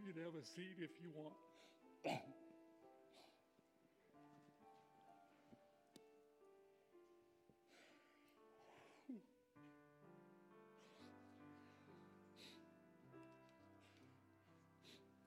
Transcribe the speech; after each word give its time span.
You 0.00 0.12
can 0.12 0.22
have 0.24 0.34
a 0.34 0.44
seat 0.44 0.78
if 0.80 0.90
you 1.02 1.10
want. 1.14 1.34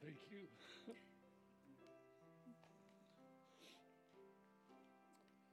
Thank 0.01 0.17
you. 0.31 0.47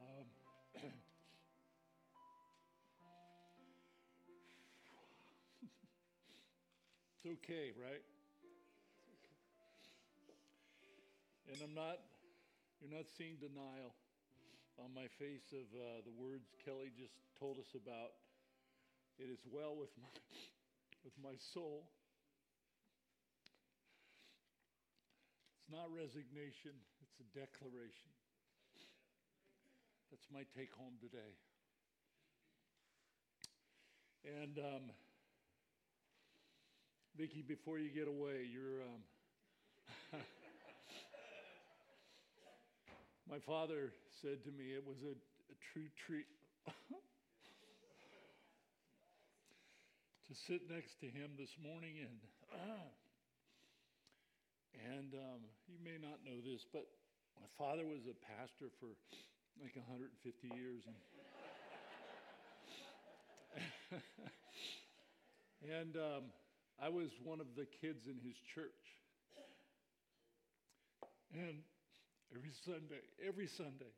um, 0.01 0.27
it's 0.75 0.93
okay, 7.27 7.73
right? 7.81 8.03
And 11.51 11.59
I'm 11.67 11.75
not, 11.75 11.99
you're 12.79 12.95
not 12.95 13.11
seeing 13.19 13.35
denial 13.43 13.91
on 14.79 14.95
my 14.95 15.11
face 15.19 15.51
of 15.51 15.67
uh, 15.75 15.99
the 16.07 16.15
words 16.15 16.47
Kelly 16.63 16.95
just 16.95 17.19
told 17.43 17.59
us 17.59 17.75
about. 17.75 18.15
It 19.19 19.27
is 19.27 19.43
well 19.51 19.75
with 19.75 19.91
my, 19.99 20.15
with 21.05 21.19
my 21.19 21.35
soul. 21.51 21.91
It's 25.59 25.75
not 25.75 25.91
resignation, 25.91 26.79
it's 27.03 27.19
a 27.19 27.27
declaration. 27.35 28.15
That's 30.15 30.31
my 30.31 30.47
take 30.55 30.71
home 30.79 31.03
today. 31.03 31.35
And 34.23 34.55
um, 34.63 34.95
before 37.19 37.81
you 37.83 37.91
get 37.91 38.07
away, 38.07 38.47
you're. 38.47 38.87
Um, 38.87 40.23
My 43.31 43.39
father 43.47 43.95
said 44.23 44.43
to 44.43 44.51
me, 44.51 44.75
it 44.75 44.83
was 44.83 44.99
a, 45.07 45.15
a 45.15 45.57
true 45.71 45.87
treat 46.05 46.27
to 50.27 50.35
sit 50.51 50.67
next 50.67 50.99
to 50.99 51.07
him 51.07 51.39
this 51.39 51.55
morning. 51.63 52.03
And, 52.03 52.19
and 54.99 55.15
um, 55.15 55.47
you 55.71 55.79
may 55.79 55.95
not 56.03 56.19
know 56.27 56.43
this, 56.43 56.67
but 56.75 56.91
my 57.39 57.47
father 57.55 57.87
was 57.87 58.03
a 58.11 58.19
pastor 58.35 58.67
for 58.83 58.91
like 59.63 59.79
150 59.79 60.11
years. 60.59 60.83
And, 60.91 60.99
and 65.79 65.95
um, 65.95 66.35
I 66.83 66.91
was 66.91 67.15
one 67.23 67.39
of 67.39 67.55
the 67.55 67.71
kids 67.79 68.11
in 68.11 68.19
his 68.27 68.35
church. 68.55 68.83
And 71.31 71.63
every 72.35 72.55
Sunday, 72.65 73.03
every 73.27 73.47
Sunday. 73.47 73.91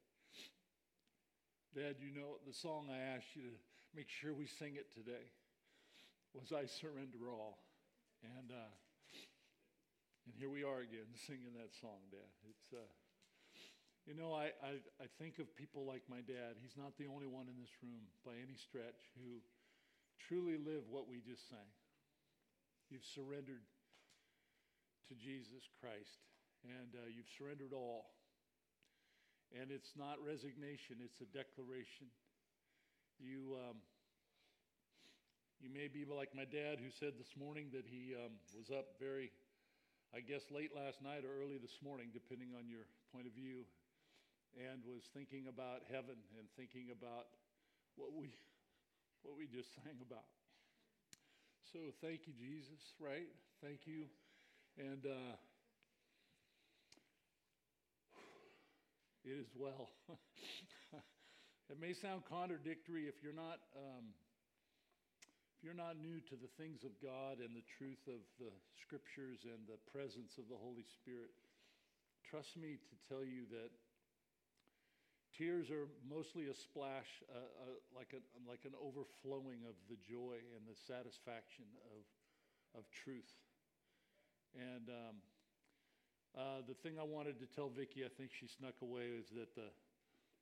Dad, 1.76 1.96
you 2.00 2.12
know 2.12 2.36
the 2.46 2.52
song 2.52 2.88
I 2.92 3.16
asked 3.16 3.32
you 3.32 3.48
to 3.48 3.56
make 3.96 4.08
sure 4.08 4.32
we 4.32 4.46
sing 4.46 4.76
it 4.76 4.92
today 4.92 5.32
was 6.32 6.52
I 6.52 6.64
Surrender 6.64 7.28
All. 7.28 7.60
And, 8.24 8.52
uh, 8.52 8.72
and 10.24 10.32
here 10.36 10.48
we 10.48 10.64
are 10.64 10.80
again 10.80 11.08
singing 11.26 11.52
that 11.60 11.72
song, 11.80 12.00
Dad. 12.12 12.28
It's, 12.48 12.68
uh, 12.72 12.88
you 14.08 14.16
know, 14.16 14.32
I, 14.32 14.52
I, 14.64 14.80
I 15.00 15.08
think 15.20 15.38
of 15.38 15.48
people 15.56 15.84
like 15.84 16.02
my 16.08 16.24
dad. 16.24 16.56
He's 16.60 16.76
not 16.76 16.96
the 16.96 17.08
only 17.08 17.28
one 17.28 17.48
in 17.52 17.56
this 17.60 17.72
room 17.84 18.08
by 18.24 18.32
any 18.36 18.56
stretch 18.56 19.00
who 19.16 19.40
truly 20.28 20.56
live 20.56 20.88
what 20.88 21.08
we 21.08 21.20
just 21.20 21.48
sang. 21.48 21.72
You've 22.88 23.04
surrendered 23.04 23.64
to 25.08 25.14
Jesus 25.16 25.68
Christ, 25.80 26.20
and 26.64 26.92
uh, 26.96 27.08
you've 27.08 27.30
surrendered 27.36 27.72
all. 27.72 28.12
And 29.52 29.68
it's 29.68 29.92
not 30.00 30.16
resignation, 30.24 31.04
it's 31.04 31.20
a 31.20 31.28
declaration. 31.28 32.08
You, 33.20 33.60
um, 33.68 33.76
you 35.60 35.68
may 35.68 35.92
be 35.92 36.08
like 36.08 36.32
my 36.32 36.48
dad 36.48 36.80
who 36.80 36.88
said 36.88 37.20
this 37.20 37.36
morning 37.36 37.68
that 37.76 37.84
he 37.84 38.16
um, 38.16 38.32
was 38.56 38.72
up 38.72 38.96
very, 38.96 39.28
I 40.16 40.24
guess, 40.24 40.48
late 40.48 40.72
last 40.72 41.04
night 41.04 41.28
or 41.28 41.36
early 41.44 41.60
this 41.60 41.84
morning, 41.84 42.08
depending 42.16 42.56
on 42.56 42.64
your 42.64 42.88
point 43.12 43.28
of 43.28 43.36
view, 43.36 43.68
and 44.56 44.80
was 44.88 45.04
thinking 45.12 45.44
about 45.52 45.84
heaven 45.92 46.16
and 46.40 46.48
thinking 46.56 46.88
about 46.88 47.28
what 48.00 48.16
we, 48.16 48.32
what 49.20 49.36
we 49.36 49.44
just 49.44 49.68
sang 49.84 50.00
about. 50.00 50.32
So 51.76 51.92
thank 52.00 52.24
you, 52.24 52.32
Jesus, 52.32 52.96
right? 52.96 53.28
Thank 53.60 53.84
you. 53.84 54.08
And, 54.80 55.04
uh, 55.04 55.36
it 59.24 59.38
is 59.38 59.46
well. 59.54 59.90
it 61.70 61.78
may 61.80 61.94
sound 61.94 62.22
contradictory 62.28 63.06
if 63.06 63.22
you're 63.22 63.36
not 63.36 63.62
um, 63.76 64.10
if 65.56 65.62
you're 65.62 65.78
not 65.78 65.94
new 65.94 66.18
to 66.26 66.34
the 66.34 66.50
things 66.58 66.82
of 66.82 66.90
God 66.98 67.38
and 67.38 67.54
the 67.54 67.62
truth 67.78 68.02
of 68.10 68.18
the 68.42 68.50
scriptures 68.82 69.46
and 69.46 69.62
the 69.70 69.78
presence 69.94 70.34
of 70.34 70.50
the 70.50 70.58
Holy 70.58 70.82
Spirit. 70.82 71.30
Trust 72.26 72.58
me 72.58 72.82
to 72.82 72.94
tell 73.06 73.22
you 73.22 73.46
that 73.54 73.70
tears 75.38 75.70
are 75.70 75.86
mostly 76.02 76.50
a 76.50 76.56
splash, 76.56 77.22
uh, 77.30 77.38
uh, 77.38 77.78
like, 77.94 78.10
a, 78.10 78.20
like 78.42 78.66
an 78.66 78.74
overflowing 78.74 79.62
of 79.62 79.78
the 79.86 79.96
joy 80.02 80.42
and 80.58 80.66
the 80.66 80.74
satisfaction 80.74 81.70
of, 81.94 82.02
of 82.74 82.84
truth. 82.90 83.30
And 84.58 84.90
um, 84.90 85.22
uh, 86.36 86.64
the 86.66 86.74
thing 86.74 86.98
I 86.98 87.04
wanted 87.04 87.38
to 87.40 87.46
tell 87.46 87.68
Vicki, 87.68 88.04
I 88.04 88.08
think 88.16 88.30
she 88.32 88.46
snuck 88.46 88.74
away, 88.80 89.04
is 89.20 89.26
that 89.36 89.54
the, 89.54 89.68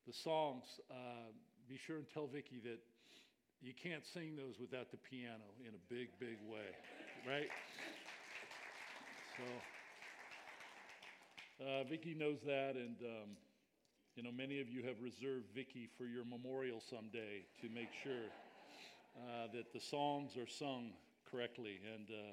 the 0.06 0.12
songs, 0.12 0.64
uh, 0.90 1.34
be 1.68 1.76
sure 1.76 1.96
and 1.96 2.06
tell 2.14 2.26
Vicki 2.26 2.60
that 2.64 2.78
you 3.60 3.72
can't 3.74 4.06
sing 4.06 4.36
those 4.36 4.54
without 4.60 4.90
the 4.90 4.96
piano 4.96 5.44
in 5.60 5.74
a 5.74 5.82
big, 5.92 6.08
big 6.18 6.38
way, 6.48 6.70
right? 7.28 7.50
So, 9.36 9.44
uh, 11.64 11.84
Vicki 11.84 12.14
knows 12.14 12.38
that, 12.46 12.76
and 12.76 12.96
um, 13.02 13.36
you 14.16 14.22
know 14.22 14.32
many 14.32 14.60
of 14.60 14.68
you 14.68 14.82
have 14.82 14.96
reserved 15.02 15.46
Vicki 15.54 15.88
for 15.98 16.04
your 16.04 16.24
memorial 16.24 16.80
someday 16.80 17.44
to 17.60 17.68
make 17.68 17.90
sure 18.02 18.30
uh, 19.16 19.48
that 19.52 19.72
the 19.72 19.80
songs 19.80 20.36
are 20.36 20.46
sung 20.46 20.92
correctly, 21.30 21.80
and 21.94 22.08
uh, 22.10 22.32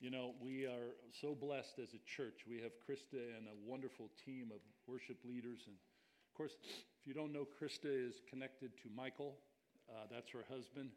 you 0.00 0.10
know, 0.10 0.32
we 0.40 0.64
are 0.64 0.96
so 1.12 1.36
blessed 1.36 1.76
as 1.76 1.92
a 1.92 2.00
church. 2.08 2.48
We 2.48 2.56
have 2.64 2.72
Krista 2.80 3.20
and 3.36 3.44
a 3.44 3.56
wonderful 3.68 4.08
team 4.24 4.48
of 4.48 4.64
worship 4.88 5.18
leaders. 5.28 5.68
And 5.68 5.76
of 5.76 6.32
course, 6.32 6.56
if 6.64 7.04
you 7.04 7.12
don't 7.12 7.32
know, 7.32 7.44
Krista 7.44 7.92
is 7.92 8.24
connected 8.28 8.72
to 8.80 8.88
Michael. 8.96 9.36
Uh, 9.88 10.08
that's 10.10 10.32
her 10.32 10.44
husband. 10.48 10.88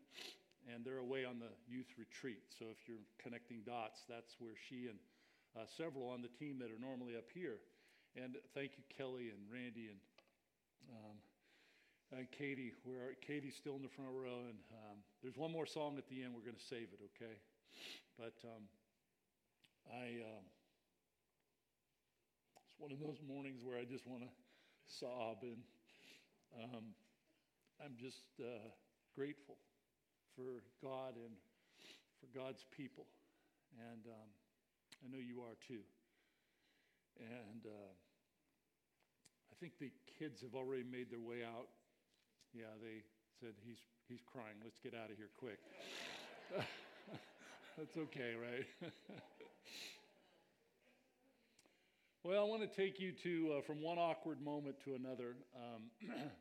And 0.71 0.85
they're 0.87 1.03
away 1.03 1.25
on 1.25 1.43
the 1.43 1.51
youth 1.67 1.91
retreat. 1.99 2.47
So 2.57 2.71
if 2.71 2.87
you're 2.87 3.03
connecting 3.19 3.67
dots, 3.67 4.07
that's 4.07 4.39
where 4.39 4.55
she 4.55 4.87
and 4.87 4.95
uh, 5.59 5.67
several 5.67 6.07
on 6.07 6.23
the 6.23 6.31
team 6.39 6.57
that 6.63 6.71
are 6.71 6.79
normally 6.79 7.19
up 7.19 7.27
here. 7.27 7.59
And 8.15 8.39
thank 8.55 8.79
you, 8.79 8.83
Kelly 8.87 9.35
and 9.35 9.43
Randy 9.51 9.91
and 9.91 9.99
um, 10.87 11.17
and 12.15 12.31
Katie. 12.31 12.71
Where 12.85 13.19
Katie's 13.19 13.57
still 13.57 13.75
in 13.75 13.81
the 13.81 13.91
front 13.91 14.15
row, 14.15 14.47
and 14.47 14.59
um, 14.71 14.97
there's 15.21 15.35
one 15.35 15.51
more 15.51 15.65
song 15.65 15.97
at 15.97 16.07
the 16.07 16.23
end. 16.23 16.31
We're 16.31 16.45
going 16.45 16.55
to 16.55 16.69
save 16.71 16.93
it, 16.93 17.01
okay? 17.11 17.35
But 18.17 18.37
um, 18.47 18.63
I, 19.91 20.23
um, 20.23 20.45
it's 22.67 22.75
one 22.77 22.91
of 22.91 22.99
those 22.99 23.19
mornings 23.27 23.61
where 23.63 23.77
I 23.77 23.85
just 23.85 24.07
want 24.07 24.23
to 24.23 24.29
sob, 24.85 25.43
and 25.43 25.61
um, 26.63 26.95
I'm 27.83 27.95
just 27.99 28.39
uh, 28.39 28.69
grateful 29.15 29.57
for 30.35 30.63
God 30.81 31.15
and 31.15 31.33
for 32.19 32.27
God's 32.37 32.65
people. 32.75 33.05
And 33.79 34.05
um, 34.07 34.29
I 35.03 35.11
know 35.11 35.21
you 35.21 35.41
are 35.41 35.57
too. 35.67 35.81
And 37.19 37.65
uh, 37.65 37.91
I 39.51 39.55
think 39.59 39.73
the 39.79 39.91
kids 40.19 40.41
have 40.41 40.55
already 40.55 40.83
made 40.83 41.11
their 41.11 41.21
way 41.21 41.43
out. 41.43 41.67
Yeah, 42.53 42.73
they 42.81 43.01
said, 43.39 43.53
he's, 43.65 43.79
he's 44.07 44.21
crying. 44.31 44.57
Let's 44.63 44.79
get 44.79 44.93
out 44.93 45.09
of 45.09 45.17
here 45.17 45.29
quick. 45.37 45.59
That's 47.77 47.97
okay, 47.97 48.33
right? 48.37 48.91
Well, 52.25 52.39
I 52.39 52.47
want 52.47 52.61
to 52.61 52.73
take 52.73 53.01
you 53.01 53.11
to 53.23 53.55
uh, 53.57 53.61
from 53.63 53.81
one 53.81 53.97
awkward 53.97 54.41
moment 54.41 54.77
to 54.85 54.95
another. 54.95 55.35
Um, 55.57 56.09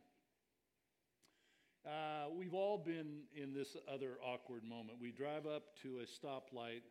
uh, 1.84 2.30
we've 2.32 2.54
all 2.54 2.78
been 2.78 3.22
in 3.34 3.52
this 3.52 3.76
other 3.92 4.12
awkward 4.24 4.62
moment. 4.62 4.98
We 5.00 5.10
drive 5.10 5.44
up 5.44 5.76
to 5.82 5.98
a 5.98 6.02
stoplight 6.04 6.82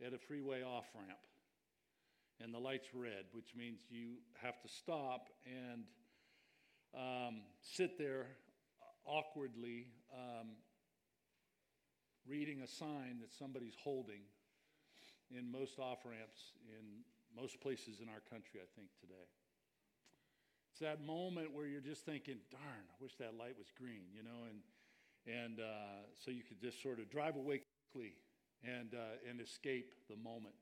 at 0.00 0.12
a 0.12 0.18
freeway 0.28 0.62
off 0.62 0.84
ramp, 0.94 1.18
and 2.40 2.54
the 2.54 2.58
light's 2.58 2.86
red, 2.94 3.24
which 3.32 3.48
means 3.56 3.80
you 3.90 4.18
have 4.40 4.62
to 4.62 4.68
stop 4.68 5.26
and 5.44 5.82
um, 6.94 7.40
sit 7.62 7.98
there 7.98 8.28
awkwardly 9.04 9.88
um, 10.14 10.50
reading 12.28 12.60
a 12.60 12.68
sign 12.68 13.18
that 13.22 13.32
somebody's 13.36 13.74
holding 13.82 14.20
in 15.36 15.50
most 15.50 15.80
off 15.80 15.98
ramps 16.04 16.52
in 16.68 17.02
most 17.36 17.60
places 17.60 18.00
in 18.00 18.08
our 18.08 18.20
country, 18.30 18.60
I 18.60 18.68
think, 18.76 18.88
today. 19.00 19.26
It's 20.70 20.80
that 20.80 21.04
moment 21.04 21.52
where 21.52 21.66
you're 21.66 21.80
just 21.80 22.04
thinking, 22.04 22.36
darn, 22.50 22.84
I 22.90 22.96
wish 23.00 23.14
that 23.18 23.38
light 23.38 23.54
was 23.56 23.68
green, 23.78 24.10
you 24.12 24.22
know, 24.22 24.50
and, 24.50 24.60
and 25.26 25.60
uh, 25.60 26.02
so 26.18 26.30
you 26.30 26.42
could 26.42 26.60
just 26.60 26.82
sort 26.82 26.98
of 26.98 27.10
drive 27.10 27.36
away 27.36 27.60
quickly 27.92 28.14
and, 28.64 28.94
uh, 28.94 29.28
and 29.28 29.40
escape 29.40 29.94
the 30.10 30.16
moment. 30.16 30.54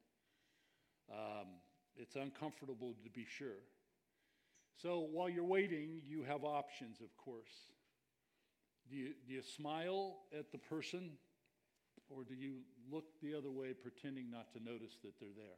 Um, 1.10 1.46
it's 1.96 2.16
uncomfortable 2.16 2.94
to 3.04 3.10
be 3.10 3.24
sure. 3.24 3.64
So 4.80 5.00
while 5.00 5.28
you're 5.28 5.44
waiting, 5.44 6.02
you 6.06 6.24
have 6.24 6.44
options, 6.44 7.00
of 7.00 7.16
course. 7.16 7.70
Do 8.90 8.96
you, 8.96 9.10
do 9.26 9.32
you 9.32 9.42
smile 9.42 10.16
at 10.36 10.50
the 10.52 10.58
person, 10.58 11.12
or 12.10 12.24
do 12.24 12.34
you 12.34 12.56
look 12.90 13.04
the 13.22 13.34
other 13.34 13.50
way, 13.50 13.72
pretending 13.72 14.30
not 14.30 14.52
to 14.52 14.62
notice 14.62 14.96
that 15.04 15.18
they're 15.20 15.28
there? 15.36 15.56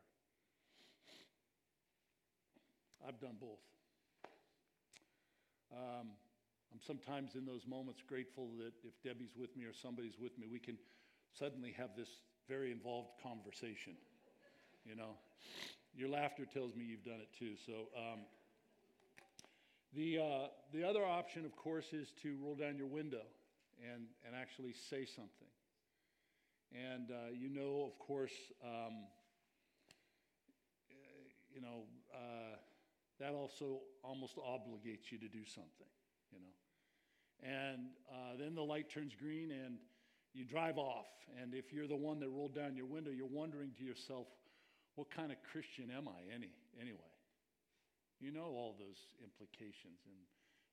I've 3.06 3.20
done 3.20 3.36
both. 3.40 3.60
Um, 5.72 6.08
I'm 6.72 6.80
sometimes 6.80 7.34
in 7.34 7.44
those 7.44 7.66
moments 7.66 8.02
grateful 8.06 8.48
that 8.58 8.72
if 8.82 8.94
Debbie's 9.02 9.36
with 9.36 9.56
me 9.56 9.64
or 9.64 9.74
somebody's 9.74 10.18
with 10.18 10.38
me, 10.38 10.46
we 10.50 10.58
can 10.58 10.78
suddenly 11.38 11.72
have 11.76 11.90
this 11.96 12.08
very 12.48 12.72
involved 12.72 13.10
conversation. 13.22 13.94
You 14.84 14.96
know, 14.96 15.16
your 15.94 16.08
laughter 16.08 16.46
tells 16.46 16.74
me 16.74 16.84
you've 16.84 17.04
done 17.04 17.20
it 17.20 17.28
too. 17.38 17.54
So, 17.66 17.88
um, 17.96 18.20
the, 19.94 20.18
uh, 20.18 20.48
the 20.72 20.82
other 20.82 21.04
option, 21.04 21.44
of 21.44 21.54
course, 21.54 21.92
is 21.92 22.08
to 22.22 22.36
roll 22.42 22.56
down 22.56 22.76
your 22.76 22.88
window 22.88 23.22
and, 23.80 24.06
and 24.26 24.34
actually 24.34 24.72
say 24.72 25.04
something. 25.04 25.48
And 26.72 27.10
uh, 27.10 27.30
you 27.32 27.48
know, 27.48 27.84
of 27.86 27.98
course, 28.04 28.32
um, 28.64 29.06
you 31.54 31.60
know, 31.60 31.84
uh, 32.12 32.53
that 33.24 33.32
also 33.32 33.80
almost 34.04 34.36
obligates 34.36 35.08
you 35.08 35.16
to 35.16 35.28
do 35.28 35.48
something, 35.48 35.88
you 36.30 36.38
know. 36.44 36.52
And 37.40 37.88
uh, 38.12 38.36
then 38.38 38.54
the 38.54 38.62
light 38.62 38.90
turns 38.92 39.14
green 39.18 39.50
and 39.50 39.78
you 40.34 40.44
drive 40.44 40.76
off. 40.76 41.08
And 41.40 41.54
if 41.54 41.72
you're 41.72 41.88
the 41.88 41.96
one 41.96 42.20
that 42.20 42.28
rolled 42.28 42.54
down 42.54 42.76
your 42.76 42.84
window, 42.84 43.10
you're 43.10 43.26
wondering 43.26 43.72
to 43.78 43.84
yourself, 43.84 44.26
what 44.96 45.08
kind 45.08 45.32
of 45.32 45.38
Christian 45.50 45.88
am 45.88 46.06
I 46.06 46.20
any, 46.34 46.52
anyway? 46.78 47.12
You 48.20 48.30
know 48.30 48.52
all 48.52 48.76
those 48.78 49.00
implications, 49.24 50.04
and 50.04 50.20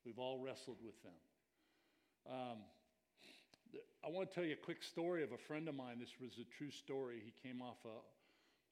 we've 0.06 0.19
all 0.19 0.44
wrestled 0.44 0.77
with 0.83 1.00
them. 1.04 1.19
Um, 2.27 2.57
I 4.04 4.12
want 4.12 4.27
to 4.30 4.36
tell 4.36 4.44
you 4.44 4.54
a 4.59 4.65
quick 4.65 4.83
story 4.83 5.24
of 5.24 5.31
a 5.31 5.39
friend 5.47 5.69
of 5.69 5.75
mine. 5.75 6.00
This 6.00 6.19
was 6.19 6.36
a 6.36 6.47
true 6.57 6.71
story. 6.71 7.24
He 7.24 7.33
came 7.47 7.62
off 7.62 7.80
a, 7.86 7.97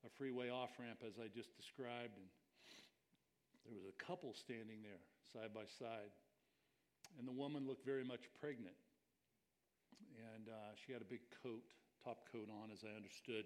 a 0.05 0.09
freeway 0.17 0.49
off 0.49 0.69
ramp, 0.77 0.99
as 1.07 1.13
I 1.15 1.31
just 1.33 1.55
described, 1.55 2.19
and 2.19 2.27
there 3.69 3.77
was 3.77 3.85
a 3.85 3.97
couple 4.01 4.33
standing 4.33 4.81
there 4.81 4.97
side 5.29 5.53
by 5.53 5.69
side. 5.69 6.09
And 7.17 7.29
the 7.29 7.33
woman 7.33 7.69
looked 7.69 7.85
very 7.85 8.03
much 8.03 8.25
pregnant. 8.41 8.77
And 10.33 10.49
uh, 10.49 10.73
she 10.73 10.91
had 10.91 11.01
a 11.01 11.09
big 11.09 11.21
coat, 11.41 11.63
top 12.03 12.25
coat 12.33 12.49
on, 12.49 12.73
as 12.73 12.81
I 12.81 12.97
understood. 12.97 13.45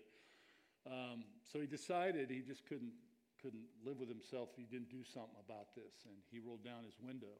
Um, 0.87 1.27
so 1.43 1.59
he 1.59 1.67
decided 1.67 2.31
he 2.31 2.39
just 2.39 2.63
couldn't, 2.67 2.95
couldn't 3.39 3.67
live 3.83 3.99
with 3.99 4.09
himself 4.09 4.55
he 4.55 4.63
didn't 4.63 4.89
do 4.89 5.03
something 5.03 5.39
about 5.43 5.75
this. 5.75 6.07
And 6.07 6.15
he 6.31 6.39
rolled 6.39 6.63
down 6.63 6.83
his 6.83 6.95
window. 7.03 7.35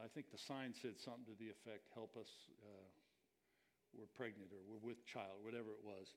I 0.00 0.08
think 0.08 0.32
the 0.32 0.40
sign 0.40 0.74
said 0.74 0.98
something 0.98 1.28
to 1.30 1.36
the 1.38 1.52
effect 1.52 1.86
help 1.94 2.16
us, 2.18 2.50
uh, 2.64 2.88
we're 3.94 4.10
pregnant 4.16 4.50
or 4.50 4.58
we're 4.66 4.82
with 4.82 5.06
child, 5.06 5.38
whatever 5.44 5.70
it 5.70 5.84
was. 5.84 6.10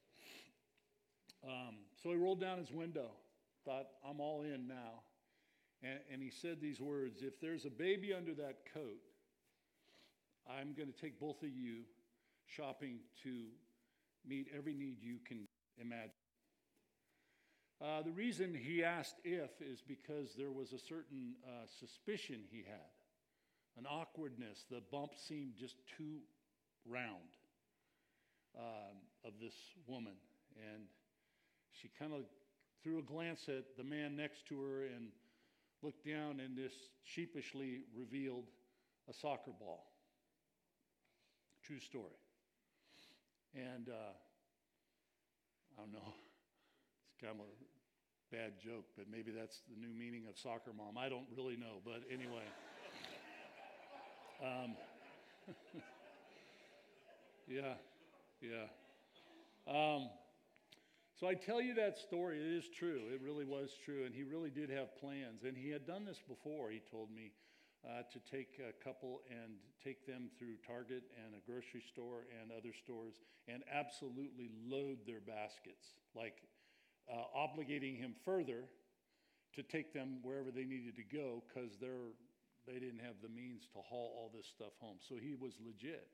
Um, 1.46 1.86
so 2.02 2.10
he 2.10 2.18
rolled 2.18 2.42
down 2.42 2.58
his 2.58 2.72
window, 2.72 3.12
thought, 3.64 3.86
I'm 4.02 4.20
all 4.20 4.42
in 4.42 4.68
now. 4.68 5.06
And, 5.84 6.00
and 6.12 6.22
he 6.22 6.30
said 6.30 6.60
these 6.62 6.82
words 6.82 7.22
If 7.22 7.40
there's 7.40 7.66
a 7.66 7.70
baby 7.70 8.14
under 8.14 8.34
that 8.36 8.58
coat, 8.74 9.02
I'm 10.50 10.74
going 10.74 10.92
to 10.92 11.00
take 11.00 11.20
both 11.20 11.44
of 11.44 11.50
you 11.50 11.84
shopping 12.46 13.00
to 13.24 13.46
meet 14.26 14.48
every 14.56 14.74
need 14.74 14.98
you 15.02 15.18
can 15.26 15.48
imagine. 15.80 16.12
Uh, 17.80 18.02
the 18.02 18.12
reason 18.12 18.56
he 18.56 18.84
asked 18.84 19.18
if 19.24 19.52
is 19.62 19.84
because 19.88 20.34
there 20.36 20.52
was 20.52 20.74
a 20.74 20.80
certain 20.80 21.36
uh, 21.46 21.68
suspicion 21.80 22.40
he 22.50 22.64
had, 22.68 22.90
an 23.78 23.86
awkwardness. 23.86 24.66
The 24.72 24.82
bump 24.92 25.12
seemed 25.28 25.54
just 25.60 25.76
too 25.96 26.22
round 26.86 27.38
um, 28.58 28.98
of 29.24 29.34
this 29.40 29.54
woman. 29.86 30.16
And 30.74 30.86
she 31.72 31.92
kind 32.00 32.14
of 32.14 32.22
threw 32.82 32.98
a 32.98 33.04
glance 33.04 33.48
at 33.48 33.78
the 33.78 33.84
man 33.84 34.16
next 34.16 34.48
to 34.48 34.60
her 34.60 34.86
and 34.86 35.10
looked 35.82 36.06
down 36.06 36.40
and 36.40 36.58
this 36.58 36.74
sheepishly 37.04 37.82
revealed 37.96 38.46
a 39.10 39.14
soccer 39.14 39.52
ball. 39.60 39.86
True 41.64 41.80
story. 41.80 42.18
And 43.56 43.90
uh, 43.90 44.14
I 45.78 45.82
don't 45.82 45.94
know, 45.94 46.00
it's 47.08 47.22
kind 47.22 47.40
of 47.40 47.46
a 47.46 48.36
bad 48.36 48.60
joke, 48.60 48.86
but 48.98 49.06
maybe 49.12 49.32
that's 49.32 49.62
the 49.70 49.80
new 49.80 49.94
meaning 49.94 50.26
of 50.30 50.38
soccer 50.38 50.72
mom. 50.76 50.98
I 50.98 51.10
don't 51.10 51.28
really 51.36 51.56
know, 51.56 51.82
but 51.86 52.02
anyway. 52.12 52.44
um, 54.44 54.76
yeah, 57.48 57.74
yeah. 58.42 58.68
Um, 59.68 60.10
so 61.20 61.28
I 61.28 61.34
tell 61.34 61.62
you 61.62 61.74
that 61.76 61.98
story. 61.98 62.38
It 62.38 62.58
is 62.58 62.70
true. 62.70 63.02
It 63.12 63.22
really 63.22 63.46
was 63.46 63.72
true. 63.84 64.06
And 64.06 64.14
he 64.14 64.24
really 64.24 64.52
did 64.52 64.70
have 64.70 64.96
plans. 65.00 65.44
And 65.44 65.58
he 65.58 65.70
had 65.70 65.86
done 65.86 66.06
this 66.06 66.22
before, 66.28 66.70
he 66.70 66.82
told 66.92 67.10
me, 67.12 67.32
uh, 67.84 68.04
to 68.12 68.20
take 68.30 68.60
a 68.62 68.74
couple 68.84 69.22
and 69.30 69.54
take 69.84 70.06
them 70.06 70.30
through 70.38 70.56
Target 70.66 71.04
and 71.26 71.34
a 71.34 71.42
grocery 71.50 71.82
store 71.82 72.26
and 72.42 72.52
other 72.52 72.74
stores 72.74 73.16
and 73.48 73.64
absolutely 73.74 74.52
load 74.68 74.98
their 75.08 75.22
baskets, 75.22 75.98
like 76.16 76.44
uh, 77.10 77.24
obligating 77.36 77.98
him 77.98 78.14
further 78.24 78.66
to 79.56 79.64
take 79.64 79.94
them 79.94 80.20
wherever 80.22 80.52
they 80.52 80.66
needed 80.66 80.96
to 80.96 81.04
go 81.04 81.44
because 81.48 81.78
they're 81.82 82.14
they 82.68 82.74
didn't 82.74 83.00
have 83.00 83.16
the 83.24 83.30
means 83.30 83.64
to 83.72 83.80
haul 83.80 84.12
all 84.18 84.30
this 84.36 84.46
stuff 84.46 84.74
home. 84.80 84.98
So 85.00 85.16
he 85.16 85.34
was 85.40 85.54
legit. 85.66 86.10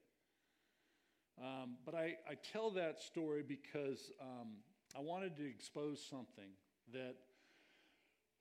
Um, 1.41 1.77
but 1.83 1.95
I, 1.95 2.13
I, 2.29 2.35
tell 2.35 2.69
that 2.71 3.01
story 3.01 3.41
because 3.41 4.11
um, 4.21 4.61
I 4.95 5.01
wanted 5.01 5.35
to 5.37 5.49
expose 5.49 6.03
something 6.07 6.51
that 6.93 7.15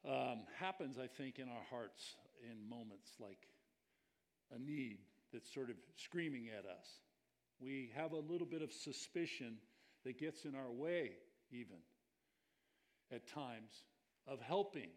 um, 0.06 0.40
happens, 0.58 0.98
I 0.98 1.06
think, 1.06 1.38
in 1.38 1.48
our 1.48 1.64
hearts 1.70 2.16
in 2.42 2.68
moments 2.68 3.12
like 3.20 3.48
a 4.54 4.58
need 4.58 4.98
that's 5.32 5.52
sort 5.52 5.70
of 5.70 5.76
screaming 5.96 6.48
at 6.48 6.66
us. 6.66 6.86
We 7.60 7.90
have 7.96 8.12
a 8.12 8.18
little 8.18 8.46
bit 8.46 8.60
of 8.60 8.72
suspicion 8.72 9.56
that 10.04 10.18
gets 10.18 10.44
in 10.44 10.54
our 10.54 10.70
way, 10.70 11.12
even 11.50 11.76
at 13.10 13.26
times, 13.28 13.84
of 14.26 14.40
helping 14.40 14.90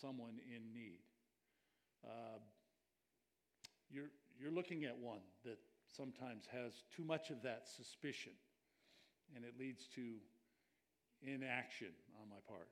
someone 0.00 0.38
in 0.54 0.72
need. 0.74 0.98
Uh, 2.04 2.38
you're, 3.90 4.10
you're 4.38 4.50
looking 4.50 4.84
at 4.84 4.98
one 4.98 5.20
that 5.44 5.58
sometimes 5.96 6.44
has 6.52 6.72
too 6.94 7.04
much 7.04 7.30
of 7.30 7.42
that 7.42 7.68
suspicion, 7.68 8.32
and 9.34 9.44
it 9.44 9.54
leads 9.58 9.86
to 9.94 10.16
inaction 11.22 11.88
on 12.20 12.28
my 12.28 12.36
part. 12.48 12.68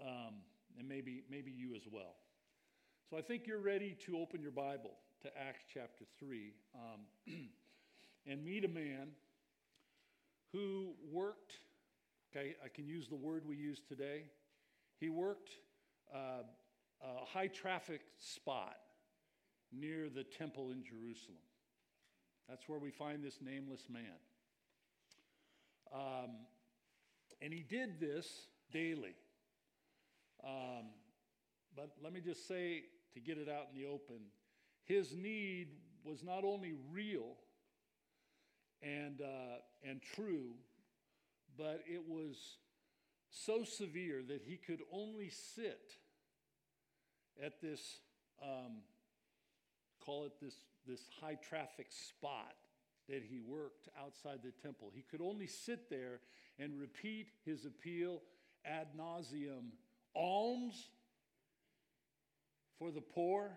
Um, 0.00 0.34
and 0.78 0.88
maybe, 0.88 1.22
maybe 1.30 1.50
you 1.50 1.74
as 1.74 1.82
well. 1.90 2.16
So 3.10 3.16
I 3.18 3.22
think 3.22 3.46
you're 3.46 3.60
ready 3.60 3.96
to 4.06 4.18
open 4.18 4.40
your 4.40 4.52
Bible 4.52 4.92
to 5.22 5.28
Acts 5.38 5.64
chapter 5.72 6.04
3 6.18 6.52
um, 6.74 7.00
and 8.26 8.44
meet 8.44 8.64
a 8.64 8.68
man 8.68 9.08
who 10.52 10.92
worked, 11.10 11.54
okay, 12.30 12.56
I 12.64 12.68
can 12.68 12.86
use 12.86 13.08
the 13.08 13.16
word 13.16 13.44
we 13.46 13.56
use 13.56 13.80
today. 13.86 14.24
He 14.98 15.08
worked 15.08 15.50
uh, 16.14 16.42
a 17.02 17.24
high 17.24 17.48
traffic 17.48 18.00
spot 18.18 18.76
near 19.72 20.08
the 20.08 20.24
temple 20.24 20.70
in 20.70 20.82
Jerusalem. 20.82 21.38
That's 22.48 22.68
where 22.68 22.78
we 22.78 22.90
find 22.90 23.24
this 23.24 23.38
nameless 23.40 23.88
man. 23.90 24.20
Um, 25.94 26.30
and 27.42 27.52
he 27.52 27.62
did 27.62 27.98
this 28.00 28.46
daily. 28.72 29.16
Um, 30.44 30.86
but 31.76 31.90
let 32.02 32.12
me 32.12 32.20
just 32.20 32.46
say, 32.46 32.84
to 33.14 33.20
get 33.20 33.36
it 33.36 33.48
out 33.48 33.66
in 33.74 33.80
the 33.80 33.88
open, 33.88 34.20
his 34.84 35.14
need 35.14 35.68
was 36.04 36.22
not 36.22 36.44
only 36.44 36.74
real 36.92 37.36
and, 38.80 39.20
uh, 39.20 39.58
and 39.88 40.00
true, 40.14 40.52
but 41.56 41.82
it 41.86 42.02
was 42.08 42.36
so 43.30 43.64
severe 43.64 44.22
that 44.28 44.42
he 44.44 44.56
could 44.56 44.80
only 44.92 45.30
sit 45.30 45.92
at 47.42 47.60
this, 47.60 47.98
um, 48.42 48.82
call 50.04 50.24
it 50.24 50.32
this, 50.40 50.54
this 50.86 51.00
high 51.20 51.38
traffic 51.48 51.86
spot 51.90 52.54
that 53.08 53.22
he 53.28 53.40
worked 53.40 53.88
outside 54.00 54.40
the 54.44 54.52
temple. 54.62 54.90
He 54.94 55.02
could 55.02 55.20
only 55.20 55.46
sit 55.46 55.90
there 55.90 56.20
and 56.58 56.78
repeat 56.78 57.28
his 57.44 57.64
appeal 57.64 58.22
ad 58.64 58.88
nauseum 58.98 59.70
alms 60.14 60.90
for 62.78 62.90
the 62.90 63.00
poor 63.00 63.50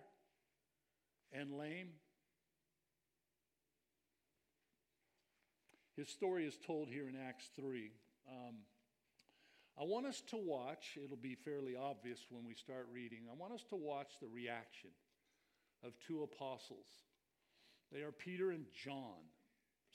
and 1.31 1.51
lame. 1.57 1.89
His 5.95 6.09
story 6.09 6.45
is 6.45 6.57
told 6.65 6.89
here 6.89 7.07
in 7.07 7.15
Acts 7.15 7.49
3. 7.55 7.91
Um, 8.29 8.55
I 9.79 9.83
want 9.83 10.05
us 10.05 10.21
to 10.29 10.37
watch, 10.37 10.97
it'll 11.03 11.17
be 11.17 11.35
fairly 11.35 11.75
obvious 11.75 12.19
when 12.29 12.45
we 12.45 12.53
start 12.53 12.87
reading. 12.93 13.23
I 13.29 13.35
want 13.35 13.53
us 13.53 13.63
to 13.69 13.75
watch 13.75 14.13
the 14.21 14.27
reaction 14.27 14.89
of 15.83 15.93
two 16.05 16.23
apostles. 16.23 16.87
They 17.91 18.01
are 18.01 18.11
Peter 18.11 18.51
and 18.51 18.65
John. 18.83 19.23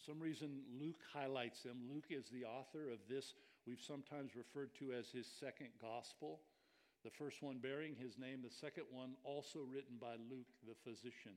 Some 0.04 0.18
reason, 0.18 0.62
Luke 0.80 1.00
highlights 1.12 1.62
them. 1.62 1.76
Luke 1.92 2.08
is 2.08 2.30
the 2.30 2.44
author 2.44 2.90
of 2.90 2.98
this, 3.08 3.34
we've 3.66 3.80
sometimes 3.80 4.34
referred 4.34 4.74
to 4.78 4.92
as 4.92 5.10
his 5.10 5.26
second 5.26 5.68
gospel. 5.80 6.40
The 7.04 7.10
first 7.10 7.42
one 7.42 7.58
bearing 7.58 7.94
his 7.94 8.18
name, 8.18 8.40
the 8.42 8.50
second 8.50 8.84
one 8.90 9.12
also 9.24 9.60
written 9.60 9.96
by 10.00 10.16
Luke, 10.30 10.48
the 10.66 10.76
physician. 10.84 11.36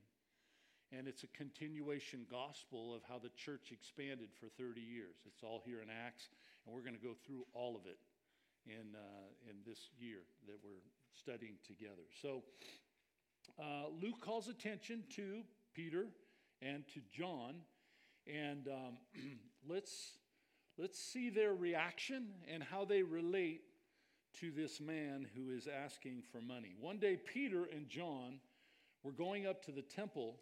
And 0.92 1.08
it's 1.08 1.24
a 1.24 1.32
continuation 1.36 2.26
gospel 2.30 2.94
of 2.94 3.02
how 3.08 3.20
the 3.20 3.32
church 3.36 3.72
expanded 3.72 4.30
for 4.40 4.48
30 4.62 4.80
years. 4.80 5.16
It's 5.26 5.44
all 5.44 5.62
here 5.66 5.82
in 5.82 5.90
Acts, 5.90 6.30
and 6.66 6.76
we're 6.76 6.84
going 6.84 6.96
to 6.96 7.04
go 7.04 7.16
through 7.26 7.46
all 7.54 7.76
of 7.76 7.86
it 7.86 8.00
in, 8.66 8.96
uh, 8.96 9.50
in 9.50 9.58
this 9.66 9.90
year 10.00 10.24
that 10.48 10.60
we're 10.64 10.84
studying 11.16 11.56
together. 11.66 12.08
So 12.22 12.44
uh, 13.60 13.90
Luke 14.02 14.22
calls 14.22 14.48
attention 14.48 15.04
to 15.16 15.42
Peter 15.74 16.08
and 16.62 16.88
to 16.94 17.02
John, 17.12 17.56
and 18.28 18.68
um, 18.68 18.98
let's, 19.68 20.12
let's 20.78 21.00
see 21.00 21.30
their 21.30 21.54
reaction 21.54 22.28
and 22.52 22.64
how 22.64 22.86
they 22.86 23.04
relate 23.04 23.62
to 24.40 24.52
this 24.52 24.80
man 24.80 25.28
who 25.36 25.52
is 25.52 25.68
asking 25.68 26.24
for 26.32 26.42
money. 26.42 26.76
One 26.80 26.98
day, 26.98 27.18
Peter 27.18 27.66
and 27.66 27.88
John 27.88 28.40
were 29.04 29.12
going 29.12 29.46
up 29.46 29.64
to 29.66 29.72
the 29.72 29.82
temple 29.82 30.38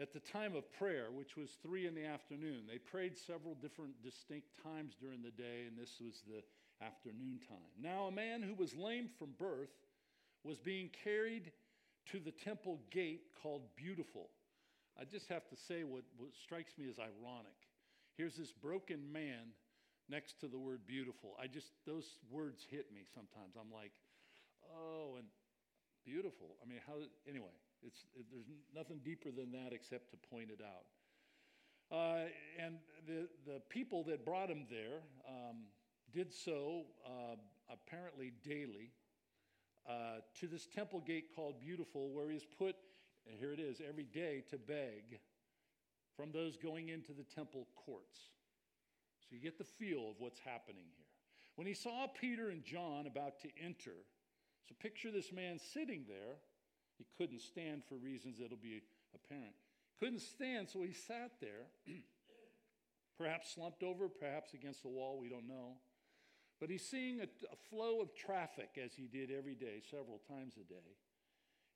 at 0.00 0.12
the 0.12 0.20
time 0.20 0.54
of 0.54 0.70
prayer, 0.72 1.06
which 1.12 1.36
was 1.36 1.50
three 1.62 1.86
in 1.86 1.94
the 1.94 2.06
afternoon. 2.06 2.62
They 2.68 2.78
prayed 2.78 3.18
several 3.18 3.54
different 3.54 4.02
distinct 4.02 4.46
times 4.62 4.94
during 5.00 5.22
the 5.22 5.30
day, 5.30 5.64
and 5.66 5.76
this 5.76 6.00
was 6.00 6.22
the 6.26 6.42
afternoon 6.84 7.40
time. 7.48 7.58
Now, 7.80 8.06
a 8.06 8.12
man 8.12 8.42
who 8.42 8.54
was 8.54 8.74
lame 8.74 9.08
from 9.18 9.30
birth 9.38 9.70
was 10.44 10.58
being 10.58 10.90
carried 11.04 11.52
to 12.10 12.18
the 12.18 12.32
temple 12.32 12.80
gate 12.90 13.22
called 13.42 13.62
Beautiful. 13.76 14.28
I 15.00 15.04
just 15.04 15.28
have 15.28 15.48
to 15.48 15.56
say 15.56 15.84
what, 15.84 16.04
what 16.16 16.30
strikes 16.34 16.72
me 16.78 16.88
as 16.88 16.98
ironic. 16.98 17.56
Here's 18.16 18.36
this 18.36 18.52
broken 18.52 19.00
man 19.12 19.54
next 20.08 20.40
to 20.40 20.48
the 20.48 20.58
word 20.58 20.80
beautiful. 20.86 21.36
I 21.40 21.46
just, 21.46 21.72
those 21.86 22.18
words 22.30 22.66
hit 22.70 22.92
me 22.92 23.02
sometimes. 23.14 23.56
I'm 23.58 23.72
like, 23.72 23.92
oh, 24.70 25.16
and 25.18 25.26
beautiful. 26.04 26.56
I 26.62 26.68
mean, 26.68 26.80
how, 26.86 26.94
anyway, 27.28 27.54
it's, 27.82 28.04
it, 28.14 28.26
there's 28.30 28.46
nothing 28.74 29.00
deeper 29.04 29.30
than 29.30 29.52
that 29.52 29.72
except 29.72 30.10
to 30.10 30.16
point 30.30 30.50
it 30.50 30.60
out. 30.62 30.86
Uh, 31.90 32.24
and 32.58 32.76
the, 33.06 33.28
the 33.46 33.60
people 33.68 34.02
that 34.04 34.24
brought 34.24 34.48
him 34.48 34.66
there 34.70 35.00
um, 35.28 35.64
did 36.12 36.32
so 36.32 36.84
uh, 37.06 37.36
apparently 37.70 38.32
daily 38.44 38.90
uh, 39.88 40.20
to 40.38 40.46
this 40.46 40.66
temple 40.66 41.00
gate 41.00 41.34
called 41.34 41.60
Beautiful, 41.60 42.10
where 42.10 42.30
he's 42.30 42.46
put, 42.58 42.76
and 43.28 43.38
here 43.38 43.52
it 43.52 43.60
is, 43.60 43.80
every 43.86 44.04
day 44.04 44.44
to 44.50 44.58
beg 44.58 45.20
from 46.16 46.32
those 46.32 46.56
going 46.56 46.88
into 46.88 47.12
the 47.12 47.24
temple 47.24 47.66
courts. 47.76 48.18
So 49.20 49.36
you 49.36 49.40
get 49.40 49.58
the 49.58 49.64
feel 49.64 50.10
of 50.10 50.16
what's 50.18 50.40
happening 50.40 50.84
here. 50.96 51.06
When 51.56 51.66
he 51.66 51.74
saw 51.74 52.06
Peter 52.06 52.50
and 52.50 52.64
John 52.64 53.06
about 53.06 53.40
to 53.40 53.48
enter, 53.62 54.04
so 54.68 54.74
picture 54.80 55.10
this 55.10 55.32
man 55.32 55.58
sitting 55.58 56.04
there. 56.08 56.36
He 56.98 57.06
couldn't 57.18 57.40
stand 57.40 57.82
for 57.88 57.96
reasons 57.96 58.38
that'll 58.38 58.56
be 58.56 58.82
apparent. 59.14 59.54
Couldn't 59.98 60.20
stand, 60.20 60.68
so 60.68 60.82
he 60.82 60.92
sat 60.92 61.32
there, 61.40 61.66
perhaps 63.18 63.54
slumped 63.54 63.82
over, 63.82 64.08
perhaps 64.08 64.54
against 64.54 64.82
the 64.82 64.88
wall, 64.88 65.18
we 65.20 65.28
don't 65.28 65.48
know. 65.48 65.76
But 66.60 66.70
he's 66.70 66.86
seeing 66.86 67.20
a, 67.20 67.24
a, 67.24 67.56
flow 67.70 68.00
of 68.00 68.14
traffic 68.14 68.78
as 68.82 68.94
he 68.94 69.08
did 69.08 69.30
every 69.30 69.54
day, 69.54 69.82
several 69.90 70.20
times 70.28 70.54
a 70.56 70.64
day. 70.64 70.94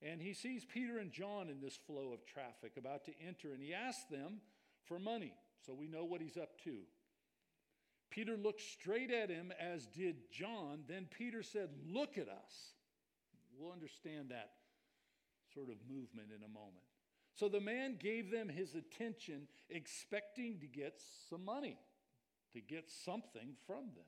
And 0.03 0.21
he 0.21 0.35
sees 0.35 0.65
Peter 0.65 0.99
and 0.99 1.11
John 1.11 1.49
in 1.49 1.61
this 1.61 1.79
flow 1.87 2.13
of 2.13 2.25
traffic 2.27 2.73
about 2.77 3.05
to 3.07 3.13
enter, 3.27 3.53
and 3.53 3.63
he 3.63 3.73
asks 3.73 4.05
them 4.11 4.41
for 4.85 4.99
money. 4.99 5.35
So 5.65 5.75
we 5.75 5.89
know 5.89 6.05
what 6.05 6.21
he's 6.21 6.37
up 6.37 6.61
to. 6.65 6.81
Peter 8.11 8.37
looked 8.37 8.61
straight 8.61 9.11
at 9.11 9.31
him, 9.31 9.53
as 9.59 9.87
did 9.87 10.31
John. 10.31 10.81
Then 10.89 11.07
Peter 11.19 11.43
said, 11.43 11.71
Look 11.87 12.19
at 12.19 12.29
us. 12.29 12.73
We'll 13.59 13.73
understand 13.73 14.31
that 14.31 14.51
sort 15.55 15.69
of 15.71 15.77
movement 15.89 16.29
in 16.37 16.43
a 16.45 16.49
moment. 16.49 16.85
So 17.35 17.49
the 17.49 17.61
man 17.61 17.97
gave 17.99 18.31
them 18.31 18.49
his 18.49 18.75
attention, 18.75 19.49
expecting 19.69 20.59
to 20.61 20.67
get 20.67 21.01
some 21.29 21.45
money, 21.45 21.79
to 22.53 22.61
get 22.61 22.91
something 23.05 23.55
from 23.67 23.87
them. 23.95 24.07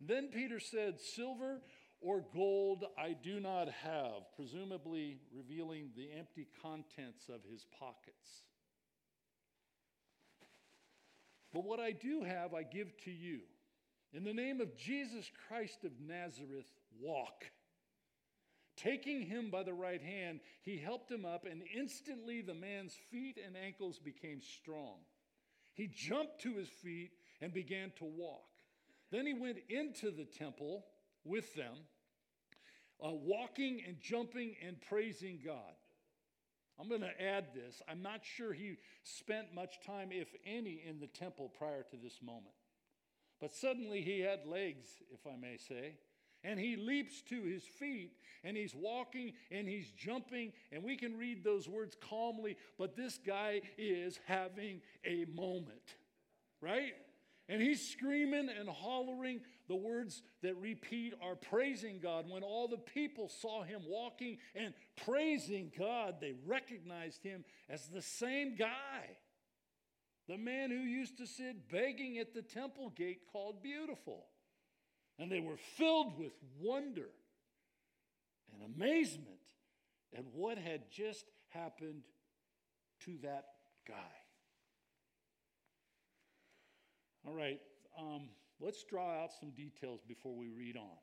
Then 0.00 0.28
Peter 0.28 0.60
said, 0.60 1.00
Silver 1.00 1.60
or 2.00 2.24
gold 2.32 2.84
I 2.98 3.14
do 3.22 3.40
not 3.40 3.68
have, 3.68 4.34
presumably 4.34 5.20
revealing 5.34 5.90
the 5.96 6.08
empty 6.16 6.48
contents 6.62 7.28
of 7.28 7.40
his 7.50 7.66
pockets. 7.78 8.44
But 11.52 11.64
what 11.64 11.80
I 11.80 11.92
do 11.92 12.22
have, 12.22 12.54
I 12.54 12.62
give 12.62 12.96
to 13.04 13.10
you. 13.10 13.40
In 14.12 14.24
the 14.24 14.32
name 14.32 14.60
of 14.60 14.76
Jesus 14.76 15.30
Christ 15.48 15.84
of 15.84 15.92
Nazareth, 16.00 16.66
walk. 16.98 17.44
Taking 18.76 19.22
him 19.22 19.50
by 19.50 19.62
the 19.62 19.74
right 19.74 20.00
hand, 20.00 20.40
he 20.62 20.78
helped 20.78 21.10
him 21.10 21.26
up, 21.26 21.44
and 21.44 21.62
instantly 21.76 22.40
the 22.40 22.54
man's 22.54 22.94
feet 23.10 23.38
and 23.44 23.56
ankles 23.56 23.98
became 23.98 24.40
strong. 24.40 25.00
He 25.74 25.86
jumped 25.86 26.40
to 26.42 26.54
his 26.54 26.68
feet 26.68 27.10
and 27.40 27.52
began 27.52 27.92
to 27.98 28.04
walk. 28.04 28.48
Then 29.10 29.26
he 29.26 29.34
went 29.34 29.58
into 29.68 30.10
the 30.10 30.24
temple 30.24 30.84
with 31.24 31.54
them, 31.54 31.74
uh, 33.04 33.10
walking 33.10 33.82
and 33.86 34.00
jumping 34.00 34.54
and 34.66 34.80
praising 34.80 35.40
God. 35.44 35.74
I'm 36.78 36.88
going 36.88 37.02
to 37.02 37.22
add 37.22 37.48
this. 37.54 37.82
I'm 37.88 38.02
not 38.02 38.20
sure 38.22 38.52
he 38.52 38.76
spent 39.02 39.54
much 39.54 39.80
time, 39.84 40.08
if 40.12 40.28
any, 40.46 40.82
in 40.86 40.98
the 40.98 41.06
temple 41.06 41.50
prior 41.58 41.82
to 41.90 41.96
this 42.02 42.20
moment. 42.22 42.54
But 43.40 43.54
suddenly 43.54 44.00
he 44.00 44.20
had 44.20 44.46
legs, 44.46 44.88
if 45.12 45.26
I 45.26 45.36
may 45.36 45.56
say, 45.56 45.94
and 46.42 46.58
he 46.58 46.76
leaps 46.76 47.20
to 47.22 47.42
his 47.42 47.64
feet 47.64 48.12
and 48.44 48.56
he's 48.56 48.74
walking 48.74 49.32
and 49.50 49.68
he's 49.68 49.90
jumping, 49.90 50.52
and 50.72 50.82
we 50.82 50.96
can 50.96 51.18
read 51.18 51.44
those 51.44 51.68
words 51.68 51.96
calmly, 52.08 52.56
but 52.78 52.96
this 52.96 53.18
guy 53.18 53.60
is 53.76 54.18
having 54.26 54.80
a 55.04 55.26
moment, 55.34 55.96
right? 56.62 56.94
And 57.48 57.60
he's 57.60 57.86
screaming 57.86 58.48
and 58.48 58.68
hollering. 58.68 59.40
The 59.70 59.76
words 59.76 60.22
that 60.42 60.56
repeat 60.56 61.14
are 61.22 61.36
praising 61.36 62.00
God. 62.00 62.28
When 62.28 62.42
all 62.42 62.66
the 62.66 62.76
people 62.76 63.28
saw 63.28 63.62
him 63.62 63.82
walking 63.86 64.38
and 64.56 64.74
praising 65.04 65.70
God, 65.78 66.16
they 66.20 66.34
recognized 66.44 67.22
him 67.22 67.44
as 67.68 67.86
the 67.86 68.02
same 68.02 68.56
guy. 68.56 69.16
The 70.26 70.36
man 70.36 70.72
who 70.72 70.78
used 70.78 71.18
to 71.18 71.26
sit 71.26 71.70
begging 71.70 72.18
at 72.18 72.34
the 72.34 72.42
temple 72.42 72.90
gate 72.96 73.20
called 73.30 73.62
Beautiful. 73.62 74.24
And 75.20 75.30
they 75.30 75.38
were 75.38 75.58
filled 75.76 76.18
with 76.18 76.32
wonder 76.60 77.10
and 78.52 78.74
amazement 78.74 79.38
at 80.18 80.24
what 80.34 80.58
had 80.58 80.90
just 80.90 81.26
happened 81.50 82.02
to 83.04 83.18
that 83.22 83.44
guy. 83.86 83.94
All 87.24 87.34
right, 87.34 87.60
um, 87.96 88.30
let's 88.60 88.84
draw 88.84 89.22
out 89.22 89.30
some 89.38 89.50
details 89.50 90.00
before 90.06 90.34
we 90.34 90.48
read 90.48 90.76
on, 90.76 90.98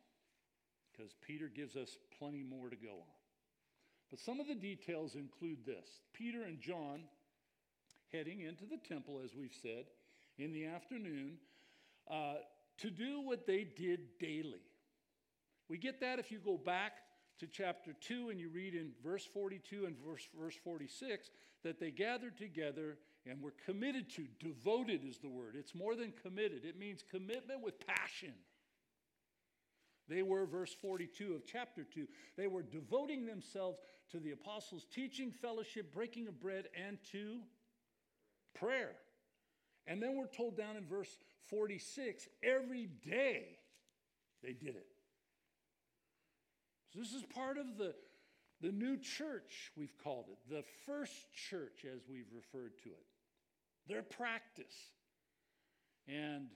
because 0.91 1.13
Peter 1.25 1.47
gives 1.47 1.75
us 1.75 1.97
plenty 2.17 2.43
more 2.43 2.69
to 2.69 2.75
go 2.75 2.91
on. 2.91 3.17
But 4.09 4.19
some 4.19 4.39
of 4.39 4.47
the 4.47 4.55
details 4.55 5.15
include 5.15 5.65
this 5.65 5.87
Peter 6.13 6.43
and 6.43 6.59
John 6.61 7.01
heading 8.11 8.41
into 8.41 8.65
the 8.65 8.77
temple, 8.87 9.19
as 9.23 9.35
we've 9.35 9.55
said, 9.61 9.85
in 10.37 10.53
the 10.53 10.65
afternoon 10.65 11.37
uh, 12.09 12.35
to 12.79 12.89
do 12.89 13.21
what 13.21 13.45
they 13.45 13.63
did 13.63 14.17
daily. 14.19 14.61
We 15.67 15.77
get 15.77 15.99
that 15.99 16.19
if 16.19 16.31
you 16.31 16.39
go 16.39 16.57
back 16.57 16.93
to 17.39 17.47
chapter 17.47 17.93
2 17.99 18.29
and 18.29 18.39
you 18.39 18.49
read 18.49 18.73
in 18.73 18.91
verse 19.03 19.27
42 19.33 19.85
and 19.85 19.95
verse, 19.97 20.27
verse 20.39 20.55
46 20.63 21.29
that 21.63 21.79
they 21.79 21.91
gathered 21.91 22.37
together 22.37 22.97
and 23.29 23.41
we're 23.41 23.51
committed 23.65 24.09
to. 24.15 24.25
Devoted 24.39 25.03
is 25.05 25.17
the 25.17 25.29
word. 25.29 25.55
It's 25.57 25.75
more 25.75 25.95
than 25.95 26.13
committed, 26.23 26.65
it 26.65 26.77
means 26.77 27.03
commitment 27.09 27.61
with 27.61 27.85
passion. 27.85 28.33
They 30.09 30.21
were, 30.21 30.45
verse 30.45 30.73
42 30.73 31.33
of 31.35 31.45
chapter 31.45 31.83
2, 31.83 32.07
they 32.37 32.47
were 32.47 32.61
devoting 32.61 33.25
themselves 33.25 33.79
to 34.11 34.19
the 34.19 34.31
apostles' 34.31 34.85
teaching, 34.93 35.31
fellowship, 35.31 35.93
breaking 35.93 36.27
of 36.27 36.39
bread, 36.39 36.65
and 36.87 36.97
to 37.11 37.39
prayer. 38.55 38.95
And 39.85 40.01
then 40.01 40.15
we're 40.15 40.27
told 40.27 40.55
down 40.55 40.77
in 40.77 40.85
verse 40.85 41.17
46 41.49 42.27
every 42.41 42.87
day 43.05 43.57
they 44.43 44.53
did 44.53 44.75
it. 44.75 44.87
So 46.93 46.99
this 46.99 47.13
is 47.13 47.23
part 47.23 47.57
of 47.57 47.77
the, 47.77 47.93
the 48.61 48.71
new 48.71 48.97
church, 48.97 49.71
we've 49.75 49.97
called 50.01 50.27
it, 50.31 50.37
the 50.49 50.63
first 50.85 51.13
church 51.33 51.85
as 51.85 52.01
we've 52.09 52.31
referred 52.33 52.77
to 52.83 52.89
it. 52.89 53.05
Their 53.87 54.01
practice. 54.01 54.75
And 56.07 56.47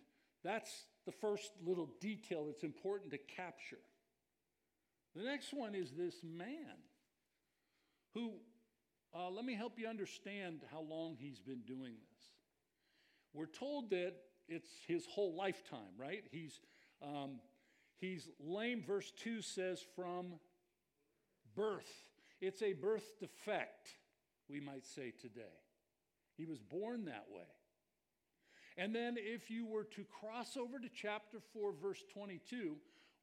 that's 0.43 0.85
the 1.05 1.11
first 1.11 1.51
little 1.65 1.89
detail 2.00 2.45
that's 2.45 2.63
important 2.63 3.11
to 3.11 3.17
capture. 3.17 3.79
The 5.15 5.23
next 5.23 5.53
one 5.53 5.75
is 5.75 5.91
this 5.91 6.15
man 6.23 6.77
who, 8.13 8.33
uh, 9.13 9.29
let 9.29 9.45
me 9.45 9.55
help 9.55 9.77
you 9.77 9.88
understand 9.88 10.61
how 10.71 10.81
long 10.81 11.17
he's 11.19 11.39
been 11.39 11.61
doing 11.61 11.93
this. 11.93 12.23
We're 13.33 13.45
told 13.45 13.89
that 13.91 14.13
it's 14.47 14.69
his 14.88 15.05
whole 15.05 15.35
lifetime, 15.35 15.95
right? 15.97 16.23
He's, 16.31 16.59
um, 17.01 17.39
he's 17.97 18.29
lame, 18.39 18.83
verse 18.85 19.11
2 19.17 19.41
says, 19.41 19.81
from 19.95 20.33
birth. 21.55 21.91
It's 22.39 22.61
a 22.61 22.73
birth 22.73 23.19
defect, 23.19 23.89
we 24.50 24.59
might 24.59 24.85
say 24.85 25.11
today. 25.11 25.61
He 26.38 26.45
was 26.45 26.59
born 26.59 27.05
that 27.05 27.25
way. 27.29 27.47
And 28.77 28.95
then, 28.95 29.15
if 29.17 29.50
you 29.50 29.65
were 29.65 29.83
to 29.83 30.05
cross 30.05 30.55
over 30.55 30.79
to 30.79 30.89
chapter 30.89 31.39
4, 31.53 31.73
verse 31.81 32.03
22, 32.13 32.75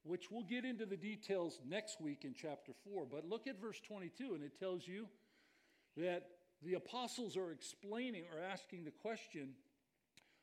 which 0.03 0.31
we'll 0.31 0.45
get 0.45 0.65
into 0.65 0.87
the 0.87 0.97
details 0.97 1.59
next 1.67 2.01
week 2.01 2.25
in 2.25 2.35
chapter 2.35 2.73
4, 2.85 3.07
but 3.11 3.29
look 3.29 3.47
at 3.47 3.61
verse 3.61 3.81
22, 3.87 4.35
and 4.35 4.43
it 4.45 4.59
tells 4.59 4.87
you 4.87 5.09
that 5.97 6.29
the 6.63 6.75
apostles 6.75 7.37
are 7.37 7.51
explaining 7.51 8.25
or 8.33 8.43
asking 8.43 8.85
the 8.85 8.91
question 8.91 9.51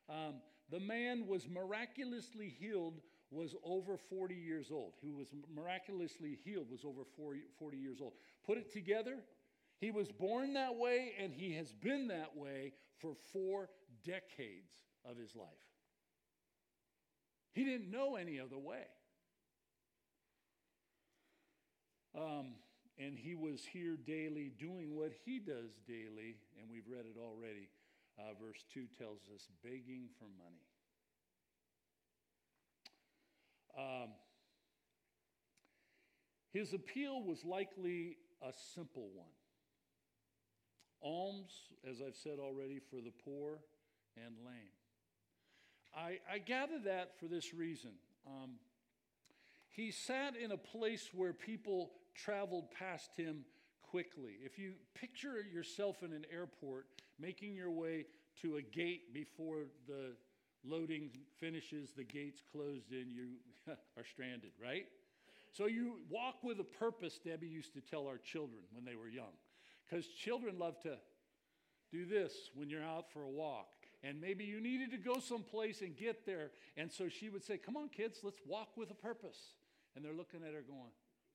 um, 0.09 0.35
the 0.69 0.79
man 0.79 1.27
was 1.27 1.47
miraculously 1.47 2.49
healed 2.59 3.01
was 3.31 3.55
over 3.63 3.97
40 3.97 4.35
years 4.35 4.67
old 4.71 4.93
who 5.03 5.13
was 5.13 5.27
miraculously 5.53 6.37
healed 6.43 6.67
was 6.69 6.85
over 6.85 7.01
40 7.17 7.77
years 7.77 7.97
old 8.01 8.13
put 8.45 8.57
it 8.57 8.71
together 8.71 9.17
he 9.79 9.91
was 9.91 10.11
born 10.11 10.53
that 10.53 10.75
way 10.75 11.13
and 11.19 11.33
he 11.33 11.53
has 11.55 11.71
been 11.71 12.07
that 12.07 12.35
way 12.35 12.73
for 12.99 13.13
four 13.33 13.69
decades 14.05 14.71
of 15.09 15.17
his 15.17 15.35
life. 15.35 15.47
He 17.53 17.63
didn't 17.63 17.91
know 17.91 18.15
any 18.15 18.39
other 18.39 18.57
way. 18.57 18.85
Um, 22.17 22.55
and 22.97 23.17
he 23.17 23.35
was 23.35 23.61
here 23.65 23.97
daily 23.97 24.51
doing 24.57 24.95
what 24.95 25.11
he 25.25 25.39
does 25.39 25.71
daily 25.87 26.37
and 26.57 26.69
we've 26.71 26.87
read 26.87 27.05
it 27.05 27.19
already. 27.19 27.69
Uh, 28.17 28.33
verse 28.41 28.63
2 28.73 28.85
tells 28.97 29.19
us 29.33 29.47
begging 29.61 30.07
for 30.17 30.25
money. 30.37 30.63
Um, 33.77 34.09
his 36.53 36.73
appeal 36.73 37.21
was 37.21 37.43
likely 37.43 38.17
a 38.41 38.53
simple 38.73 39.09
one 39.13 39.27
alms, 41.03 41.51
as 41.89 42.01
I've 42.05 42.15
said 42.15 42.39
already, 42.39 42.79
for 42.79 42.97
the 42.97 43.11
poor 43.23 43.59
and 44.17 44.35
lame. 44.45 44.73
I, 45.95 46.19
I 46.31 46.37
gather 46.39 46.79
that 46.85 47.19
for 47.19 47.27
this 47.27 47.53
reason. 47.53 47.91
Um, 48.27 48.51
he 49.69 49.91
sat 49.91 50.35
in 50.35 50.51
a 50.51 50.57
place 50.57 51.09
where 51.13 51.33
people 51.33 51.91
traveled 52.15 52.71
past 52.71 53.15
him 53.17 53.45
quickly. 53.81 54.37
If 54.43 54.57
you 54.57 54.73
picture 54.93 55.35
yourself 55.41 56.03
in 56.03 56.11
an 56.13 56.25
airport 56.33 56.87
making 57.19 57.55
your 57.55 57.71
way 57.71 58.05
to 58.41 58.57
a 58.57 58.61
gate 58.61 59.13
before 59.13 59.63
the 59.87 60.15
loading 60.65 61.09
finishes, 61.39 61.91
the 61.95 62.03
gate's 62.03 62.41
closed 62.51 62.91
in, 62.91 63.09
you 63.09 63.35
are 63.97 64.03
stranded, 64.03 64.51
right? 64.61 64.85
So 65.51 65.67
you 65.67 65.99
walk 66.09 66.43
with 66.43 66.59
a 66.59 66.65
purpose, 66.65 67.19
Debbie 67.23 67.47
used 67.47 67.73
to 67.73 67.81
tell 67.81 68.07
our 68.07 68.17
children 68.17 68.61
when 68.73 68.83
they 68.83 68.95
were 68.95 69.07
young. 69.07 69.31
Because 69.87 70.07
children 70.07 70.57
love 70.59 70.79
to 70.81 70.97
do 71.91 72.05
this 72.05 72.33
when 72.55 72.69
you're 72.69 72.83
out 72.83 73.11
for 73.11 73.23
a 73.23 73.29
walk. 73.29 73.67
And 74.03 74.21
maybe 74.21 74.43
you 74.43 74.61
needed 74.61 74.91
to 74.91 74.97
go 74.97 75.19
someplace 75.19 75.81
and 75.81 75.95
get 75.95 76.25
there. 76.25 76.51
And 76.77 76.91
so 76.91 77.09
she 77.09 77.29
would 77.29 77.43
say, 77.43 77.57
Come 77.57 77.77
on, 77.77 77.89
kids, 77.89 78.19
let's 78.23 78.39
walk 78.45 78.77
with 78.77 78.91
a 78.91 78.95
purpose. 78.95 79.53
And 79.95 80.03
they're 80.03 80.13
looking 80.13 80.41
at 80.47 80.53
her 80.53 80.61
going, 80.61 80.91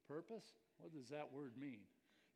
Purpose? 0.06 0.44
What 0.78 0.92
does 0.92 1.08
that 1.08 1.28
word 1.32 1.52
mean? 1.60 1.80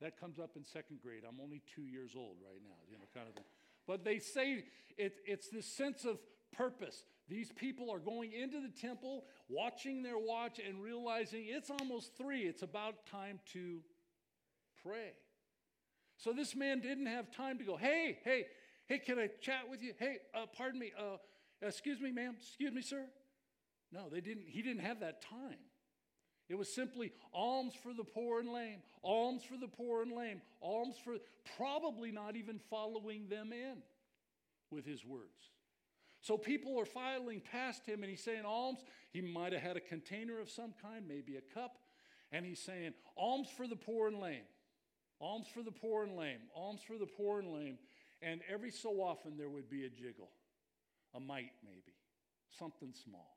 That 0.00 0.18
comes 0.18 0.38
up 0.38 0.50
in 0.56 0.64
second 0.64 1.00
grade. 1.02 1.22
I'm 1.28 1.40
only 1.40 1.62
two 1.74 1.82
years 1.82 2.12
old 2.16 2.36
right 2.44 2.60
now, 2.62 2.76
you 2.90 2.98
know, 2.98 3.04
kind 3.14 3.28
of 3.28 3.34
thing. 3.34 3.44
But 3.86 4.04
they 4.04 4.18
say 4.18 4.64
it, 4.96 5.14
it's 5.26 5.48
this 5.48 5.66
sense 5.66 6.04
of 6.04 6.18
purpose. 6.56 7.04
These 7.28 7.52
people 7.52 7.90
are 7.90 7.98
going 7.98 8.32
into 8.32 8.60
the 8.60 8.68
temple, 8.68 9.24
watching 9.48 10.02
their 10.02 10.18
watch, 10.18 10.58
and 10.58 10.82
realizing 10.82 11.44
it's 11.46 11.70
almost 11.70 12.16
three. 12.18 12.42
It's 12.42 12.62
about 12.62 13.06
time 13.10 13.40
to 13.52 13.80
pray. 14.82 15.12
So 16.24 16.32
this 16.32 16.56
man 16.56 16.80
didn't 16.80 17.04
have 17.04 17.30
time 17.30 17.58
to 17.58 17.64
go, 17.64 17.76
hey, 17.76 18.16
hey, 18.24 18.46
hey, 18.86 18.98
can 18.98 19.18
I 19.18 19.28
chat 19.42 19.68
with 19.68 19.82
you? 19.82 19.92
Hey, 19.98 20.20
uh, 20.34 20.46
pardon 20.56 20.80
me, 20.80 20.90
uh, 20.98 21.18
excuse 21.60 22.00
me, 22.00 22.12
ma'am, 22.12 22.36
excuse 22.40 22.72
me, 22.72 22.80
sir. 22.80 23.04
No, 23.92 24.08
they 24.08 24.22
didn't. 24.22 24.46
He 24.48 24.62
didn't 24.62 24.80
have 24.80 25.00
that 25.00 25.20
time. 25.20 25.58
It 26.48 26.54
was 26.54 26.74
simply 26.74 27.12
alms 27.34 27.74
for 27.82 27.92
the 27.92 28.04
poor 28.04 28.40
and 28.40 28.48
lame, 28.48 28.78
alms 29.02 29.42
for 29.44 29.58
the 29.58 29.68
poor 29.68 30.00
and 30.00 30.12
lame, 30.12 30.40
alms 30.62 30.96
for 31.04 31.16
probably 31.58 32.10
not 32.10 32.36
even 32.36 32.58
following 32.70 33.28
them 33.28 33.52
in 33.52 33.82
with 34.70 34.86
his 34.86 35.04
words. 35.04 35.50
So 36.22 36.38
people 36.38 36.80
are 36.80 36.86
filing 36.86 37.42
past 37.52 37.84
him 37.84 38.02
and 38.02 38.08
he's 38.08 38.24
saying 38.24 38.46
alms. 38.46 38.82
He 39.12 39.20
might 39.20 39.52
have 39.52 39.60
had 39.60 39.76
a 39.76 39.80
container 39.80 40.40
of 40.40 40.48
some 40.48 40.72
kind, 40.80 41.04
maybe 41.06 41.36
a 41.36 41.54
cup, 41.54 41.76
and 42.32 42.46
he's 42.46 42.60
saying 42.60 42.94
alms 43.14 43.48
for 43.54 43.68
the 43.68 43.76
poor 43.76 44.08
and 44.08 44.18
lame, 44.18 44.44
alms 45.20 45.46
for 45.52 45.62
the 45.62 45.70
poor 45.70 46.04
and 46.04 46.16
lame, 46.16 46.40
alms 46.54 46.80
for 46.86 46.98
the 46.98 47.06
poor 47.06 47.40
and 47.40 47.52
lame. 47.52 47.78
And 48.22 48.40
every 48.50 48.70
so 48.70 49.00
often 49.00 49.36
there 49.36 49.48
would 49.48 49.68
be 49.68 49.84
a 49.84 49.90
jiggle, 49.90 50.30
a 51.14 51.20
mite 51.20 51.52
maybe, 51.64 51.94
something 52.58 52.92
small. 53.04 53.36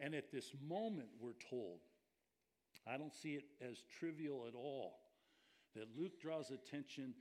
And 0.00 0.14
at 0.14 0.30
this 0.30 0.52
moment, 0.66 1.08
we're 1.20 1.32
told, 1.50 1.80
I 2.86 2.96
don't 2.96 3.14
see 3.14 3.34
it 3.34 3.44
as 3.60 3.82
trivial 3.98 4.44
at 4.48 4.54
all, 4.54 5.00
that 5.74 5.86
Luke 5.96 6.20
draws 6.20 6.50
attention 6.50 7.14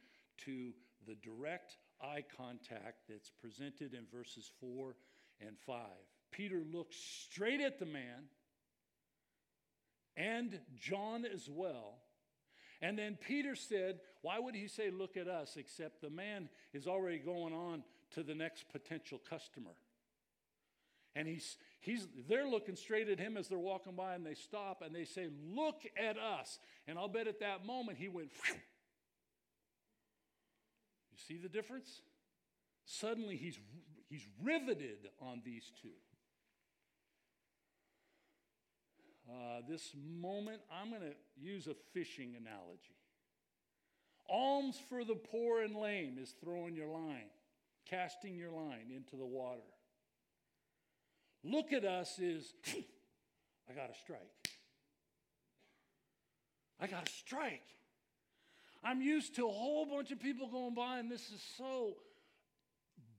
to 0.45 0.71
the 1.07 1.15
direct 1.15 1.77
eye 2.01 2.23
contact 2.35 3.07
that's 3.09 3.31
presented 3.41 3.93
in 3.93 4.05
verses 4.11 4.51
4 4.59 4.95
and 5.41 5.57
5. 5.65 5.77
Peter 6.31 6.61
looks 6.71 6.95
straight 6.95 7.61
at 7.61 7.79
the 7.79 7.85
man 7.85 8.25
and 10.17 10.59
John 10.75 11.25
as 11.25 11.47
well. 11.49 11.99
And 12.81 12.97
then 12.97 13.17
Peter 13.19 13.55
said, 13.55 13.99
Why 14.21 14.39
would 14.39 14.55
he 14.55 14.67
say, 14.67 14.91
Look 14.91 15.17
at 15.17 15.27
us, 15.27 15.57
except 15.57 16.01
the 16.01 16.09
man 16.09 16.49
is 16.73 16.87
already 16.87 17.19
going 17.19 17.53
on 17.53 17.83
to 18.11 18.23
the 18.23 18.35
next 18.35 18.65
potential 18.71 19.19
customer? 19.29 19.71
And 21.15 21.27
he's, 21.27 21.57
he's, 21.79 22.07
they're 22.29 22.47
looking 22.47 22.75
straight 22.75 23.09
at 23.09 23.19
him 23.19 23.37
as 23.37 23.47
they're 23.47 23.57
walking 23.57 23.95
by, 23.95 24.13
and 24.13 24.23
they 24.23 24.35
stop 24.35 24.83
and 24.85 24.93
they 24.93 25.05
say, 25.05 25.29
Look 25.51 25.81
at 25.97 26.17
us. 26.17 26.59
And 26.87 26.99
I'll 26.99 27.07
bet 27.07 27.27
at 27.27 27.39
that 27.39 27.65
moment 27.65 27.97
he 27.97 28.07
went, 28.07 28.31
Phew. 28.31 28.55
You 31.11 31.17
see 31.27 31.41
the 31.41 31.49
difference? 31.49 32.01
Suddenly 32.85 33.37
he's, 33.37 33.57
he's 34.09 34.27
riveted 34.43 35.09
on 35.19 35.41
these 35.43 35.71
two. 35.81 35.89
Uh, 39.29 39.61
this 39.67 39.91
moment, 40.19 40.61
I'm 40.71 40.89
going 40.89 41.01
to 41.01 41.15
use 41.35 41.67
a 41.67 41.75
fishing 41.93 42.35
analogy. 42.39 42.95
Alms 44.29 44.79
for 44.89 45.03
the 45.03 45.15
poor 45.15 45.61
and 45.61 45.75
lame 45.75 46.17
is 46.21 46.33
throwing 46.41 46.75
your 46.75 46.87
line, 46.87 47.29
casting 47.89 48.35
your 48.35 48.51
line 48.51 48.91
into 48.95 49.15
the 49.15 49.25
water. 49.25 49.61
Look 51.43 51.73
at 51.73 51.85
us 51.85 52.19
is, 52.19 52.53
I 53.69 53.73
got 53.73 53.89
a 53.89 53.95
strike. 54.01 54.49
I 56.79 56.87
got 56.87 57.07
a 57.07 57.11
strike. 57.11 57.63
I'm 58.83 59.01
used 59.01 59.35
to 59.35 59.47
a 59.47 59.51
whole 59.51 59.85
bunch 59.85 60.11
of 60.11 60.19
people 60.19 60.47
going 60.49 60.73
by, 60.73 60.99
and 60.99 61.11
this 61.11 61.31
is 61.31 61.43
so 61.57 61.97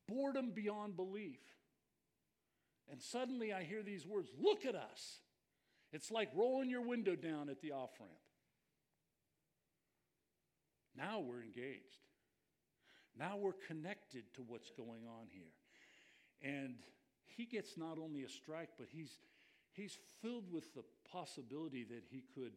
boredom 0.07 0.53
beyond 0.55 0.97
belief. 0.97 1.40
And 2.90 3.03
suddenly 3.03 3.53
I 3.53 3.64
hear 3.64 3.83
these 3.83 4.07
words 4.07 4.29
Look 4.40 4.64
at 4.64 4.75
us. 4.75 5.18
It's 5.92 6.11
like 6.11 6.31
rolling 6.35 6.70
your 6.70 6.83
window 6.83 7.16
down 7.16 7.48
at 7.48 7.61
the 7.61 7.72
off 7.72 7.90
ramp. 7.98 8.12
Now 10.96 11.20
we're 11.20 11.42
engaged. 11.42 12.05
Now 13.18 13.37
we're 13.37 13.53
connected 13.66 14.24
to 14.35 14.42
what's 14.42 14.70
going 14.70 15.07
on 15.07 15.29
here. 15.31 15.53
And 16.42 16.77
he 17.27 17.46
gets 17.46 17.77
not 17.77 17.98
only 17.98 18.22
a 18.24 18.29
strike, 18.29 18.70
but 18.79 18.88
he's, 18.90 19.18
he's 19.72 19.96
filled 20.20 20.53
with 20.53 20.74
the 20.74 20.85
possibility 21.11 21.85
that 21.85 22.03
he 22.11 22.24
could 22.35 22.53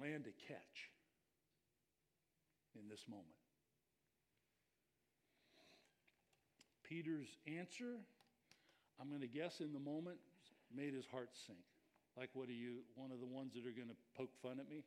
land 0.00 0.26
a 0.26 0.48
catch 0.48 0.90
in 2.74 2.88
this 2.88 3.04
moment. 3.08 3.26
Peter's 6.82 7.36
answer, 7.46 7.96
I'm 9.00 9.08
going 9.08 9.22
to 9.22 9.26
guess 9.26 9.60
in 9.60 9.72
the 9.72 9.80
moment, 9.80 10.18
made 10.74 10.94
his 10.94 11.06
heart 11.06 11.30
sink. 11.46 11.58
Like, 12.16 12.30
what 12.34 12.48
are 12.48 12.52
you, 12.52 12.78
one 12.94 13.10
of 13.10 13.20
the 13.20 13.26
ones 13.26 13.54
that 13.54 13.66
are 13.66 13.72
going 13.72 13.88
to 13.88 13.96
poke 14.16 14.30
fun 14.42 14.60
at 14.60 14.68
me? 14.68 14.84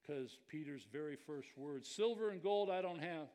Because 0.00 0.38
Peter's 0.48 0.86
very 0.92 1.16
first 1.16 1.48
words 1.56 1.88
silver 1.88 2.30
and 2.30 2.42
gold 2.42 2.70
I 2.70 2.82
don't 2.82 3.00
have. 3.00 3.28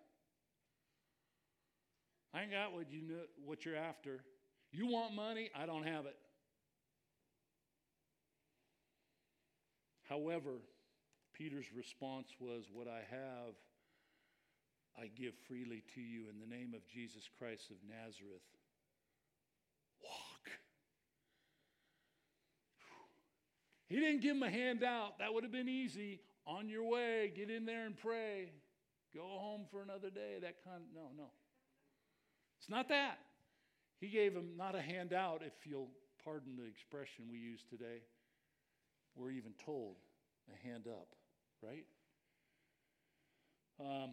I 2.33 2.43
ain't 2.43 2.51
got 2.51 2.73
what, 2.73 2.91
you 2.91 3.01
know, 3.01 3.23
what 3.43 3.65
you're 3.65 3.75
after. 3.75 4.21
You 4.71 4.85
want 4.85 5.15
money? 5.15 5.49
I 5.55 5.65
don't 5.65 5.85
have 5.85 6.05
it. 6.05 6.15
However, 10.07 10.61
Peter's 11.33 11.71
response 11.75 12.27
was, 12.39 12.65
What 12.71 12.87
I 12.87 13.01
have, 13.09 13.55
I 14.99 15.07
give 15.07 15.33
freely 15.47 15.83
to 15.95 16.01
you 16.01 16.25
in 16.29 16.39
the 16.39 16.55
name 16.55 16.73
of 16.75 16.85
Jesus 16.87 17.29
Christ 17.37 17.71
of 17.71 17.77
Nazareth. 17.87 18.43
Walk. 20.03 20.49
He 23.89 23.95
didn't 23.99 24.21
give 24.21 24.35
him 24.35 24.43
a 24.43 24.49
handout. 24.49 25.17
That 25.19 25.33
would 25.33 25.43
have 25.43 25.51
been 25.51 25.67
easy. 25.67 26.21
On 26.45 26.69
your 26.69 26.83
way, 26.83 27.33
get 27.35 27.49
in 27.49 27.65
there 27.65 27.85
and 27.85 27.97
pray. 27.97 28.51
Go 29.13 29.23
home 29.23 29.65
for 29.71 29.81
another 29.81 30.09
day. 30.09 30.37
That 30.41 30.63
kind 30.63 30.77
of, 30.77 30.95
no, 30.95 31.09
no. 31.17 31.29
It's 32.59 32.69
not 32.69 32.87
that. 32.89 33.17
He 33.99 34.07
gave 34.07 34.33
him 34.33 34.51
not 34.55 34.75
a 34.75 34.81
handout, 34.81 35.41
if 35.43 35.53
you'll 35.65 35.89
pardon 36.23 36.55
the 36.55 36.65
expression 36.65 37.25
we 37.31 37.39
use 37.39 37.63
today. 37.69 38.01
We're 39.15 39.31
even 39.31 39.53
told 39.65 39.95
a 40.53 40.67
hand 40.67 40.85
up, 40.87 41.07
right? 41.61 41.85
Um, 43.79 44.11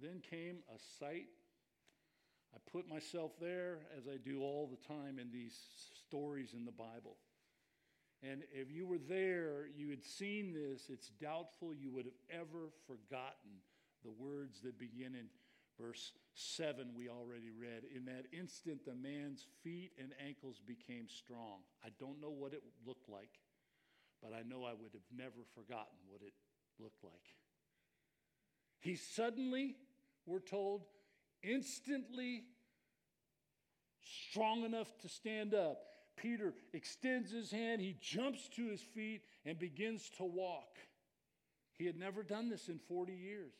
then 0.00 0.22
came 0.30 0.58
a 0.74 0.78
sight. 0.98 1.26
I 2.54 2.58
put 2.70 2.88
myself 2.88 3.32
there, 3.40 3.78
as 3.96 4.04
I 4.06 4.16
do 4.16 4.42
all 4.42 4.70
the 4.70 4.94
time 4.94 5.18
in 5.18 5.30
these 5.32 5.58
stories 6.06 6.50
in 6.54 6.64
the 6.64 6.72
Bible. 6.72 7.16
And 8.22 8.42
if 8.52 8.70
you 8.70 8.86
were 8.86 8.98
there, 8.98 9.66
you 9.76 9.90
had 9.90 10.04
seen 10.04 10.52
this, 10.52 10.88
it's 10.88 11.08
doubtful 11.20 11.74
you 11.74 11.90
would 11.90 12.04
have 12.04 12.40
ever 12.40 12.70
forgotten 12.86 13.62
the 14.04 14.12
words 14.12 14.60
that 14.62 14.78
begin 14.78 15.14
in 15.14 15.26
verse 15.80 16.12
7 16.34 16.90
we 16.96 17.08
already 17.08 17.50
read. 17.50 17.82
In 17.94 18.04
that 18.04 18.26
instant, 18.32 18.84
the 18.84 18.94
man's 18.94 19.46
feet 19.62 19.92
and 19.98 20.12
ankles 20.24 20.60
became 20.64 21.08
strong. 21.08 21.60
I 21.84 21.88
don't 21.98 22.20
know 22.20 22.30
what 22.30 22.52
it 22.52 22.62
looked 22.86 23.08
like, 23.08 23.40
but 24.22 24.32
I 24.32 24.42
know 24.42 24.64
I 24.64 24.72
would 24.72 24.92
have 24.92 25.02
never 25.16 25.44
forgotten 25.54 25.98
what 26.08 26.22
it 26.22 26.32
looked 26.78 27.02
like. 27.02 27.12
He 28.80 28.96
suddenly, 28.96 29.76
we're 30.26 30.40
told, 30.40 30.82
instantly 31.42 32.44
strong 34.30 34.64
enough 34.64 34.88
to 35.00 35.08
stand 35.08 35.54
up. 35.54 35.91
Peter 36.16 36.54
extends 36.72 37.30
his 37.30 37.50
hand, 37.50 37.80
he 37.80 37.96
jumps 38.00 38.48
to 38.56 38.68
his 38.68 38.80
feet, 38.80 39.22
and 39.44 39.58
begins 39.58 40.10
to 40.18 40.24
walk. 40.24 40.78
He 41.78 41.86
had 41.86 41.98
never 41.98 42.22
done 42.22 42.48
this 42.48 42.68
in 42.68 42.78
40 42.78 43.12
years. 43.12 43.52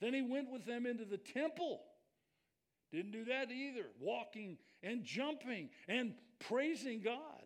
Then 0.00 0.12
he 0.12 0.22
went 0.22 0.50
with 0.50 0.66
them 0.66 0.86
into 0.86 1.04
the 1.04 1.18
temple. 1.18 1.80
Didn't 2.92 3.12
do 3.12 3.24
that 3.24 3.50
either, 3.50 3.86
walking 4.00 4.58
and 4.82 5.04
jumping 5.04 5.70
and 5.88 6.14
praising 6.40 7.00
God. 7.00 7.42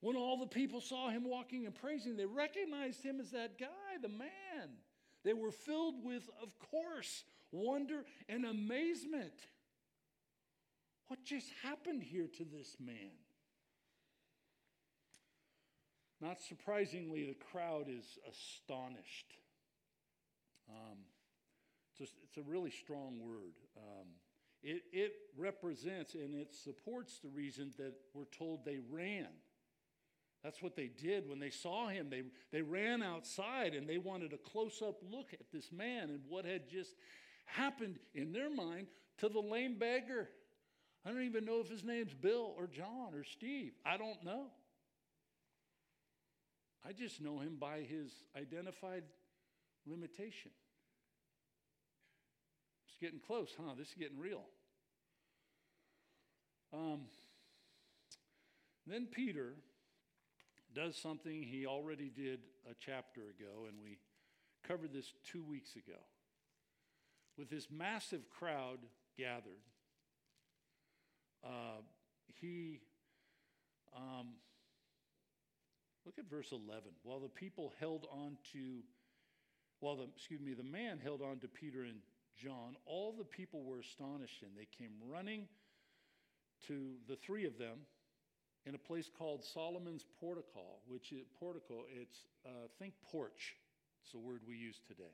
When 0.00 0.16
all 0.16 0.38
the 0.38 0.46
people 0.46 0.80
saw 0.80 1.08
him 1.10 1.24
walking 1.24 1.66
and 1.66 1.74
praising, 1.74 2.16
they 2.16 2.26
recognized 2.26 3.02
him 3.02 3.20
as 3.20 3.30
that 3.30 3.58
guy, 3.58 3.66
the 4.02 4.08
man. 4.08 4.76
They 5.24 5.32
were 5.32 5.50
filled 5.50 6.04
with, 6.04 6.28
of 6.42 6.50
course, 6.70 7.24
wonder 7.52 8.04
and 8.28 8.44
amazement. 8.44 9.32
What 11.08 11.24
just 11.24 11.48
happened 11.62 12.02
here 12.02 12.28
to 12.36 12.44
this 12.44 12.76
man? 12.78 13.12
Not 16.20 16.40
surprisingly, 16.40 17.24
the 17.24 17.34
crowd 17.52 17.86
is 17.88 18.18
astonished. 18.30 19.34
Um, 20.68 20.98
it's, 21.92 22.10
a, 22.10 22.14
it's, 22.24 22.36
a, 22.38 22.50
really 22.50 22.70
strong 22.70 23.18
word. 23.20 23.54
Um, 23.76 24.06
it, 24.62 24.82
it 24.92 25.12
represents 25.36 26.14
and 26.14 26.34
it 26.34 26.54
supports 26.54 27.18
the 27.18 27.28
reason 27.28 27.72
that 27.76 27.92
we're 28.14 28.24
told 28.36 28.64
they 28.64 28.78
ran. 28.90 29.28
That's 30.42 30.62
what 30.62 30.76
they 30.76 30.88
did 30.88 31.28
when 31.28 31.38
they 31.38 31.50
saw 31.50 31.88
him. 31.88 32.08
They, 32.10 32.22
they 32.52 32.62
ran 32.62 33.02
outside 33.02 33.74
and 33.74 33.88
they 33.88 33.98
wanted 33.98 34.32
a 34.32 34.38
close 34.38 34.82
up 34.82 34.96
look 35.10 35.32
at 35.32 35.50
this 35.52 35.72
man 35.72 36.10
and 36.10 36.20
what 36.28 36.44
had 36.44 36.68
just 36.68 36.94
happened 37.46 37.98
in 38.14 38.32
their 38.32 38.50
mind 38.50 38.86
to 39.18 39.28
the 39.28 39.40
lame 39.40 39.78
beggar. 39.78 40.28
I 41.04 41.10
don't 41.10 41.22
even 41.22 41.44
know 41.44 41.60
if 41.60 41.68
his 41.68 41.84
name's 41.84 42.14
Bill 42.14 42.54
or 42.56 42.66
John 42.66 43.14
or 43.14 43.24
Steve. 43.24 43.72
I 43.84 43.96
don't 43.96 44.22
know. 44.24 44.46
I 46.86 46.92
just 46.92 47.20
know 47.20 47.38
him 47.38 47.56
by 47.58 47.80
his 47.80 48.12
identified 48.36 49.04
limitation. 49.86 50.50
It's 52.86 52.96
getting 53.00 53.20
close, 53.20 53.50
huh? 53.56 53.72
This 53.78 53.88
is 53.88 53.94
getting 53.94 54.18
real. 54.18 54.42
Um, 56.72 57.02
then 58.86 59.06
Peter 59.10 59.54
does 60.74 60.96
something 60.96 61.42
he 61.42 61.66
already 61.66 62.10
did 62.10 62.40
a 62.70 62.74
chapter 62.78 63.22
ago, 63.22 63.66
and 63.68 63.76
we 63.82 63.98
covered 64.66 64.92
this 64.92 65.12
two 65.24 65.42
weeks 65.42 65.76
ago. 65.76 65.98
With 67.38 67.48
this 67.48 67.68
massive 67.70 68.28
crowd 68.28 68.78
gathered, 69.16 69.62
uh, 71.44 71.82
he, 72.40 72.80
um, 73.96 74.34
look 76.04 76.18
at 76.18 76.28
verse 76.28 76.52
11. 76.52 76.82
While 77.02 77.20
the 77.20 77.28
people 77.28 77.72
held 77.80 78.06
on 78.12 78.36
to, 78.52 78.80
while 79.80 79.96
the, 79.96 80.08
excuse 80.14 80.40
me, 80.40 80.54
the 80.54 80.62
man 80.62 80.98
held 81.02 81.22
on 81.22 81.38
to 81.40 81.48
Peter 81.48 81.82
and 81.82 82.00
John, 82.36 82.76
all 82.86 83.14
the 83.16 83.24
people 83.24 83.62
were 83.64 83.80
astonished, 83.80 84.42
and 84.42 84.52
they 84.56 84.68
came 84.76 84.92
running 85.08 85.46
to 86.66 86.94
the 87.08 87.16
three 87.16 87.46
of 87.46 87.58
them 87.58 87.78
in 88.66 88.74
a 88.74 88.78
place 88.78 89.10
called 89.16 89.44
Solomon's 89.44 90.04
Portico, 90.20 90.78
which 90.86 91.12
is 91.12 91.26
portico. 91.38 91.84
It's 91.88 92.26
uh, 92.46 92.68
think 92.78 92.94
porch. 93.10 93.56
It's 94.02 94.12
the 94.12 94.18
word 94.18 94.40
we 94.48 94.56
use 94.56 94.80
today. 94.86 95.12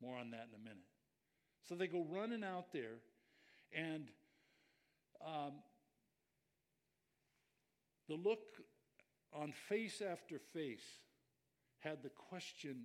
More 0.00 0.16
on 0.16 0.30
that 0.30 0.48
in 0.48 0.60
a 0.60 0.62
minute. 0.62 0.84
So 1.68 1.74
they 1.74 1.86
go 1.86 2.04
running 2.08 2.42
out 2.42 2.72
there, 2.72 2.98
and 3.72 4.08
um, 5.24 5.52
the 8.08 8.14
look 8.14 8.40
on 9.32 9.52
face 9.52 10.02
after 10.02 10.38
face 10.52 10.84
had 11.80 12.02
the 12.02 12.10
question 12.10 12.84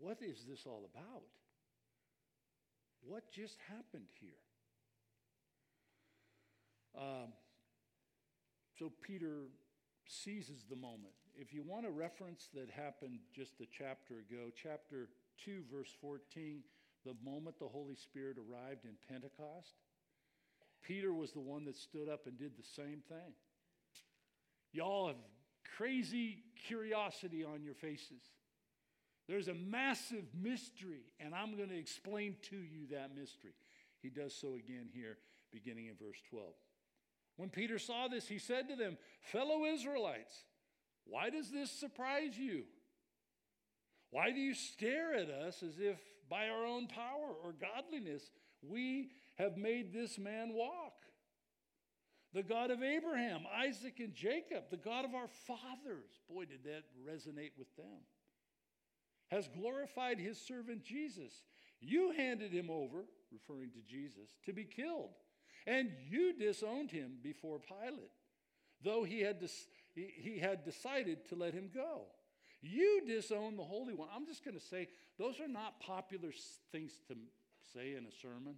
what 0.00 0.18
is 0.22 0.44
this 0.48 0.64
all 0.64 0.88
about? 0.94 1.24
What 3.00 3.32
just 3.32 3.58
happened 3.68 4.06
here? 4.20 4.30
Um, 6.96 7.32
so 8.78 8.92
Peter 9.02 9.48
seizes 10.06 10.64
the 10.68 10.76
moment. 10.76 11.14
If 11.36 11.52
you 11.52 11.62
want 11.62 11.86
a 11.86 11.90
reference 11.90 12.48
that 12.54 12.70
happened 12.70 13.18
just 13.34 13.60
a 13.60 13.66
chapter 13.66 14.14
ago, 14.18 14.50
chapter 14.54 15.08
2, 15.44 15.62
verse 15.72 15.90
14, 16.00 16.62
the 17.04 17.14
moment 17.24 17.58
the 17.58 17.68
Holy 17.68 17.94
Spirit 17.96 18.36
arrived 18.38 18.84
in 18.84 18.94
Pentecost, 19.08 19.74
Peter 20.82 21.12
was 21.12 21.32
the 21.32 21.40
one 21.40 21.64
that 21.64 21.76
stood 21.76 22.08
up 22.08 22.26
and 22.26 22.38
did 22.38 22.56
the 22.56 22.64
same 22.64 23.02
thing. 23.08 23.34
Y'all 24.72 25.08
have 25.08 25.16
crazy 25.76 26.42
curiosity 26.66 27.44
on 27.44 27.62
your 27.62 27.74
faces. 27.74 28.22
There's 29.28 29.48
a 29.48 29.54
massive 29.54 30.24
mystery, 30.34 31.12
and 31.20 31.34
I'm 31.34 31.56
going 31.56 31.68
to 31.68 31.78
explain 31.78 32.36
to 32.50 32.56
you 32.56 32.86
that 32.92 33.14
mystery. 33.14 33.52
He 34.02 34.08
does 34.08 34.34
so 34.34 34.56
again 34.56 34.88
here, 34.92 35.18
beginning 35.52 35.86
in 35.86 35.94
verse 35.94 36.18
12. 36.30 36.46
When 37.36 37.50
Peter 37.50 37.78
saw 37.78 38.08
this, 38.08 38.26
he 38.26 38.38
said 38.38 38.68
to 38.68 38.76
them, 38.76 38.96
Fellow 39.20 39.64
Israelites, 39.64 40.34
why 41.04 41.30
does 41.30 41.50
this 41.50 41.70
surprise 41.70 42.38
you? 42.38 42.64
Why 44.10 44.30
do 44.30 44.40
you 44.40 44.54
stare 44.54 45.14
at 45.14 45.28
us 45.28 45.62
as 45.62 45.78
if 45.78 45.98
by 46.30 46.48
our 46.48 46.64
own 46.64 46.86
power 46.86 47.34
or 47.44 47.52
godliness 47.52 48.30
we 48.62 49.10
have 49.36 49.56
made 49.56 49.92
this 49.92 50.18
man 50.18 50.54
walk? 50.54 50.87
The 52.34 52.42
God 52.42 52.70
of 52.70 52.82
Abraham, 52.82 53.42
Isaac, 53.56 54.00
and 54.00 54.14
Jacob, 54.14 54.64
the 54.70 54.76
God 54.76 55.04
of 55.04 55.14
our 55.14 55.28
fathers, 55.46 56.10
boy, 56.28 56.44
did 56.44 56.64
that 56.64 56.84
resonate 57.08 57.52
with 57.58 57.74
them 57.76 58.02
has 59.28 59.48
glorified 59.48 60.18
his 60.18 60.40
servant 60.40 60.82
Jesus. 60.82 61.32
You 61.80 62.12
handed 62.16 62.52
him 62.52 62.70
over, 62.70 63.04
referring 63.30 63.70
to 63.72 63.80
Jesus, 63.86 64.30
to 64.46 64.52
be 64.52 64.64
killed, 64.64 65.10
and 65.66 65.90
you 66.08 66.32
disowned 66.32 66.90
him 66.90 67.18
before 67.22 67.58
Pilate, 67.58 68.10
though 68.82 69.04
he 69.04 69.20
had, 69.20 69.46
he 69.94 70.38
had 70.38 70.64
decided 70.64 71.28
to 71.28 71.34
let 71.34 71.52
him 71.54 71.70
go. 71.74 72.06
You 72.60 73.02
disown 73.06 73.56
the 73.56 73.64
Holy 73.64 73.94
One. 73.94 74.08
I'm 74.14 74.26
just 74.26 74.44
going 74.44 74.58
to 74.58 74.64
say, 74.64 74.88
those 75.18 75.40
are 75.40 75.48
not 75.48 75.80
popular 75.80 76.30
things 76.72 76.92
to 77.08 77.14
say 77.74 77.94
in 77.94 78.04
a 78.04 78.12
sermon? 78.22 78.56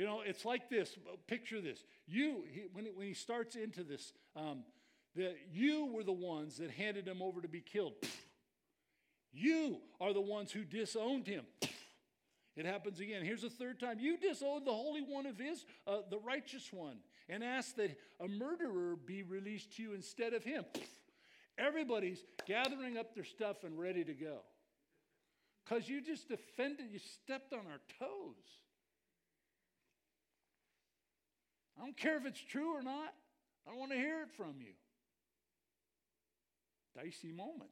You 0.00 0.06
know, 0.06 0.22
it's 0.24 0.46
like 0.46 0.70
this. 0.70 0.96
Picture 1.26 1.60
this. 1.60 1.84
You, 2.06 2.42
he, 2.50 2.62
when, 2.72 2.86
he, 2.86 2.90
when 2.90 3.06
he 3.06 3.12
starts 3.12 3.54
into 3.54 3.84
this, 3.84 4.14
um, 4.34 4.64
that 5.14 5.36
you 5.52 5.92
were 5.92 6.02
the 6.02 6.10
ones 6.10 6.56
that 6.56 6.70
handed 6.70 7.06
him 7.06 7.20
over 7.20 7.42
to 7.42 7.48
be 7.48 7.60
killed. 7.60 7.92
You 9.30 9.76
are 10.00 10.14
the 10.14 10.20
ones 10.22 10.52
who 10.52 10.64
disowned 10.64 11.26
him. 11.26 11.44
It 12.56 12.64
happens 12.64 12.98
again. 12.98 13.26
Here's 13.26 13.44
a 13.44 13.50
third 13.50 13.78
time. 13.78 14.00
You 14.00 14.16
disowned 14.16 14.66
the 14.66 14.72
Holy 14.72 15.02
One 15.02 15.26
of 15.26 15.36
His, 15.36 15.66
uh, 15.86 15.98
the 16.10 16.18
righteous 16.18 16.72
one, 16.72 16.96
and 17.28 17.44
asked 17.44 17.76
that 17.76 17.94
a 18.20 18.26
murderer 18.26 18.96
be 18.96 19.22
released 19.22 19.76
to 19.76 19.82
you 19.82 19.92
instead 19.92 20.32
of 20.32 20.42
him. 20.42 20.64
Everybody's 21.58 22.24
gathering 22.46 22.96
up 22.96 23.14
their 23.14 23.24
stuff 23.24 23.64
and 23.64 23.78
ready 23.78 24.02
to 24.04 24.14
go. 24.14 24.38
Because 25.62 25.90
you 25.90 26.00
just 26.00 26.30
offended, 26.30 26.86
you 26.90 27.00
stepped 27.00 27.52
on 27.52 27.66
our 27.70 27.80
toes. 27.98 28.60
I 31.80 31.84
don't 31.84 31.96
care 31.96 32.18
if 32.18 32.26
it's 32.26 32.40
true 32.40 32.76
or 32.76 32.82
not. 32.82 33.14
I 33.66 33.70
don't 33.70 33.78
want 33.78 33.92
to 33.92 33.98
hear 33.98 34.22
it 34.22 34.30
from 34.36 34.54
you. 34.58 34.74
Dicey 36.94 37.32
moment. 37.32 37.70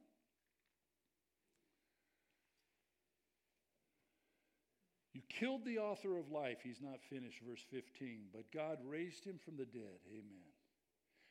You 5.13 5.21
killed 5.27 5.65
the 5.65 5.79
author 5.79 6.17
of 6.17 6.31
life. 6.31 6.59
He's 6.63 6.81
not 6.81 7.03
finished, 7.09 7.41
verse 7.47 7.63
15. 7.69 8.27
But 8.33 8.51
God 8.51 8.79
raised 8.85 9.25
him 9.25 9.37
from 9.43 9.57
the 9.57 9.65
dead. 9.65 9.99
Amen. 10.07 10.49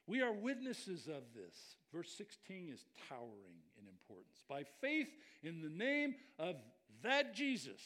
We 0.07 0.23
are 0.23 0.33
witnesses 0.33 1.07
of 1.07 1.23
this. 1.35 1.57
Verse 1.93 2.13
16 2.17 2.71
is 2.73 2.85
towering 3.09 3.63
in 3.81 3.89
importance. 3.89 4.43
By 4.49 4.65
faith 4.81 5.09
in 5.43 5.63
the 5.63 5.69
name 5.69 6.15
of 6.39 6.57
that 7.03 7.35
Jesus, 7.35 7.81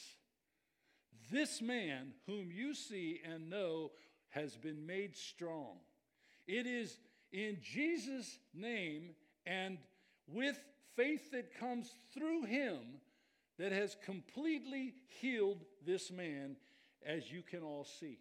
this 1.31 1.62
man 1.62 2.12
whom 2.26 2.50
you 2.52 2.74
see 2.74 3.20
and 3.24 3.48
know 3.50 3.90
has 4.33 4.57
been 4.57 4.87
made 4.87 5.16
strong. 5.16 5.77
It 6.47 6.66
is 6.66 6.99
in 7.33 7.59
Jesus' 7.62 8.38
name 8.53 9.14
and 9.47 9.79
with 10.27 10.59
faith 10.97 11.31
that 11.31 11.59
comes 11.59 11.90
through 12.12 12.45
him 12.45 12.79
that 13.59 13.73
has 13.73 13.97
completely 14.05 14.95
healed 15.21 15.64
this 15.87 16.11
man, 16.11 16.57
as 17.07 17.31
you 17.31 17.42
can 17.42 17.62
all 17.62 17.85
see. 17.85 18.18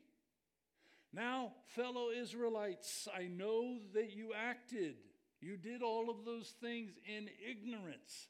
Now, 1.14 1.54
fellow 1.76 2.10
Israelites, 2.10 3.08
I 3.14 3.24
know 3.24 3.80
that 3.94 4.12
you 4.12 4.32
acted. 4.34 4.96
You 5.42 5.58
did 5.58 5.82
all 5.82 6.10
of 6.10 6.26
those 6.26 6.54
things 6.62 6.92
in 7.06 7.30
ignorance, 7.50 8.28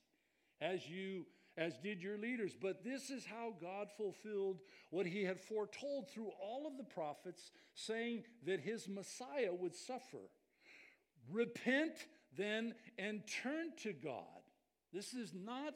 as 0.60 0.88
you 0.88 1.26
as 1.62 1.78
did 1.78 2.02
your 2.02 2.17
leaders. 2.17 2.54
But 2.60 2.84
this 2.84 3.10
is 3.10 3.26
how 3.26 3.54
God 3.62 3.89
fulfilled 3.95 4.62
what 4.89 5.06
he 5.06 5.24
had 5.24 5.39
foretold 5.39 6.10
through 6.10 6.32
all 6.41 6.65
of 6.65 6.78
the 6.78 6.93
prophets, 6.93 7.52
saying 7.74 8.24
that 8.45 8.60
his 8.60 8.88
Messiah 8.88 9.54
would 9.54 9.76
suffer. 9.76 10.30
Repent 11.30 11.93
then 12.36 12.74
and 12.97 13.21
turn 13.43 13.71
to 13.84 13.93
God. 13.93 14.24
This 14.91 15.13
is 15.13 15.34
not 15.34 15.74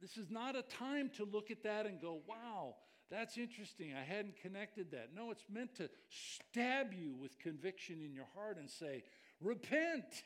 this 0.00 0.16
is 0.16 0.30
not 0.30 0.56
a 0.56 0.62
time 0.62 1.10
to 1.16 1.24
look 1.24 1.52
at 1.52 1.62
that 1.62 1.86
and 1.86 2.00
go, 2.00 2.22
wow, 2.26 2.74
that's 3.08 3.38
interesting. 3.38 3.94
I 3.94 4.02
hadn't 4.02 4.36
connected 4.36 4.90
that. 4.90 5.10
No, 5.14 5.30
it's 5.30 5.44
meant 5.48 5.76
to 5.76 5.88
stab 6.08 6.92
you 6.92 7.14
with 7.14 7.38
conviction 7.38 8.02
in 8.04 8.12
your 8.12 8.26
heart 8.34 8.58
and 8.58 8.68
say, 8.68 9.04
repent, 9.40 10.24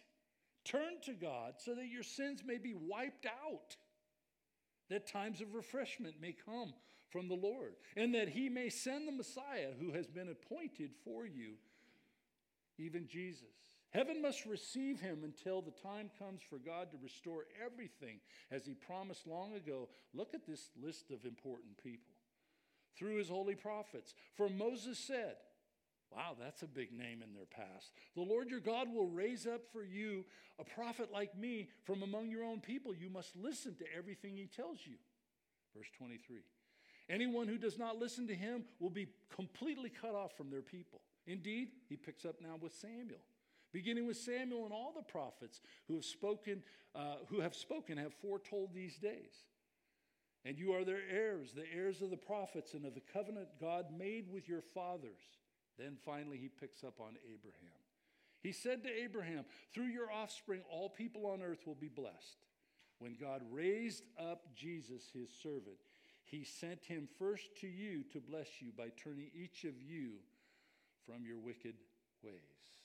turn 0.64 1.00
to 1.04 1.12
God 1.12 1.54
so 1.58 1.74
that 1.74 1.88
your 1.88 2.02
sins 2.02 2.40
may 2.42 2.56
be 2.56 2.72
wiped 2.74 3.26
out, 3.26 3.76
that 4.90 5.06
times 5.06 5.40
of 5.40 5.54
refreshment 5.54 6.20
may 6.20 6.32
come 6.32 6.72
from 7.10 7.28
the 7.28 7.34
Lord, 7.34 7.74
and 7.96 8.14
that 8.14 8.28
He 8.28 8.48
may 8.48 8.68
send 8.68 9.06
the 9.06 9.12
Messiah 9.12 9.70
who 9.80 9.92
has 9.92 10.06
been 10.06 10.28
appointed 10.28 10.90
for 11.04 11.26
you, 11.26 11.54
even 12.78 13.06
Jesus. 13.06 13.46
Heaven 13.90 14.20
must 14.20 14.44
receive 14.44 15.00
him 15.00 15.20
until 15.24 15.62
the 15.62 15.70
time 15.70 16.10
comes 16.18 16.42
for 16.42 16.58
God 16.58 16.90
to 16.90 16.98
restore 17.02 17.46
everything 17.64 18.18
as 18.50 18.66
he 18.66 18.74
promised 18.74 19.26
long 19.26 19.54
ago. 19.54 19.88
Look 20.12 20.34
at 20.34 20.46
this 20.46 20.68
list 20.78 21.10
of 21.10 21.24
important 21.24 21.82
people 21.82 22.12
through 22.98 23.16
his 23.16 23.28
holy 23.28 23.54
prophets. 23.54 24.12
For 24.34 24.50
Moses 24.50 24.98
said, 24.98 25.36
Wow, 26.14 26.36
that's 26.38 26.62
a 26.62 26.66
big 26.66 26.92
name 26.92 27.22
in 27.22 27.34
their 27.34 27.46
past. 27.46 27.92
The 28.14 28.22
Lord 28.22 28.48
your 28.48 28.60
God 28.60 28.92
will 28.92 29.08
raise 29.08 29.46
up 29.46 29.62
for 29.72 29.84
you 29.84 30.24
a 30.58 30.64
prophet 30.64 31.10
like 31.12 31.36
me 31.36 31.68
from 31.84 32.02
among 32.02 32.30
your 32.30 32.44
own 32.44 32.60
people. 32.60 32.94
You 32.94 33.10
must 33.10 33.36
listen 33.36 33.74
to 33.76 33.84
everything 33.96 34.36
he 34.36 34.46
tells 34.46 34.78
you. 34.84 34.96
Verse 35.76 35.88
23. 35.98 36.38
Anyone 37.08 37.48
who 37.48 37.58
does 37.58 37.78
not 37.78 37.98
listen 37.98 38.26
to 38.28 38.34
him 38.34 38.64
will 38.80 38.90
be 38.90 39.08
completely 39.34 39.90
cut 39.90 40.14
off 40.14 40.36
from 40.36 40.50
their 40.50 40.62
people. 40.62 41.00
Indeed, 41.26 41.68
he 41.88 41.96
picks 41.96 42.24
up 42.24 42.36
now 42.40 42.56
with 42.60 42.72
Samuel 42.74 43.20
beginning 43.76 44.06
with 44.06 44.16
Samuel 44.16 44.64
and 44.64 44.72
all 44.72 44.94
the 44.96 45.02
prophets 45.02 45.60
who 45.86 45.96
have 45.96 46.04
spoken, 46.04 46.62
uh, 46.94 47.16
who 47.28 47.40
have 47.40 47.54
spoken, 47.54 47.98
have 47.98 48.14
foretold 48.14 48.70
these 48.72 48.96
days. 48.96 49.44
And 50.46 50.58
you 50.58 50.72
are 50.72 50.82
their 50.82 51.02
heirs, 51.10 51.52
the 51.52 51.70
heirs 51.74 52.00
of 52.00 52.08
the 52.08 52.16
prophets 52.16 52.72
and 52.72 52.86
of 52.86 52.94
the 52.94 53.02
covenant 53.12 53.48
God 53.60 53.86
made 53.94 54.32
with 54.32 54.48
your 54.48 54.62
fathers. 54.62 55.20
Then 55.78 55.96
finally, 56.04 56.38
he 56.38 56.48
picks 56.48 56.84
up 56.84 57.00
on 57.00 57.16
Abraham. 57.24 57.76
He 58.42 58.52
said 58.52 58.82
to 58.84 58.90
Abraham, 58.90 59.44
Through 59.74 59.86
your 59.86 60.10
offspring, 60.10 60.62
all 60.70 60.88
people 60.88 61.26
on 61.26 61.42
earth 61.42 61.66
will 61.66 61.74
be 61.74 61.88
blessed. 61.88 62.38
When 62.98 63.16
God 63.20 63.42
raised 63.50 64.04
up 64.18 64.46
Jesus, 64.54 65.02
his 65.12 65.28
servant, 65.42 65.76
he 66.24 66.44
sent 66.44 66.84
him 66.84 67.08
first 67.18 67.56
to 67.60 67.66
you 67.66 68.04
to 68.12 68.20
bless 68.20 68.48
you 68.60 68.72
by 68.76 68.88
turning 69.02 69.30
each 69.34 69.64
of 69.64 69.80
you 69.82 70.14
from 71.04 71.26
your 71.26 71.38
wicked 71.38 71.74
ways 72.22 72.76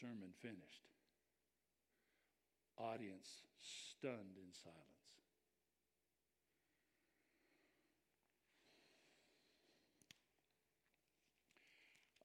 sermon 0.00 0.30
finished. 0.40 0.84
Audience 2.78 3.42
stunned 3.60 4.36
in 4.36 4.52
silence. 4.52 4.95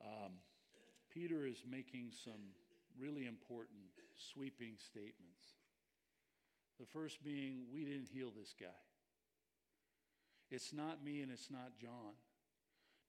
Um, 0.03 0.33
Peter 1.13 1.45
is 1.45 1.63
making 1.69 2.11
some 2.23 2.55
really 2.99 3.25
important, 3.25 3.79
sweeping 4.15 4.73
statements. 4.77 5.55
The 6.79 6.85
first 6.85 7.23
being, 7.23 7.65
we 7.71 7.83
didn't 7.85 8.09
heal 8.11 8.31
this 8.35 8.53
guy. 8.59 8.67
It's 10.49 10.73
not 10.73 11.03
me 11.03 11.21
and 11.21 11.31
it's 11.31 11.49
not 11.49 11.77
John. 11.79 12.13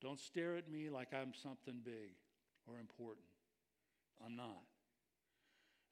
Don't 0.00 0.20
stare 0.20 0.56
at 0.56 0.70
me 0.70 0.90
like 0.90 1.14
I'm 1.14 1.32
something 1.34 1.80
big 1.84 2.14
or 2.66 2.78
important. 2.78 3.26
I'm 4.24 4.36
not. 4.36 4.62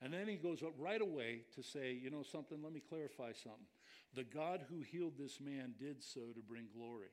And 0.02 0.12
then 0.12 0.28
he 0.28 0.36
goes 0.36 0.62
up 0.62 0.72
right 0.78 1.00
away 1.00 1.42
to 1.54 1.62
say, 1.62 1.92
you 1.92 2.10
know 2.10 2.22
something, 2.22 2.62
let 2.62 2.72
me 2.72 2.82
clarify 2.88 3.32
something. 3.32 3.66
The 4.14 4.24
God 4.24 4.64
who 4.68 4.80
healed 4.80 5.14
this 5.18 5.40
man 5.40 5.74
did 5.78 6.02
so 6.02 6.20
to 6.34 6.40
bring 6.40 6.66
glory 6.74 7.10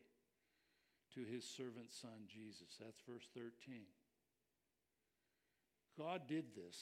to 1.17 1.23
his 1.23 1.43
servant 1.43 1.91
son 1.91 2.27
Jesus. 2.27 2.77
That's 2.80 3.01
verse 3.10 3.27
13. 3.34 3.82
God 5.97 6.21
did 6.27 6.45
this. 6.56 6.77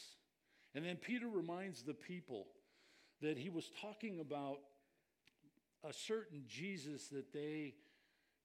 And 0.74 0.84
then 0.84 0.98
Peter 0.98 1.28
reminds 1.28 1.84
the 1.84 1.94
people 1.94 2.48
that 3.22 3.38
he 3.38 3.50
was 3.50 3.72
talking 3.82 4.20
about 4.20 4.58
a 5.88 5.94
certain 5.94 6.44
Jesus 6.48 7.08
that 7.08 7.32
they, 7.32 7.76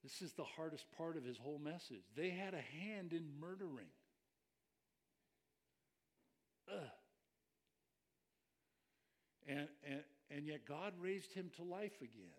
this 0.04 0.22
is 0.22 0.32
the 0.34 0.44
hardest 0.44 0.84
part 0.96 1.16
of 1.16 1.24
his 1.24 1.36
whole 1.36 1.58
message, 1.58 2.04
they 2.16 2.30
had 2.30 2.54
a 2.54 2.60
hand 2.60 3.12
in 3.12 3.26
murdering. 3.40 3.88
And, 9.48 9.66
and, 9.84 10.02
and 10.30 10.46
yet 10.46 10.60
God 10.68 10.92
raised 11.00 11.32
him 11.32 11.50
to 11.56 11.64
life 11.64 11.96
again. 12.00 12.30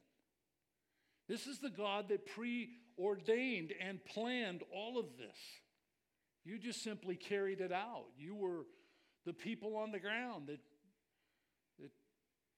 This 1.31 1.47
is 1.47 1.59
the 1.59 1.69
God 1.69 2.09
that 2.09 2.25
preordained 2.25 3.71
and 3.79 4.03
planned 4.03 4.63
all 4.69 4.99
of 4.99 5.05
this. 5.17 5.37
You 6.43 6.59
just 6.59 6.83
simply 6.83 7.15
carried 7.15 7.61
it 7.61 7.71
out. 7.71 8.07
You 8.17 8.35
were 8.35 8.65
the 9.25 9.31
people 9.31 9.77
on 9.77 9.93
the 9.93 9.99
ground 9.99 10.47
that, 10.47 10.59
that 11.79 11.91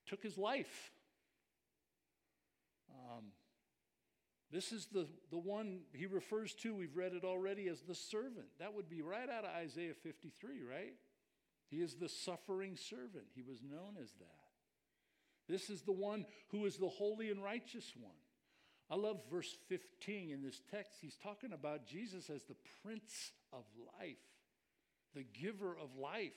took 0.07 0.23
his 0.23 0.39
life. 0.39 0.89
Um, 2.89 3.25
this 4.51 4.71
is 4.71 4.88
the, 4.91 5.05
the 5.29 5.38
one 5.38 5.81
he 5.93 6.07
refers 6.07 6.55
to, 6.55 6.73
we've 6.73 6.97
read 6.97 7.13
it 7.13 7.23
already, 7.23 7.67
as 7.67 7.81
the 7.81 7.93
servant. 7.93 8.47
That 8.57 8.73
would 8.73 8.89
be 8.89 9.03
right 9.03 9.29
out 9.29 9.43
of 9.43 9.51
Isaiah 9.55 9.93
53, 10.01 10.63
right? 10.67 10.95
He 11.69 11.77
is 11.77 11.93
the 11.93 12.09
suffering 12.09 12.75
servant. 12.75 13.25
He 13.36 13.43
was 13.43 13.59
known 13.62 13.97
as 14.01 14.13
that. 14.13 15.47
This 15.47 15.69
is 15.69 15.83
the 15.83 15.91
one 15.91 16.25
who 16.49 16.65
is 16.65 16.77
the 16.77 16.89
holy 16.89 17.29
and 17.29 17.43
righteous 17.43 17.93
one. 18.01 18.15
I 18.89 18.95
love 18.95 19.21
verse 19.31 19.55
15 19.69 20.29
in 20.29 20.41
this 20.41 20.61
text. 20.71 20.93
He's 21.01 21.15
talking 21.15 21.53
about 21.53 21.85
Jesus 21.87 22.29
as 22.29 22.43
the 22.43 22.55
Prince 22.83 23.31
of 23.51 23.63
life, 23.99 24.17
the 25.15 25.25
giver 25.41 25.71
of 25.71 25.95
life. 25.97 26.33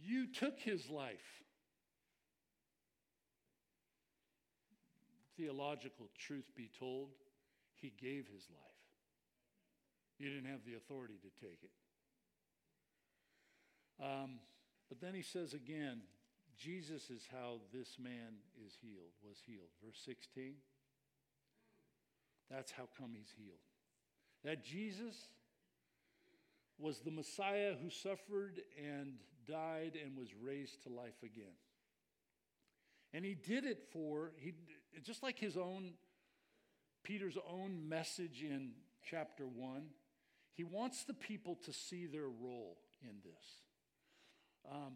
You 0.00 0.26
took 0.26 0.58
his 0.60 0.88
life. 0.88 1.42
theological 5.38 6.08
truth 6.18 6.50
be 6.56 6.68
told, 6.78 7.10
he 7.76 7.92
gave 8.00 8.26
his 8.26 8.44
life. 8.50 8.58
You 10.18 10.28
didn't 10.30 10.50
have 10.50 10.64
the 10.66 10.74
authority 10.74 11.14
to 11.22 11.46
take 11.46 11.60
it. 11.62 11.70
Um, 14.02 14.40
but 14.88 15.00
then 15.00 15.14
he 15.14 15.22
says 15.22 15.54
again, 15.54 16.00
Jesus 16.58 17.08
is 17.08 17.28
how 17.30 17.60
this 17.72 17.96
man 18.02 18.42
is 18.66 18.76
healed, 18.82 19.14
was 19.22 19.38
healed. 19.46 19.70
Verse 19.84 20.00
16. 20.04 20.54
That's 22.50 22.70
how 22.72 22.88
come 22.98 23.10
he's 23.14 23.32
healed. 23.36 23.58
That 24.44 24.64
Jesus 24.64 25.16
was 26.78 27.00
the 27.00 27.10
Messiah 27.10 27.74
who 27.82 27.90
suffered 27.90 28.60
and 28.78 29.14
died 29.46 29.98
and 30.02 30.16
was 30.16 30.28
raised 30.42 30.82
to 30.84 30.88
life 30.88 31.22
again. 31.22 31.56
And 33.12 33.24
he 33.24 33.34
did 33.34 33.64
it 33.64 33.88
for, 33.92 34.32
he, 34.36 34.52
just 35.02 35.22
like 35.22 35.38
his 35.38 35.56
own, 35.56 35.94
Peter's 37.02 37.38
own 37.50 37.88
message 37.88 38.42
in 38.42 38.72
chapter 39.04 39.46
1, 39.46 39.82
he 40.52 40.64
wants 40.64 41.04
the 41.04 41.14
people 41.14 41.56
to 41.64 41.72
see 41.72 42.06
their 42.06 42.28
role 42.28 42.78
in 43.02 43.16
this. 43.24 44.70
Um, 44.70 44.94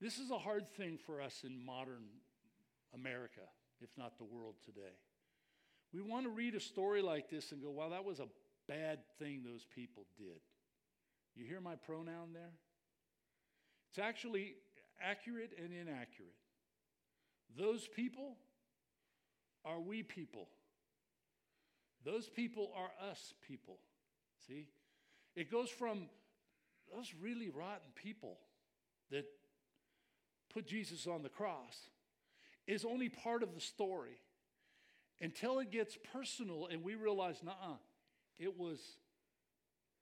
this 0.00 0.18
is 0.18 0.30
a 0.30 0.38
hard 0.38 0.68
thing 0.76 0.98
for 1.04 1.20
us 1.20 1.42
in 1.44 1.64
modern 1.64 2.04
America, 2.94 3.40
if 3.80 3.90
not 3.96 4.18
the 4.18 4.24
world 4.24 4.54
today. 4.64 4.96
We 5.92 6.02
want 6.02 6.24
to 6.24 6.30
read 6.30 6.54
a 6.54 6.60
story 6.60 7.02
like 7.02 7.30
this 7.30 7.52
and 7.52 7.62
go, 7.62 7.70
wow, 7.70 7.90
that 7.90 8.04
was 8.04 8.20
a 8.20 8.26
bad 8.68 8.98
thing 9.18 9.42
those 9.44 9.64
people 9.74 10.04
did. 10.18 10.40
You 11.34 11.44
hear 11.44 11.60
my 11.60 11.76
pronoun 11.76 12.32
there? 12.32 12.52
It's 13.90 13.98
actually 13.98 14.54
accurate 15.00 15.52
and 15.58 15.72
inaccurate. 15.72 16.34
Those 17.56 17.86
people 17.86 18.36
are 19.64 19.80
we 19.80 20.02
people. 20.02 20.48
Those 22.04 22.28
people 22.28 22.72
are 22.76 23.10
us 23.10 23.34
people. 23.46 23.78
See? 24.46 24.68
It 25.34 25.50
goes 25.50 25.70
from 25.70 26.08
those 26.94 27.12
really 27.20 27.48
rotten 27.48 27.90
people 27.94 28.38
that 29.10 29.26
put 30.52 30.66
Jesus 30.66 31.06
on 31.06 31.22
the 31.22 31.28
cross 31.28 31.90
is 32.66 32.84
only 32.84 33.08
part 33.08 33.42
of 33.42 33.54
the 33.54 33.60
story 33.60 34.18
until 35.20 35.58
it 35.58 35.70
gets 35.70 35.96
personal 36.12 36.68
and 36.70 36.82
we 36.82 36.94
realize, 36.94 37.40
nah, 37.42 37.76
it 38.38 38.58
was 38.58 38.78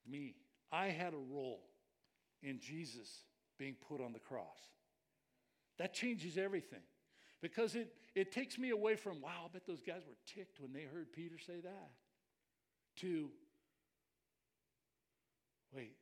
me. 0.06 0.34
I 0.72 0.86
had 0.86 1.14
a 1.14 1.18
role 1.18 1.62
in 2.42 2.58
Jesus 2.60 3.24
being 3.58 3.76
put 3.88 4.00
on 4.00 4.12
the 4.12 4.18
cross. 4.18 4.58
That 5.78 5.94
changes 5.94 6.36
everything 6.36 6.82
because 7.40 7.74
it, 7.74 7.92
it 8.14 8.32
takes 8.32 8.58
me 8.58 8.70
away 8.70 8.96
from, 8.96 9.20
wow, 9.20 9.44
I 9.44 9.48
bet 9.52 9.66
those 9.66 9.82
guys 9.82 10.02
were 10.06 10.16
ticked 10.34 10.60
when 10.60 10.72
they 10.72 10.82
heard 10.82 11.12
Peter 11.12 11.38
say 11.38 11.60
that, 11.60 11.90
to, 13.00 13.28
wait, 15.74 15.96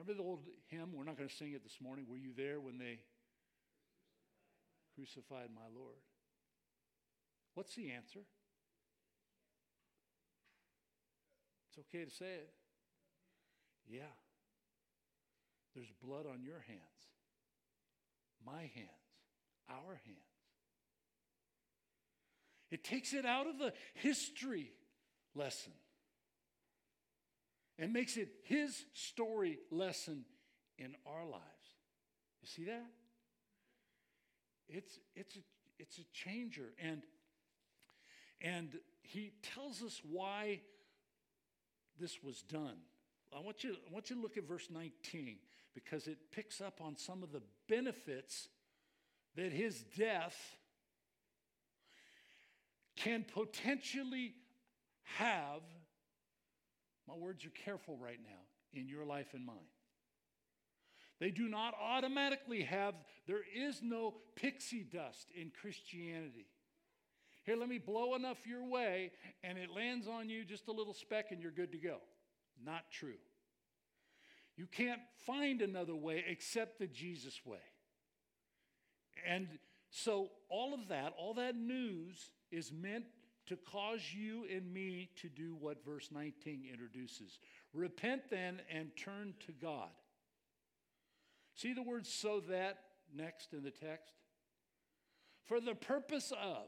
Remember 0.00 0.22
the 0.22 0.26
old 0.26 0.40
hymn? 0.68 0.92
We're 0.94 1.04
not 1.04 1.18
going 1.18 1.28
to 1.28 1.34
sing 1.34 1.52
it 1.52 1.62
this 1.62 1.76
morning. 1.78 2.06
Were 2.08 2.16
you 2.16 2.30
there 2.34 2.58
when 2.58 2.78
they 2.78 3.00
crucified 4.94 5.48
my 5.54 5.68
Lord? 5.74 5.96
What's 7.54 7.74
the 7.74 7.90
answer? 7.90 8.20
It's 11.68 11.78
okay 11.78 12.04
to 12.04 12.10
say 12.10 12.26
it. 12.26 12.50
Yeah. 13.88 14.02
There's 15.74 15.92
blood 16.02 16.26
on 16.26 16.42
your 16.42 16.60
hands, 16.66 16.80
my 18.44 18.62
hands, 18.74 18.90
our 19.68 20.00
hands. 20.04 20.18
It 22.70 22.84
takes 22.84 23.12
it 23.12 23.24
out 23.24 23.46
of 23.46 23.58
the 23.58 23.72
history 23.94 24.72
lesson 25.34 25.72
and 27.78 27.92
makes 27.92 28.16
it 28.16 28.28
his 28.44 28.84
story 28.94 29.58
lesson 29.70 30.24
in 30.78 30.94
our 31.06 31.24
lives. 31.24 31.44
You 32.42 32.48
see 32.48 32.64
that? 32.64 32.86
It's, 34.70 34.98
it's, 35.14 35.36
a, 35.36 35.40
it's 35.78 35.98
a 35.98 36.04
changer. 36.12 36.72
And, 36.82 37.02
and 38.40 38.78
he 39.02 39.32
tells 39.54 39.82
us 39.82 40.00
why 40.08 40.60
this 41.98 42.22
was 42.22 42.42
done. 42.42 42.76
I 43.36 43.40
want, 43.40 43.62
you, 43.62 43.72
I 43.88 43.92
want 43.92 44.10
you 44.10 44.16
to 44.16 44.22
look 44.22 44.36
at 44.36 44.48
verse 44.48 44.68
19 44.70 45.36
because 45.74 46.06
it 46.06 46.18
picks 46.32 46.60
up 46.60 46.80
on 46.80 46.96
some 46.96 47.22
of 47.22 47.32
the 47.32 47.42
benefits 47.68 48.48
that 49.36 49.52
his 49.52 49.84
death 49.96 50.36
can 52.96 53.24
potentially 53.32 54.34
have 55.18 55.62
my 57.10 57.16
words 57.16 57.44
are 57.44 57.50
careful 57.64 57.96
right 58.00 58.20
now 58.22 58.78
in 58.80 58.88
your 58.88 59.04
life 59.04 59.34
and 59.34 59.44
mine. 59.44 59.56
They 61.20 61.30
do 61.30 61.48
not 61.48 61.74
automatically 61.80 62.62
have, 62.62 62.94
there 63.26 63.42
is 63.54 63.80
no 63.82 64.14
pixie 64.36 64.82
dust 64.90 65.28
in 65.38 65.52
Christianity. 65.60 66.46
Here, 67.44 67.56
let 67.56 67.68
me 67.68 67.78
blow 67.78 68.14
enough 68.14 68.46
your 68.46 68.64
way 68.64 69.12
and 69.44 69.58
it 69.58 69.70
lands 69.70 70.08
on 70.08 70.30
you 70.30 70.44
just 70.44 70.68
a 70.68 70.72
little 70.72 70.94
speck 70.94 71.26
and 71.30 71.40
you're 71.40 71.52
good 71.52 71.72
to 71.72 71.78
go. 71.78 71.98
Not 72.64 72.90
true. 72.90 73.18
You 74.56 74.66
can't 74.66 75.00
find 75.26 75.62
another 75.62 75.94
way 75.94 76.24
except 76.26 76.78
the 76.78 76.86
Jesus 76.86 77.40
way. 77.44 77.58
And 79.26 79.48
so, 79.90 80.30
all 80.48 80.72
of 80.72 80.88
that, 80.88 81.12
all 81.18 81.34
that 81.34 81.56
news 81.56 82.30
is 82.50 82.72
meant 82.72 83.04
to 83.46 83.56
cause 83.56 84.00
you 84.14 84.46
and 84.54 84.72
me 84.72 85.10
to 85.20 85.28
do 85.28 85.56
what 85.58 85.84
verse 85.84 86.08
19 86.12 86.64
introduces. 86.70 87.40
Repent 87.74 88.30
then 88.30 88.60
and 88.72 88.90
turn 88.96 89.34
to 89.46 89.52
God. 89.52 89.88
See 91.54 91.72
the 91.72 91.82
word 91.82 92.06
so 92.06 92.40
that 92.48 92.78
next 93.14 93.52
in 93.52 93.62
the 93.62 93.70
text? 93.70 94.14
For 95.46 95.60
the 95.60 95.74
purpose 95.74 96.32
of. 96.32 96.66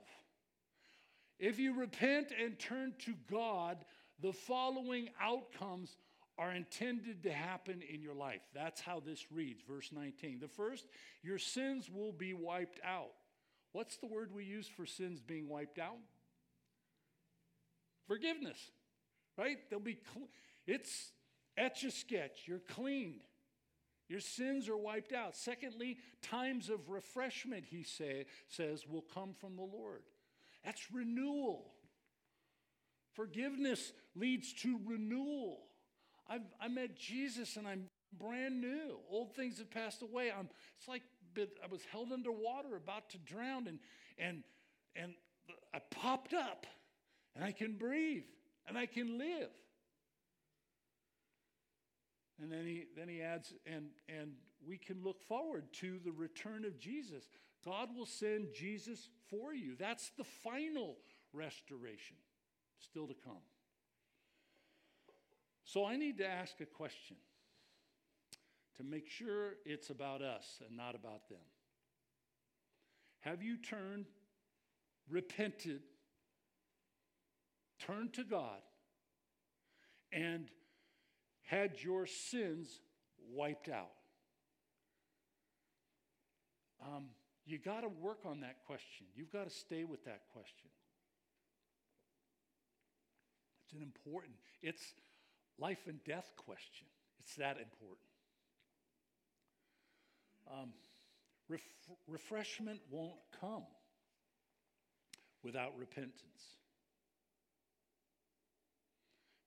If 1.38 1.58
you 1.58 1.74
repent 1.74 2.32
and 2.40 2.58
turn 2.58 2.94
to 3.00 3.14
God, 3.30 3.78
the 4.20 4.32
following 4.32 5.08
outcomes 5.20 5.96
are 6.38 6.52
intended 6.52 7.22
to 7.24 7.32
happen 7.32 7.82
in 7.92 8.00
your 8.00 8.14
life. 8.14 8.40
That's 8.54 8.80
how 8.80 9.00
this 9.00 9.26
reads, 9.30 9.62
verse 9.68 9.90
19. 9.92 10.40
The 10.40 10.48
first, 10.48 10.86
your 11.22 11.38
sins 11.38 11.90
will 11.92 12.12
be 12.12 12.32
wiped 12.32 12.80
out. 12.84 13.12
What's 13.72 13.96
the 13.96 14.06
word 14.06 14.30
we 14.34 14.44
use 14.44 14.68
for 14.68 14.86
sins 14.86 15.20
being 15.20 15.48
wiped 15.48 15.78
out? 15.78 15.98
Forgiveness, 18.06 18.58
right? 19.38 19.58
They'll 19.70 19.80
be, 19.80 19.98
cl- 20.12 20.28
it's 20.66 21.12
etch 21.56 21.84
a 21.84 21.90
sketch. 21.90 22.42
You're 22.46 22.58
cleaned. 22.60 23.22
Your 24.12 24.20
sins 24.20 24.68
are 24.68 24.76
wiped 24.76 25.14
out. 25.14 25.34
Secondly, 25.34 25.96
times 26.20 26.68
of 26.68 26.90
refreshment, 26.90 27.64
he 27.64 27.82
say, 27.82 28.26
says, 28.46 28.86
will 28.86 29.06
come 29.14 29.32
from 29.40 29.56
the 29.56 29.62
Lord. 29.62 30.02
That's 30.66 30.92
renewal. 30.92 31.72
Forgiveness 33.14 33.94
leads 34.14 34.52
to 34.64 34.78
renewal. 34.84 35.60
I've, 36.28 36.42
I 36.60 36.68
met 36.68 36.94
Jesus 36.94 37.56
and 37.56 37.66
I'm 37.66 37.88
brand 38.18 38.60
new. 38.60 38.98
Old 39.10 39.34
things 39.34 39.56
have 39.56 39.70
passed 39.70 40.02
away. 40.02 40.30
I'm, 40.30 40.50
it's 40.78 40.88
like 40.88 41.04
I 41.38 41.72
was 41.72 41.80
held 41.90 42.12
underwater, 42.12 42.76
about 42.76 43.08
to 43.12 43.18
drown, 43.18 43.66
and, 43.66 43.78
and, 44.18 44.42
and 44.94 45.14
I 45.72 45.78
popped 45.90 46.34
up 46.34 46.66
and 47.34 47.42
I 47.42 47.52
can 47.52 47.78
breathe 47.78 48.24
and 48.68 48.76
I 48.76 48.84
can 48.84 49.16
live. 49.16 49.48
And 52.40 52.50
then 52.50 52.64
he, 52.66 52.84
then 52.96 53.08
he 53.08 53.22
adds, 53.22 53.52
and, 53.66 53.86
and 54.08 54.32
we 54.66 54.78
can 54.78 55.02
look 55.02 55.22
forward 55.22 55.64
to 55.74 55.98
the 56.04 56.12
return 56.12 56.64
of 56.64 56.78
Jesus. 56.78 57.28
God 57.64 57.88
will 57.96 58.06
send 58.06 58.48
Jesus 58.54 59.08
for 59.28 59.54
you. 59.54 59.76
That's 59.78 60.10
the 60.16 60.24
final 60.24 60.96
restoration, 61.32 62.16
still 62.78 63.06
to 63.06 63.14
come. 63.14 63.42
So 65.64 65.84
I 65.84 65.96
need 65.96 66.18
to 66.18 66.26
ask 66.26 66.60
a 66.60 66.66
question 66.66 67.16
to 68.76 68.84
make 68.84 69.08
sure 69.08 69.54
it's 69.64 69.90
about 69.90 70.22
us 70.22 70.60
and 70.66 70.76
not 70.76 70.94
about 70.94 71.28
them. 71.28 71.38
Have 73.20 73.42
you 73.42 73.56
turned, 73.56 74.06
repented, 75.08 75.82
turned 77.78 78.12
to 78.14 78.24
God 78.24 78.60
and 80.12 80.48
had 81.52 81.82
your 81.82 82.06
sins 82.06 82.80
wiped 83.30 83.68
out? 83.68 83.90
Um, 86.82 87.04
you 87.44 87.58
got 87.58 87.82
to 87.82 87.88
work 87.88 88.20
on 88.24 88.40
that 88.40 88.56
question. 88.66 89.06
You've 89.14 89.30
got 89.30 89.44
to 89.44 89.54
stay 89.54 89.84
with 89.84 90.02
that 90.06 90.22
question. 90.32 90.70
It's 93.64 93.74
an 93.74 93.82
important, 93.82 94.32
it's 94.62 94.94
life 95.58 95.86
and 95.86 96.02
death 96.04 96.32
question. 96.36 96.86
It's 97.20 97.34
that 97.36 97.58
important. 97.58 98.08
Um, 100.50 100.70
Ref- 101.48 101.60
refreshment 102.08 102.80
won't 102.90 103.18
come 103.40 103.64
without 105.42 105.76
repentance. 105.76 106.61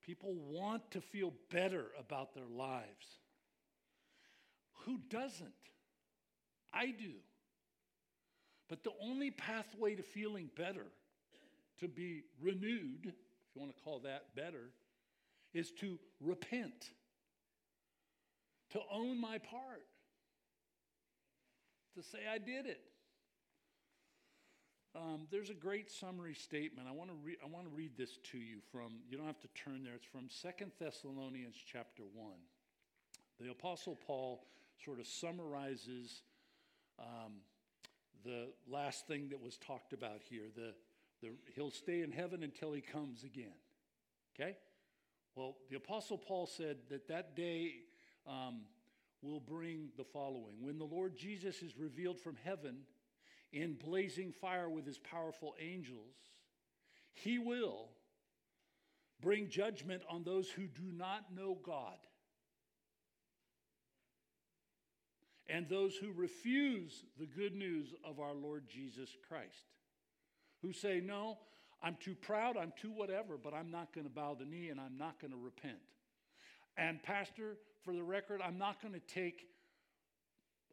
People 0.05 0.35
want 0.35 0.91
to 0.91 1.01
feel 1.01 1.33
better 1.51 1.85
about 1.99 2.35
their 2.35 2.47
lives. 2.47 3.07
Who 4.83 4.99
doesn't? 5.09 5.49
I 6.71 6.87
do. 6.87 7.13
But 8.69 8.83
the 8.83 8.91
only 9.01 9.31
pathway 9.31 9.95
to 9.95 10.03
feeling 10.03 10.49
better, 10.55 10.85
to 11.79 11.87
be 11.87 12.23
renewed, 12.39 13.05
if 13.05 13.55
you 13.55 13.61
want 13.61 13.75
to 13.75 13.83
call 13.83 13.99
that 13.99 14.35
better, 14.35 14.69
is 15.53 15.71
to 15.79 15.97
repent, 16.19 16.91
to 18.71 18.79
own 18.91 19.19
my 19.19 19.39
part, 19.39 19.85
to 21.95 22.03
say 22.03 22.19
I 22.31 22.37
did 22.37 22.65
it. 22.65 22.81
Um, 24.95 25.27
there's 25.29 25.49
a 25.49 25.55
great 25.55 25.91
summary 25.91 26.33
statement. 26.33 26.87
I 26.87 26.93
want 26.93 27.09
to 27.09 27.17
re- 27.21 27.37
I 27.43 27.47
want 27.47 27.65
to 27.65 27.75
read 27.75 27.97
this 27.97 28.17
to 28.31 28.37
you 28.37 28.59
from. 28.71 28.93
You 29.09 29.17
don't 29.17 29.25
have 29.27 29.41
to 29.41 29.49
turn 29.49 29.83
there. 29.83 29.93
It's 29.93 30.05
from 30.05 30.29
Second 30.29 30.71
Thessalonians 30.79 31.55
chapter 31.69 32.03
one. 32.13 32.39
The 33.41 33.51
Apostle 33.51 33.97
Paul 34.07 34.45
sort 34.85 35.01
of 35.01 35.07
summarizes 35.07 36.21
um, 36.97 37.33
the 38.23 38.47
last 38.69 39.05
thing 39.05 39.27
that 39.29 39.41
was 39.41 39.57
talked 39.57 39.91
about 39.91 40.21
here. 40.29 40.45
The, 40.55 40.73
the 41.21 41.33
he'll 41.55 41.71
stay 41.71 42.01
in 42.01 42.11
heaven 42.11 42.41
until 42.41 42.71
he 42.71 42.79
comes 42.79 43.25
again. 43.25 43.57
Okay. 44.33 44.55
Well, 45.35 45.57
the 45.69 45.75
Apostle 45.75 46.17
Paul 46.17 46.47
said 46.47 46.77
that 46.89 47.09
that 47.09 47.35
day 47.35 47.73
um, 48.25 48.61
will 49.21 49.41
bring 49.41 49.89
the 49.97 50.05
following: 50.05 50.55
when 50.61 50.77
the 50.77 50.85
Lord 50.85 51.17
Jesus 51.17 51.61
is 51.61 51.77
revealed 51.77 52.21
from 52.21 52.37
heaven 52.45 52.77
in 53.55 53.73
blazing 53.73 54.33
fire 54.33 54.69
with 54.69 54.85
his 54.85 54.97
powerful 54.99 55.55
angels, 55.59 56.13
he 57.13 57.39
will 57.39 57.87
bring 59.21 59.49
judgment 59.49 60.03
on 60.09 60.23
those 60.23 60.49
who 60.49 60.63
do 60.67 60.91
not 60.91 61.33
know 61.33 61.57
God 61.65 61.95
and 65.47 65.69
those 65.69 65.95
who 65.95 66.11
refuse 66.11 67.05
the 67.17 67.25
good 67.25 67.55
news 67.55 67.93
of 68.03 68.19
our 68.19 68.33
Lord 68.33 68.67
Jesus 68.67 69.09
Christ, 69.27 69.71
who 70.61 70.73
say, 70.73 70.99
No, 70.99 71.37
I'm 71.81 71.95
too 71.99 72.15
proud, 72.15 72.57
I'm 72.57 72.73
too 72.79 72.91
whatever, 72.91 73.37
but 73.41 73.53
I'm 73.53 73.71
not 73.71 73.93
going 73.93 74.05
to 74.05 74.13
bow 74.13 74.35
the 74.37 74.45
knee 74.45 74.67
and 74.67 74.81
I'm 74.81 74.97
not 74.97 75.21
going 75.21 75.31
to 75.31 75.37
repent. 75.37 75.77
And, 76.77 77.01
Pastor, 77.01 77.55
for 77.85 77.93
the 77.93 78.03
record, 78.03 78.41
I'm 78.43 78.57
not 78.57 78.81
going 78.81 78.95
to 78.95 78.99
take 78.99 79.47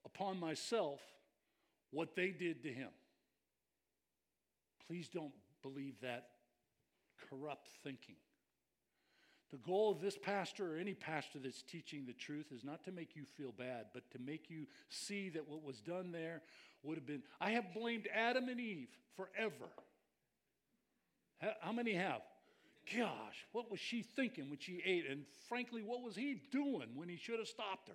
upon 0.04 0.40
myself 0.40 1.00
what 1.92 2.16
they 2.16 2.30
did 2.30 2.62
to 2.64 2.72
him. 2.72 2.88
Please 4.88 5.08
don't 5.08 5.32
believe 5.62 5.94
that 6.02 6.28
corrupt 7.30 7.68
thinking. 7.84 8.16
The 9.52 9.58
goal 9.58 9.92
of 9.92 10.00
this 10.00 10.16
pastor 10.16 10.74
or 10.74 10.78
any 10.78 10.94
pastor 10.94 11.38
that's 11.38 11.62
teaching 11.62 12.06
the 12.06 12.14
truth 12.14 12.46
is 12.52 12.64
not 12.64 12.82
to 12.84 12.90
make 12.90 13.14
you 13.14 13.24
feel 13.36 13.52
bad, 13.52 13.86
but 13.92 14.10
to 14.12 14.18
make 14.18 14.48
you 14.48 14.66
see 14.88 15.28
that 15.28 15.46
what 15.46 15.62
was 15.62 15.80
done 15.80 16.10
there 16.10 16.40
would 16.82 16.96
have 16.96 17.06
been. 17.06 17.22
I 17.40 17.50
have 17.50 17.74
blamed 17.74 18.08
Adam 18.14 18.48
and 18.48 18.58
Eve 18.58 18.88
forever. 19.14 19.68
How 21.60 21.72
many 21.72 21.92
have? 21.92 22.22
Gosh, 22.96 23.46
what 23.52 23.70
was 23.70 23.78
she 23.78 24.02
thinking 24.02 24.48
when 24.48 24.58
she 24.58 24.82
ate? 24.84 25.04
And 25.08 25.24
frankly, 25.48 25.82
what 25.82 26.02
was 26.02 26.16
he 26.16 26.40
doing 26.50 26.88
when 26.94 27.08
he 27.08 27.16
should 27.16 27.38
have 27.38 27.48
stopped 27.48 27.88
her? 27.88 27.94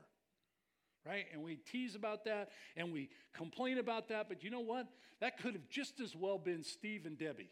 Right? 1.07 1.25
And 1.33 1.43
we 1.43 1.55
tease 1.55 1.95
about 1.95 2.25
that 2.25 2.49
and 2.75 2.91
we 2.91 3.09
complain 3.33 3.77
about 3.77 4.09
that, 4.09 4.27
but 4.27 4.43
you 4.43 4.49
know 4.49 4.59
what? 4.59 4.87
That 5.19 5.37
could 5.37 5.53
have 5.53 5.67
just 5.69 5.99
as 5.99 6.15
well 6.15 6.37
been 6.37 6.63
Steve 6.63 7.05
and 7.05 7.17
Debbie. 7.17 7.49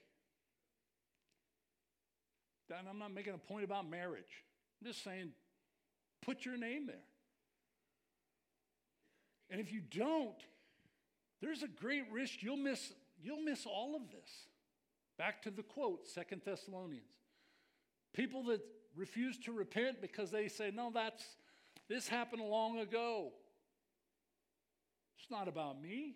And 2.78 2.88
I'm 2.90 3.00
not 3.00 3.14
making 3.14 3.34
a 3.34 3.38
point 3.38 3.64
about 3.64 3.90
marriage. 3.90 4.44
I'm 4.82 4.88
just 4.88 5.04
saying, 5.04 5.30
put 6.22 6.46
your 6.46 6.58
name 6.58 6.88
there. 6.88 6.96
And 9.50 9.62
if 9.62 9.72
you 9.72 9.82
don't, 9.82 10.36
there's 11.42 11.64
a 11.64 11.68
great 11.68 12.12
risk 12.12 12.42
you'll 12.42 12.58
miss, 12.58 12.92
you'll 13.22 13.42
miss 13.42 13.66
all 13.66 13.96
of 13.96 14.10
this. 14.12 14.30
Back 15.18 15.44
to 15.44 15.52
the 15.52 15.64
quote, 15.64 16.08
Second 16.08 16.42
Thessalonians. 16.44 17.06
People 18.14 18.44
that 18.46 18.62
refuse 18.96 19.38
to 19.40 19.52
repent 19.52 20.02
because 20.02 20.32
they 20.32 20.48
say, 20.48 20.72
no, 20.74 20.92
that's 20.94 21.24
this 21.88 22.08
happened 22.08 22.42
long 22.42 22.80
ago. 22.80 23.32
It's 25.20 25.32
not 25.32 25.48
about 25.48 25.82
me. 25.82 26.16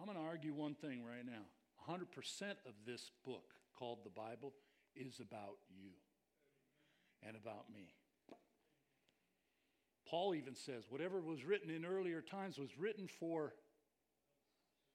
I'm 0.00 0.06
going 0.06 0.18
to 0.18 0.24
argue 0.24 0.52
one 0.52 0.74
thing 0.74 1.02
right 1.04 1.24
now 1.24 1.42
100% 1.88 2.02
of 2.66 2.74
this 2.86 3.10
book 3.24 3.54
called 3.76 3.98
the 4.04 4.10
Bible 4.10 4.52
is 4.94 5.20
about 5.20 5.58
you 5.70 5.90
and 7.26 7.36
about 7.36 7.64
me. 7.72 7.94
Paul 10.08 10.34
even 10.34 10.54
says 10.54 10.84
whatever 10.90 11.20
was 11.20 11.44
written 11.44 11.70
in 11.70 11.84
earlier 11.84 12.20
times 12.20 12.58
was 12.58 12.78
written 12.78 13.08
for 13.08 13.54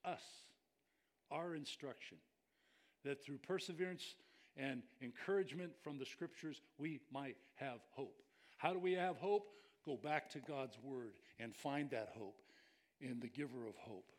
us, 0.04 0.22
our 1.30 1.54
instruction, 1.54 2.18
that 3.04 3.24
through 3.24 3.38
perseverance 3.38 4.14
and 4.56 4.82
encouragement 5.02 5.72
from 5.82 5.98
the 5.98 6.06
scriptures, 6.06 6.60
we 6.78 7.00
might 7.12 7.36
have 7.56 7.80
hope. 7.90 8.22
How 8.58 8.72
do 8.72 8.78
we 8.78 8.92
have 8.92 9.16
hope? 9.16 9.48
Go 9.84 9.96
back 9.96 10.30
to 10.30 10.38
God's 10.38 10.76
word 10.82 11.14
and 11.38 11.54
find 11.54 11.90
that 11.90 12.10
hope 12.18 12.40
in 13.00 13.20
the 13.20 13.28
giver 13.28 13.66
of 13.68 13.76
hope. 13.76 14.10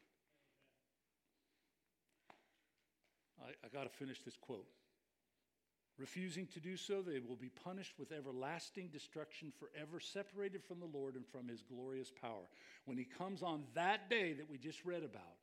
I, 3.42 3.50
I 3.66 3.70
got 3.74 3.84
to 3.84 3.90
finish 3.90 4.22
this 4.22 4.38
quote. 4.38 4.68
Refusing 5.98 6.48
to 6.54 6.62
do 6.62 6.78
so, 6.78 7.02
they 7.02 7.20
will 7.20 7.36
be 7.36 7.50
punished 7.50 8.00
with 8.00 8.14
everlasting 8.14 8.88
destruction, 8.88 9.52
forever 9.60 10.00
separated 10.00 10.64
from 10.64 10.80
the 10.80 10.98
Lord 10.98 11.16
and 11.16 11.28
from 11.28 11.50
his 11.50 11.62
glorious 11.62 12.10
power. 12.22 12.48
When 12.86 12.98
he 12.98 13.04
comes 13.04 13.44
on 13.44 13.64
that 13.76 14.10
day 14.10 14.32
that 14.34 14.50
we 14.50 14.58
just 14.58 14.86
read 14.86 15.04
about, 15.04 15.36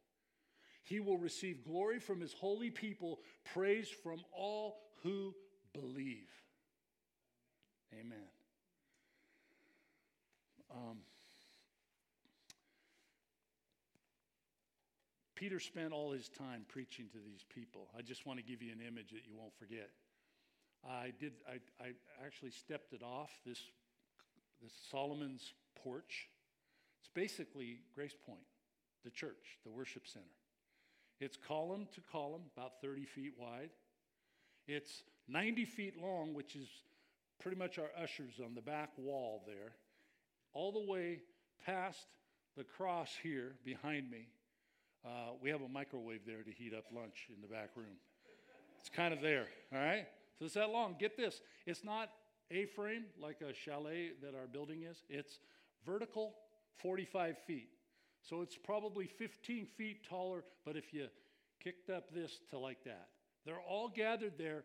he 0.82 0.98
will 0.98 1.18
receive 1.18 1.62
glory 1.62 1.98
from 1.98 2.20
his 2.22 2.32
holy 2.32 2.70
people, 2.70 3.18
praise 3.52 3.88
from 4.02 4.20
all 4.34 4.78
who 5.02 5.34
believe. 5.74 6.30
Amen. 7.92 8.28
Um, 10.70 10.98
Peter 15.36 15.60
spent 15.60 15.92
all 15.92 16.12
his 16.12 16.28
time 16.30 16.64
preaching 16.66 17.06
to 17.12 17.18
these 17.18 17.44
people. 17.54 17.88
I 17.96 18.00
just 18.00 18.26
want 18.26 18.38
to 18.38 18.44
give 18.44 18.62
you 18.62 18.72
an 18.72 18.80
image 18.80 19.10
that 19.10 19.26
you 19.28 19.36
won't 19.36 19.54
forget. 19.58 19.90
I 20.82 21.12
did. 21.20 21.32
I, 21.46 21.58
I 21.82 21.92
actually 22.24 22.50
stepped 22.50 22.92
it 22.94 23.02
off 23.02 23.30
this, 23.44 23.60
this 24.62 24.72
Solomon's 24.90 25.52
porch. 25.82 26.28
It's 27.00 27.10
basically 27.14 27.80
Grace 27.94 28.16
Point, 28.24 28.46
the 29.04 29.10
church, 29.10 29.58
the 29.64 29.70
worship 29.70 30.06
center. 30.06 30.24
It's 31.20 31.36
column 31.36 31.86
to 31.94 32.00
column, 32.10 32.42
about 32.56 32.80
30 32.82 33.04
feet 33.04 33.34
wide. 33.38 33.70
It's 34.66 35.02
90 35.28 35.64
feet 35.66 36.00
long, 36.00 36.34
which 36.34 36.56
is 36.56 36.68
pretty 37.40 37.58
much 37.58 37.78
our 37.78 37.90
ushers 38.02 38.40
on 38.42 38.54
the 38.54 38.62
back 38.62 38.90
wall 38.96 39.42
there, 39.46 39.72
all 40.54 40.72
the 40.72 40.90
way 40.90 41.20
past 41.64 42.06
the 42.56 42.64
cross 42.64 43.10
here 43.22 43.56
behind 43.64 44.10
me. 44.10 44.28
Uh, 45.06 45.34
we 45.40 45.50
have 45.50 45.62
a 45.62 45.68
microwave 45.68 46.22
there 46.26 46.42
to 46.42 46.50
heat 46.50 46.74
up 46.76 46.84
lunch 46.92 47.28
in 47.34 47.40
the 47.40 47.46
back 47.46 47.70
room. 47.76 47.96
It's 48.80 48.88
kind 48.88 49.14
of 49.14 49.20
there, 49.20 49.46
all 49.72 49.78
right? 49.78 50.06
So 50.38 50.46
it's 50.46 50.54
that 50.54 50.70
long. 50.70 50.96
Get 50.98 51.16
this 51.16 51.40
it's 51.64 51.84
not 51.84 52.10
A 52.50 52.66
frame 52.66 53.04
like 53.20 53.40
a 53.40 53.54
chalet 53.54 54.12
that 54.22 54.34
our 54.34 54.46
building 54.46 54.82
is, 54.82 55.04
it's 55.08 55.38
vertical 55.84 56.34
45 56.82 57.36
feet. 57.46 57.68
So 58.22 58.42
it's 58.42 58.56
probably 58.56 59.06
15 59.06 59.66
feet 59.76 60.04
taller, 60.08 60.42
but 60.64 60.76
if 60.76 60.92
you 60.92 61.06
kicked 61.62 61.88
up 61.88 62.12
this 62.12 62.40
to 62.50 62.58
like 62.58 62.82
that, 62.84 63.08
they're 63.44 63.60
all 63.60 63.88
gathered 63.88 64.34
there, 64.38 64.64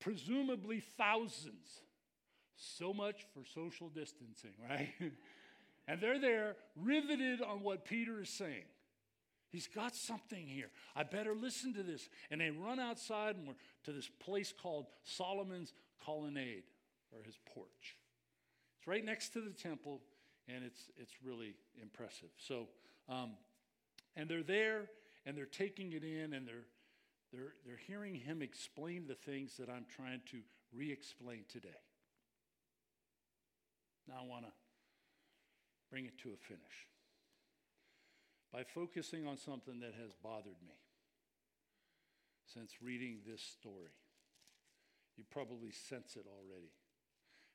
presumably 0.00 0.80
thousands. 0.98 1.80
So 2.58 2.92
much 2.92 3.26
for 3.32 3.44
social 3.54 3.88
distancing, 3.88 4.52
right? 4.68 4.90
and 5.88 6.00
they're 6.00 6.20
there 6.20 6.56
riveted 6.76 7.40
on 7.40 7.62
what 7.62 7.86
Peter 7.86 8.20
is 8.20 8.28
saying. 8.28 8.64
He's 9.50 9.68
got 9.68 9.94
something 9.94 10.46
here. 10.46 10.70
I 10.94 11.02
better 11.04 11.34
listen 11.34 11.72
to 11.74 11.82
this. 11.82 12.08
And 12.30 12.40
they 12.40 12.50
run 12.50 12.80
outside 12.80 13.36
and 13.36 13.46
we're 13.46 13.54
to 13.84 13.92
this 13.92 14.10
place 14.20 14.52
called 14.52 14.86
Solomon's 15.04 15.72
Colonnade, 16.04 16.64
or 17.12 17.22
his 17.24 17.38
porch. 17.54 17.96
It's 18.78 18.86
right 18.86 19.04
next 19.04 19.30
to 19.30 19.40
the 19.40 19.50
temple, 19.50 20.00
and 20.48 20.64
it's, 20.64 20.90
it's 20.96 21.12
really 21.24 21.54
impressive. 21.80 22.28
So, 22.36 22.68
um, 23.08 23.32
and 24.14 24.28
they're 24.28 24.42
there, 24.42 24.86
and 25.24 25.36
they're 25.36 25.46
taking 25.46 25.92
it 25.92 26.04
in, 26.04 26.32
and 26.32 26.46
they're, 26.46 26.66
they're, 27.32 27.54
they're 27.64 27.80
hearing 27.86 28.14
him 28.14 28.42
explain 28.42 29.06
the 29.06 29.14
things 29.14 29.56
that 29.58 29.68
I'm 29.68 29.86
trying 29.96 30.20
to 30.30 30.38
re 30.72 30.92
explain 30.92 31.44
today. 31.48 31.68
Now 34.08 34.16
I 34.22 34.26
want 34.26 34.44
to 34.44 34.52
bring 35.90 36.06
it 36.06 36.18
to 36.18 36.28
a 36.28 36.36
finish. 36.36 36.86
By 38.52 38.62
focusing 38.62 39.26
on 39.26 39.36
something 39.36 39.80
that 39.80 39.94
has 40.00 40.12
bothered 40.22 40.60
me 40.66 40.74
since 42.46 42.72
reading 42.82 43.18
this 43.26 43.42
story. 43.42 43.92
You 45.16 45.24
probably 45.30 45.72
sense 45.72 46.16
it 46.16 46.26
already. 46.26 46.70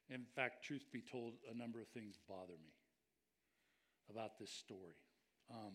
In 0.10 0.26
fact, 0.36 0.66
truth 0.66 0.86
be 0.92 1.02
told, 1.02 1.34
a 1.50 1.58
number 1.58 1.80
of 1.80 1.88
things 1.88 2.16
bother 2.28 2.58
me 2.62 2.74
about 4.10 4.38
this 4.38 4.52
story. 4.52 4.96
Um, 5.50 5.74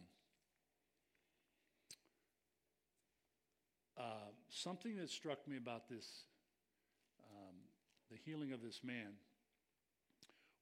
uh, 3.99 4.31
something 4.51 4.97
that 4.97 5.09
struck 5.09 5.47
me 5.49 5.57
about 5.57 5.89
this, 5.89 6.25
um, 7.33 7.55
the 8.11 8.19
healing 8.25 8.53
of 8.53 8.63
this 8.63 8.81
man, 8.85 9.15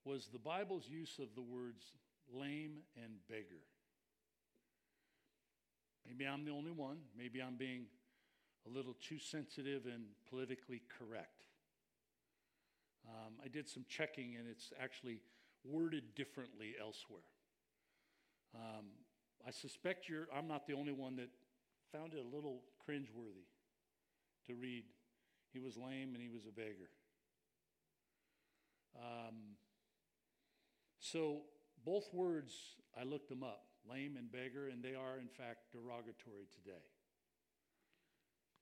was 0.05 0.27
the 0.31 0.39
Bible's 0.39 0.87
use 0.87 1.19
of 1.19 1.29
the 1.35 1.41
words 1.41 1.83
lame 2.33 2.77
and 2.95 3.13
beggar. 3.27 3.63
Maybe 6.07 6.25
I'm 6.25 6.45
the 6.45 6.51
only 6.51 6.71
one. 6.71 6.97
Maybe 7.17 7.41
I'm 7.41 7.55
being 7.55 7.85
a 8.65 8.69
little 8.69 8.93
too 8.93 9.19
sensitive 9.19 9.85
and 9.85 10.05
politically 10.29 10.81
correct. 10.97 11.45
Um, 13.07 13.33
I 13.43 13.47
did 13.47 13.67
some 13.67 13.85
checking, 13.87 14.35
and 14.35 14.47
it's 14.49 14.71
actually 14.81 15.19
worded 15.63 16.15
differently 16.15 16.75
elsewhere. 16.79 17.21
Um, 18.55 18.85
I 19.47 19.51
suspect 19.51 20.09
you're, 20.09 20.27
I'm 20.35 20.47
not 20.47 20.65
the 20.65 20.73
only 20.73 20.91
one 20.91 21.15
that 21.17 21.29
found 21.91 22.13
it 22.13 22.19
a 22.19 22.35
little 22.35 22.61
cringeworthy 22.87 23.45
to 24.47 24.55
read. 24.55 24.83
He 25.53 25.59
was 25.59 25.77
lame 25.77 26.13
and 26.13 26.21
he 26.21 26.29
was 26.29 26.45
a 26.45 26.51
beggar. 26.51 26.89
Um, 28.95 29.35
so, 30.99 31.41
both 31.85 32.11
words, 32.13 32.55
I 32.99 33.03
looked 33.03 33.29
them 33.29 33.43
up 33.43 33.65
lame 33.89 34.17
and 34.17 34.31
beggar, 34.31 34.67
and 34.67 34.83
they 34.83 34.95
are, 34.95 35.19
in 35.19 35.27
fact, 35.27 35.71
derogatory 35.71 36.47
today. 36.53 36.83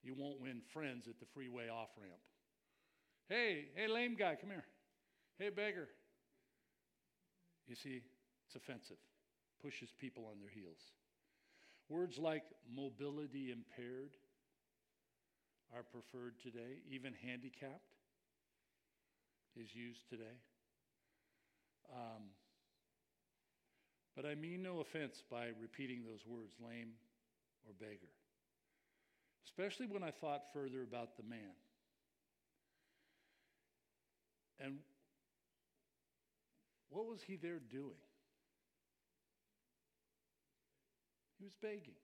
You 0.03 0.15
won't 0.15 0.41
win 0.41 0.61
friends 0.74 1.07
at 1.07 1.19
the 1.19 1.26
freeway 1.34 1.69
off 1.69 1.89
ramp. 1.97 2.19
Hey, 3.30 3.69
hey, 3.76 3.88
lame 3.88 4.15
guy, 4.15 4.36
come 4.39 4.49
here. 4.49 4.65
Hey, 5.39 5.49
beggar. 5.49 5.88
You 7.67 7.76
see, 7.76 8.01
it's 8.45 8.55
offensive, 8.55 8.99
pushes 9.61 9.89
people 9.97 10.28
on 10.30 10.39
their 10.39 10.49
heels. 10.49 10.91
Words 11.89 12.17
like 12.17 12.43
mobility 12.76 13.51
impaired 13.51 14.11
are 15.74 15.84
preferred 15.84 16.36
today, 16.41 16.84
even 16.89 17.13
handicapped 17.26 17.95
is 19.55 19.74
used 19.74 20.09
today. 20.09 20.38
Um, 21.91 22.24
but 24.16 24.26
I 24.26 24.36
mean 24.36 24.64
no 24.64 24.80
offense 24.80 25.24
by 25.30 25.47
repeating 25.59 26.03
those 26.03 26.26
words, 26.26 26.53
lame 26.59 26.93
or 27.66 27.74
beggar 27.80 28.09
especially 29.53 29.88
when 29.88 30.03
I 30.03 30.11
thought 30.11 30.51
further 30.53 30.82
about 30.82 31.16
the 31.18 31.24
man. 31.24 31.53
And 34.59 34.78
what 36.89 37.05
was 37.05 37.22
he 37.22 37.36
there 37.36 37.59
doing? 37.72 38.01
He 41.38 41.43
was 41.43 41.53
begging. 41.61 41.95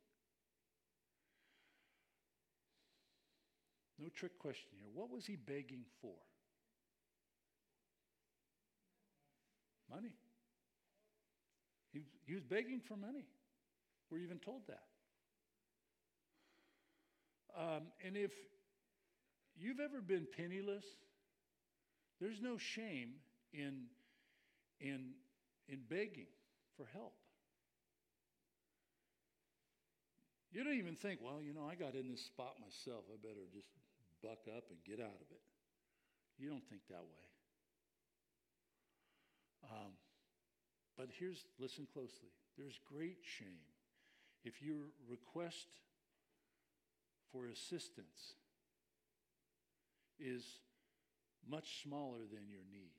No 3.97 4.09
trick 4.09 4.37
question 4.39 4.69
here. 4.77 4.89
What 4.93 5.09
was 5.09 5.25
he 5.25 5.35
begging 5.35 5.85
for? 6.01 6.15
Money. 9.89 10.13
He, 12.29 12.35
was 12.35 12.43
begging 12.43 12.79
for 12.79 12.95
money. 12.95 13.25
We're 14.11 14.19
even 14.19 14.37
told 14.37 14.61
that. 14.67 14.83
Um, 17.57 17.87
and 18.05 18.15
if 18.15 18.31
you've 19.57 19.79
ever 19.79 19.99
been 19.99 20.27
penniless, 20.37 20.85
there's 22.21 22.39
no 22.39 22.59
shame 22.59 23.13
in, 23.51 23.85
in, 24.79 25.13
in 25.67 25.79
begging 25.89 26.27
for 26.77 26.85
help. 26.93 27.13
You 30.51 30.63
don't 30.63 30.77
even 30.77 30.95
think, 30.95 31.21
well, 31.23 31.41
you 31.41 31.53
know, 31.53 31.65
I 31.65 31.73
got 31.73 31.95
in 31.95 32.09
this 32.09 32.21
spot 32.21 32.57
myself. 32.61 33.05
I 33.11 33.17
better 33.21 33.49
just 33.51 33.67
buck 34.21 34.45
up 34.55 34.65
and 34.69 34.77
get 34.85 35.03
out 35.03 35.17
of 35.17 35.29
it. 35.31 35.41
You 36.37 36.49
don't 36.49 36.67
think 36.69 36.81
that 36.89 37.01
way. 37.01 37.29
Um, 39.65 39.98
but 40.99 41.07
here's, 41.17 41.45
listen 41.57 41.87
closely. 41.93 42.27
There's 42.57 42.77
great 42.93 43.19
shame 43.23 43.63
if 44.43 44.61
your 44.61 44.91
request 45.09 45.69
for 47.31 47.45
assistance 47.45 48.33
is 50.19 50.43
much 51.49 51.83
smaller 51.83 52.19
than 52.29 52.49
your 52.49 52.59
need. 52.69 52.91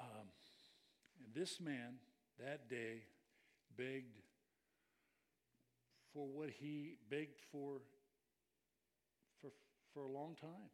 Um, 0.00 0.26
and 1.20 1.32
this 1.32 1.60
man 1.60 1.94
that 2.40 2.68
day 2.68 3.04
begged 3.78 4.18
for 6.12 6.26
what 6.26 6.50
he 6.50 6.96
begged 7.08 7.38
for 7.52 7.82
for, 9.40 9.52
for 9.94 10.02
a 10.02 10.10
long 10.10 10.34
time 10.40 10.70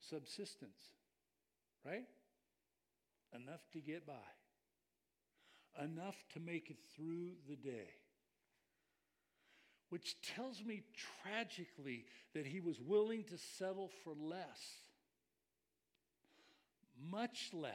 subsistence, 0.00 0.80
right? 1.84 2.06
Enough 3.34 3.60
to 3.72 3.80
get 3.80 4.06
by 4.06 4.14
enough 5.82 6.16
to 6.34 6.40
make 6.40 6.70
it 6.70 6.78
through 6.94 7.30
the 7.48 7.56
day. 7.56 7.88
Which 9.90 10.16
tells 10.20 10.62
me 10.62 10.82
tragically 11.22 12.04
that 12.34 12.46
he 12.46 12.60
was 12.60 12.80
willing 12.80 13.24
to 13.24 13.38
settle 13.56 13.90
for 14.04 14.12
less, 14.12 14.82
much 17.10 17.50
less, 17.54 17.72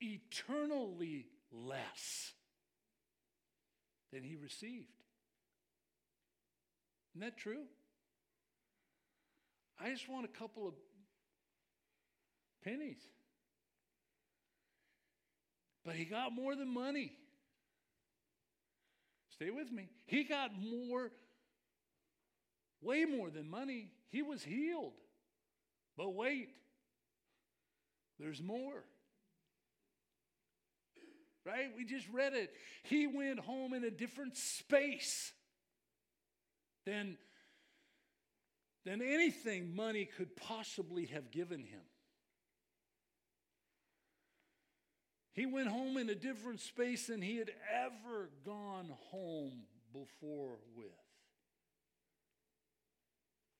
eternally 0.00 1.26
less 1.52 2.32
than 4.12 4.24
he 4.24 4.34
received. 4.34 4.88
Isn't 7.14 7.20
that 7.20 7.36
true? 7.36 7.64
I 9.82 9.90
just 9.90 10.08
want 10.08 10.26
a 10.26 10.38
couple 10.38 10.68
of 10.68 10.74
pennies. 12.62 13.00
But 15.84 15.94
he 15.94 16.04
got 16.04 16.32
more 16.32 16.54
than 16.54 16.68
money. 16.72 17.12
Stay 19.30 19.50
with 19.50 19.72
me. 19.72 19.88
He 20.06 20.24
got 20.24 20.50
more, 20.60 21.10
way 22.82 23.06
more 23.06 23.30
than 23.30 23.48
money. 23.48 23.90
He 24.10 24.20
was 24.20 24.42
healed. 24.42 24.92
But 25.96 26.14
wait, 26.14 26.50
there's 28.18 28.42
more. 28.42 28.84
Right? 31.46 31.70
We 31.74 31.86
just 31.86 32.06
read 32.12 32.34
it. 32.34 32.52
He 32.82 33.06
went 33.06 33.40
home 33.40 33.72
in 33.72 33.82
a 33.82 33.90
different 33.90 34.36
space 34.36 35.32
than, 36.84 37.16
than 38.84 39.02
anything 39.02 39.74
money 39.74 40.04
could 40.04 40.34
possibly 40.36 41.06
have 41.06 41.30
given 41.30 41.60
him. 41.60 41.80
He 45.32 45.46
went 45.46 45.68
home 45.68 45.96
in 45.96 46.10
a 46.10 46.14
different 46.14 46.60
space 46.60 47.06
than 47.06 47.22
he 47.22 47.36
had 47.36 47.50
ever 47.72 48.30
gone 48.44 48.90
home 49.10 49.62
before 49.92 50.58
with. 50.76 50.86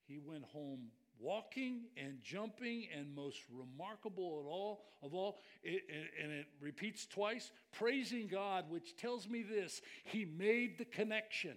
He 0.07 0.19
went 0.19 0.45
home 0.45 0.89
walking 1.21 1.83
and 1.97 2.21
jumping 2.23 2.89
and 2.97 3.15
most 3.15 3.41
remarkable 3.53 4.41
of 4.41 4.47
all 4.47 4.85
of 5.03 5.15
all 5.15 5.39
it, 5.63 5.83
and 6.23 6.33
it 6.33 6.47
repeats 6.61 7.07
twice 7.07 7.53
praising 7.73 8.27
god 8.27 8.65
which 8.71 8.97
tells 8.97 9.29
me 9.29 9.43
this 9.43 9.83
he 10.05 10.25
made 10.25 10.79
the 10.79 10.85
connection 10.85 11.55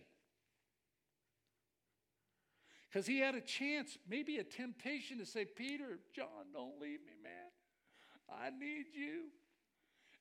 because 2.93 3.07
he 3.07 3.19
had 3.19 3.33
a 3.33 3.41
chance 3.41 3.97
maybe 4.07 4.37
a 4.37 4.43
temptation 4.43 5.17
to 5.17 5.25
say 5.25 5.45
peter 5.45 5.99
john 6.15 6.51
don't 6.53 6.79
leave 6.79 6.99
me 6.99 7.13
man 7.23 8.39
i 8.43 8.49
need 8.49 8.85
you 8.93 9.23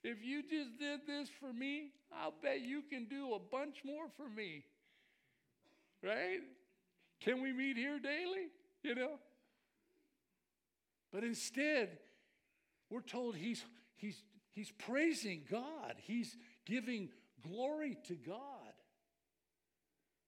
if 0.05 0.25
you 0.25 0.43
just 0.43 0.79
did 0.79 1.01
this 1.07 1.29
for 1.41 1.53
me, 1.53 1.91
I'll 2.13 2.35
bet 2.43 2.61
you 2.61 2.83
can 2.83 3.05
do 3.05 3.35
a 3.35 3.39
bunch 3.39 3.83
more 3.85 4.07
for 4.17 4.29
me. 4.29 4.65
Right? 6.03 6.41
Can 7.21 7.41
we 7.41 7.53
meet 7.53 7.77
here 7.77 8.01
daily? 8.01 8.49
You 8.83 8.97
know? 8.97 9.19
But 11.13 11.23
instead, 11.23 11.99
we're 12.91 13.01
told 13.01 13.37
he's, 13.37 13.65
he's, 13.95 14.21
he's 14.51 14.73
praising 14.73 15.43
God, 15.49 15.95
he's 15.99 16.37
giving 16.67 17.11
glory 17.47 17.97
to 18.09 18.15
God, 18.15 18.73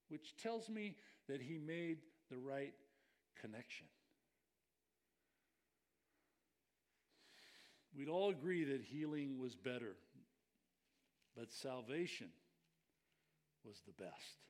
which 0.08 0.36
tells 0.36 0.68
me 0.68 0.94
that 1.28 1.40
he 1.40 1.58
made 1.58 1.98
the 2.30 2.36
right 2.36 2.74
connection. 3.40 3.86
we'd 7.96 8.08
all 8.08 8.30
agree 8.30 8.64
that 8.64 8.82
healing 8.82 9.38
was 9.38 9.54
better, 9.54 9.96
but 11.36 11.52
salvation 11.52 12.28
was 13.64 13.80
the 13.86 13.92
best, 13.92 14.42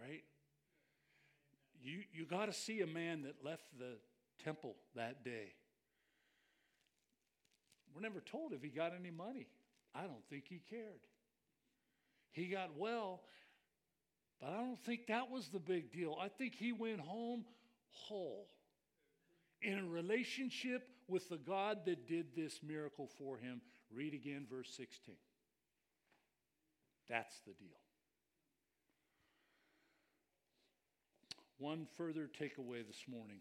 right? 0.00 0.22
You, 1.82 2.00
you 2.12 2.26
got 2.26 2.46
to 2.46 2.52
see 2.52 2.80
a 2.80 2.86
man 2.86 3.22
that 3.22 3.44
left 3.44 3.64
the 3.78 3.96
temple 4.42 4.76
that 4.94 5.24
day. 5.24 5.52
We're 7.94 8.02
never 8.02 8.20
told 8.20 8.52
if 8.52 8.62
he 8.62 8.68
got 8.68 8.92
any 8.98 9.10
money. 9.10 9.46
I 9.94 10.02
don't 10.02 10.24
think 10.28 10.44
he 10.48 10.60
cared. 10.70 11.00
He 12.32 12.46
got 12.46 12.76
well, 12.76 13.22
but 14.40 14.50
I 14.50 14.56
don't 14.56 14.78
think 14.78 15.06
that 15.08 15.30
was 15.30 15.48
the 15.48 15.58
big 15.58 15.92
deal. 15.92 16.16
I 16.20 16.28
think 16.28 16.54
he 16.54 16.72
went 16.72 17.00
home 17.00 17.44
whole 17.90 18.46
in 19.62 19.78
a 19.78 19.84
relationship 19.84 20.88
with 21.08 21.28
the 21.28 21.36
God 21.36 21.84
that 21.84 22.08
did 22.08 22.34
this 22.34 22.60
miracle 22.66 23.08
for 23.18 23.36
him. 23.36 23.60
Read 23.92 24.14
again 24.14 24.46
verse 24.50 24.72
16. 24.76 25.14
That's 27.08 27.34
the 27.46 27.52
deal. 27.52 27.76
One 31.58 31.86
further 31.96 32.26
takeaway 32.40 32.86
this 32.86 33.04
morning. 33.06 33.40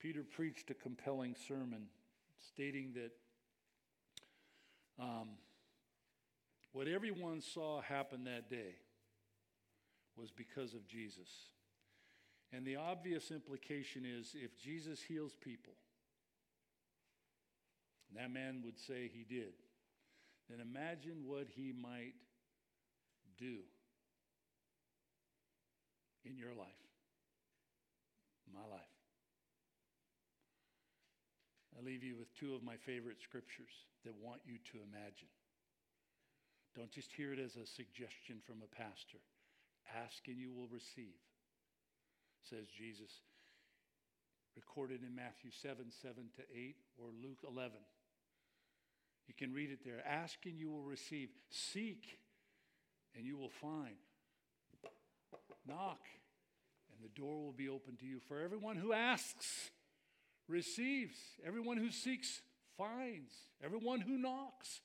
Peter 0.00 0.24
preached 0.24 0.70
a 0.70 0.74
compelling 0.74 1.36
sermon 1.46 1.86
stating 2.48 2.94
that 2.94 3.12
um, 4.98 5.28
what 6.72 6.88
everyone 6.88 7.40
saw 7.40 7.80
happen 7.82 8.24
that 8.24 8.50
day 8.50 8.74
was 10.16 10.30
because 10.30 10.74
of 10.74 10.86
Jesus. 10.86 11.28
And 12.52 12.66
the 12.66 12.76
obvious 12.76 13.30
implication 13.30 14.04
is 14.04 14.34
if 14.34 14.58
Jesus 14.58 15.00
heals 15.00 15.32
people, 15.40 15.72
that 18.14 18.30
man 18.30 18.62
would 18.64 18.78
say 18.78 19.10
he 19.12 19.24
did, 19.24 19.54
then 20.50 20.60
imagine 20.60 21.24
what 21.24 21.46
he 21.54 21.72
might 21.72 22.14
do 23.38 23.58
in 26.24 26.36
your 26.36 26.52
life 26.58 26.82
my 28.52 28.64
life. 28.68 28.96
I 31.72 31.80
leave 31.84 32.04
you 32.04 32.16
with 32.16 32.28
two 32.36 32.54
of 32.54 32.62
my 32.62 32.76
favorite 32.76 33.20
scriptures 33.24 33.72
that 34.04 34.12
want 34.20 34.44
you 34.44 34.60
to 34.72 34.84
imagine. 34.84 35.32
Don't 36.76 36.92
just 36.92 37.12
hear 37.12 37.32
it 37.32 37.40
as 37.40 37.56
a 37.56 37.66
suggestion 37.66 38.44
from 38.44 38.60
a 38.60 38.74
pastor. 38.76 39.20
Ask 40.04 40.26
and 40.28 40.38
you 40.38 40.52
will 40.52 40.68
receive, 40.68 41.18
says 42.48 42.66
Jesus, 42.66 43.10
recorded 44.56 45.02
in 45.02 45.14
Matthew 45.14 45.50
7 45.50 45.90
7 45.90 46.14
to 46.36 46.42
8 46.54 46.76
or 46.98 47.06
Luke 47.22 47.40
11. 47.48 47.72
You 49.26 49.34
can 49.34 49.52
read 49.52 49.70
it 49.70 49.84
there. 49.84 50.02
Ask 50.06 50.38
and 50.44 50.58
you 50.58 50.70
will 50.70 50.82
receive. 50.82 51.28
Seek 51.50 52.18
and 53.16 53.26
you 53.26 53.36
will 53.36 53.50
find. 53.50 53.96
Knock 55.66 56.00
and 56.90 57.02
the 57.02 57.20
door 57.20 57.42
will 57.42 57.52
be 57.52 57.68
open 57.68 57.96
to 57.96 58.06
you. 58.06 58.18
For 58.20 58.40
everyone 58.40 58.76
who 58.76 58.92
asks 58.92 59.70
receives, 60.48 61.16
everyone 61.46 61.76
who 61.76 61.90
seeks 61.90 62.42
finds, 62.76 63.32
everyone 63.62 64.00
who 64.00 64.18
knocks 64.18 64.80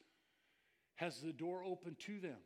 has 0.96 1.20
the 1.22 1.34
door 1.34 1.64
open 1.64 1.96
to 2.06 2.20
them. 2.20 2.38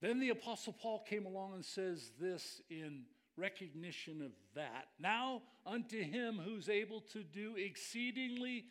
Then 0.00 0.20
the 0.20 0.30
Apostle 0.30 0.72
Paul 0.72 1.04
came 1.08 1.26
along 1.26 1.54
and 1.54 1.64
says 1.64 2.10
this 2.20 2.60
in 2.70 3.02
recognition 3.36 4.22
of 4.22 4.32
that. 4.54 4.88
Now 4.98 5.42
unto 5.66 6.02
him 6.02 6.40
who's 6.42 6.68
able 6.68 7.00
to 7.12 7.22
do 7.22 7.56
exceedingly 7.56 8.66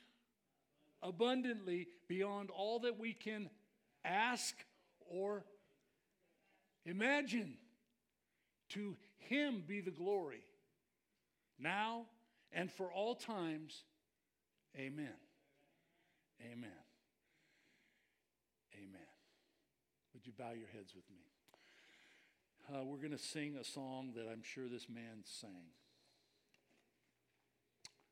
abundantly 1.01 1.87
beyond 2.07 2.49
all 2.49 2.79
that 2.79 2.99
we 2.99 3.13
can 3.13 3.49
ask 4.03 4.55
or 4.99 5.45
imagine. 6.85 7.55
To 8.71 8.97
him 9.17 9.63
be 9.65 9.79
the 9.79 9.91
glory, 9.91 10.43
now 11.57 12.05
and 12.51 12.69
for 12.69 12.91
all 12.91 13.15
times. 13.15 13.83
Amen. 14.75 15.07
Amen. 16.41 16.69
Would 20.16 20.16
you 20.27 20.33
bow 20.37 20.51
your 20.51 20.67
heads 20.73 20.93
with 20.93 21.05
me? 21.09 21.23
Uh, 22.69 22.83
we're 22.83 22.97
going 22.97 23.11
to 23.11 23.17
sing 23.17 23.55
a 23.55 23.63
song 23.63 24.11
that 24.17 24.27
I'm 24.29 24.43
sure 24.43 24.67
this 24.67 24.89
man 24.89 25.23
sang. 25.23 25.71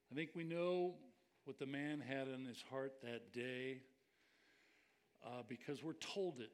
I 0.10 0.16
think 0.16 0.30
we 0.34 0.46
know 0.46 0.94
what 1.44 1.60
the 1.60 1.66
man 1.66 2.00
had 2.00 2.30
in 2.30 2.46
his 2.46 2.64
heart 2.70 2.94
that 3.04 3.34
day 3.34 3.82
uh, 5.26 5.42
because 5.50 5.84
we're 5.84 5.92
told 5.94 6.40
it. 6.40 6.52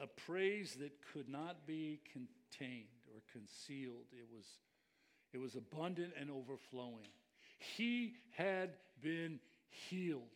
A 0.00 0.06
praise 0.06 0.76
that 0.80 0.92
could 1.14 1.30
not 1.30 1.66
be 1.66 2.00
contained 2.12 2.84
or 3.14 3.22
concealed. 3.32 4.04
It 4.12 4.28
was, 4.30 4.44
it 5.32 5.38
was 5.38 5.54
abundant 5.54 6.12
and 6.20 6.30
overflowing. 6.30 7.08
He 7.58 8.16
had 8.32 8.72
been 9.00 9.40
healed. 9.70 10.28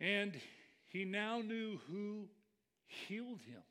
And 0.00 0.32
he 0.86 1.04
now 1.04 1.40
knew 1.40 1.78
who 1.90 2.28
healed 2.86 3.40
him. 3.40 3.62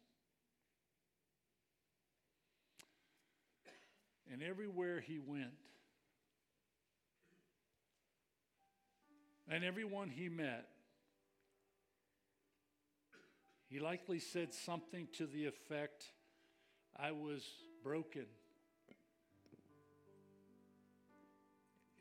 And 4.31 4.43
everywhere 4.43 4.99
he 4.99 5.19
went, 5.19 5.53
and 9.49 9.63
everyone 9.63 10.09
he 10.09 10.27
met, 10.27 10.67
he 13.69 13.79
likely 13.79 14.19
said 14.19 14.53
something 14.53 15.07
to 15.13 15.25
the 15.25 15.45
effect, 15.45 16.05
I 16.95 17.11
was 17.11 17.43
broken. 17.83 18.25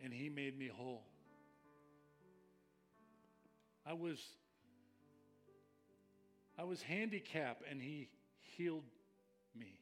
And 0.03 0.13
he 0.13 0.29
made 0.29 0.59
me 0.59 0.69
whole. 0.69 1.05
I 3.89 3.93
was 3.93 4.19
I 6.59 6.65
was 6.65 6.83
handicapped 6.83 7.63
and 7.71 7.81
he 7.81 8.09
healed 8.41 8.85
me. 9.55 9.79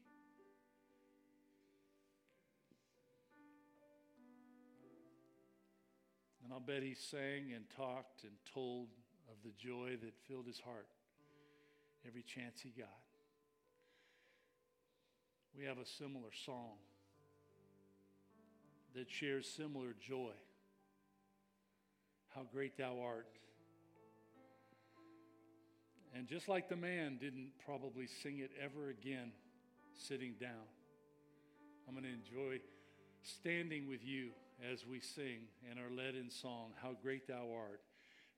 And 6.43 6.53
I'll 6.53 6.61
bet 6.61 6.83
he 6.83 6.95
sang 6.95 7.53
and 7.55 7.65
talked 7.77 8.25
and 8.25 8.33
told 8.53 8.89
of 9.31 9.37
the 9.45 9.53
joy 9.57 9.97
that 10.03 10.13
filled 10.29 10.47
his 10.47 10.59
heart 10.59 10.89
every 12.07 12.23
chance 12.23 12.61
he 12.61 12.71
got. 12.71 12.89
We 15.57 15.65
have 15.65 15.79
a 15.79 15.87
similar 15.87 16.31
song 16.45 16.73
that 18.95 19.11
shares 19.11 19.49
similar 19.49 19.95
joy. 20.01 20.33
How 22.35 22.43
great 22.53 22.77
thou 22.77 22.99
art. 23.01 23.29
And 26.15 26.27
just 26.29 26.49
like 26.49 26.69
the 26.69 26.77
man 26.77 27.19
didn't 27.21 27.51
probably 27.65 28.07
sing 28.07 28.39
it 28.39 28.51
ever 28.62 28.91
again 28.91 29.33
sitting 29.95 30.35
down, 30.41 30.69
I'm 31.89 31.95
going 31.95 32.05
to 32.05 32.11
enjoy 32.11 32.61
standing 33.23 33.89
with 33.89 34.05
you 34.05 34.31
as 34.73 34.87
we 34.87 35.01
sing 35.01 35.49
and 35.69 35.79
are 35.79 35.91
led 35.91 36.15
in 36.15 36.31
song, 36.31 36.73
How 36.81 36.95
Great 37.03 37.27
Thou 37.27 37.49
Art. 37.55 37.81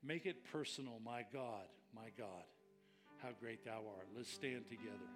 Make 0.02 0.26
it 0.26 0.36
personal, 0.50 1.00
my 1.04 1.24
God, 1.32 1.66
my 1.94 2.10
God 2.16 2.44
how 3.22 3.30
great 3.40 3.64
thou 3.64 3.82
art. 3.96 4.08
Let's 4.14 4.30
stand 4.30 4.68
together. 4.68 5.06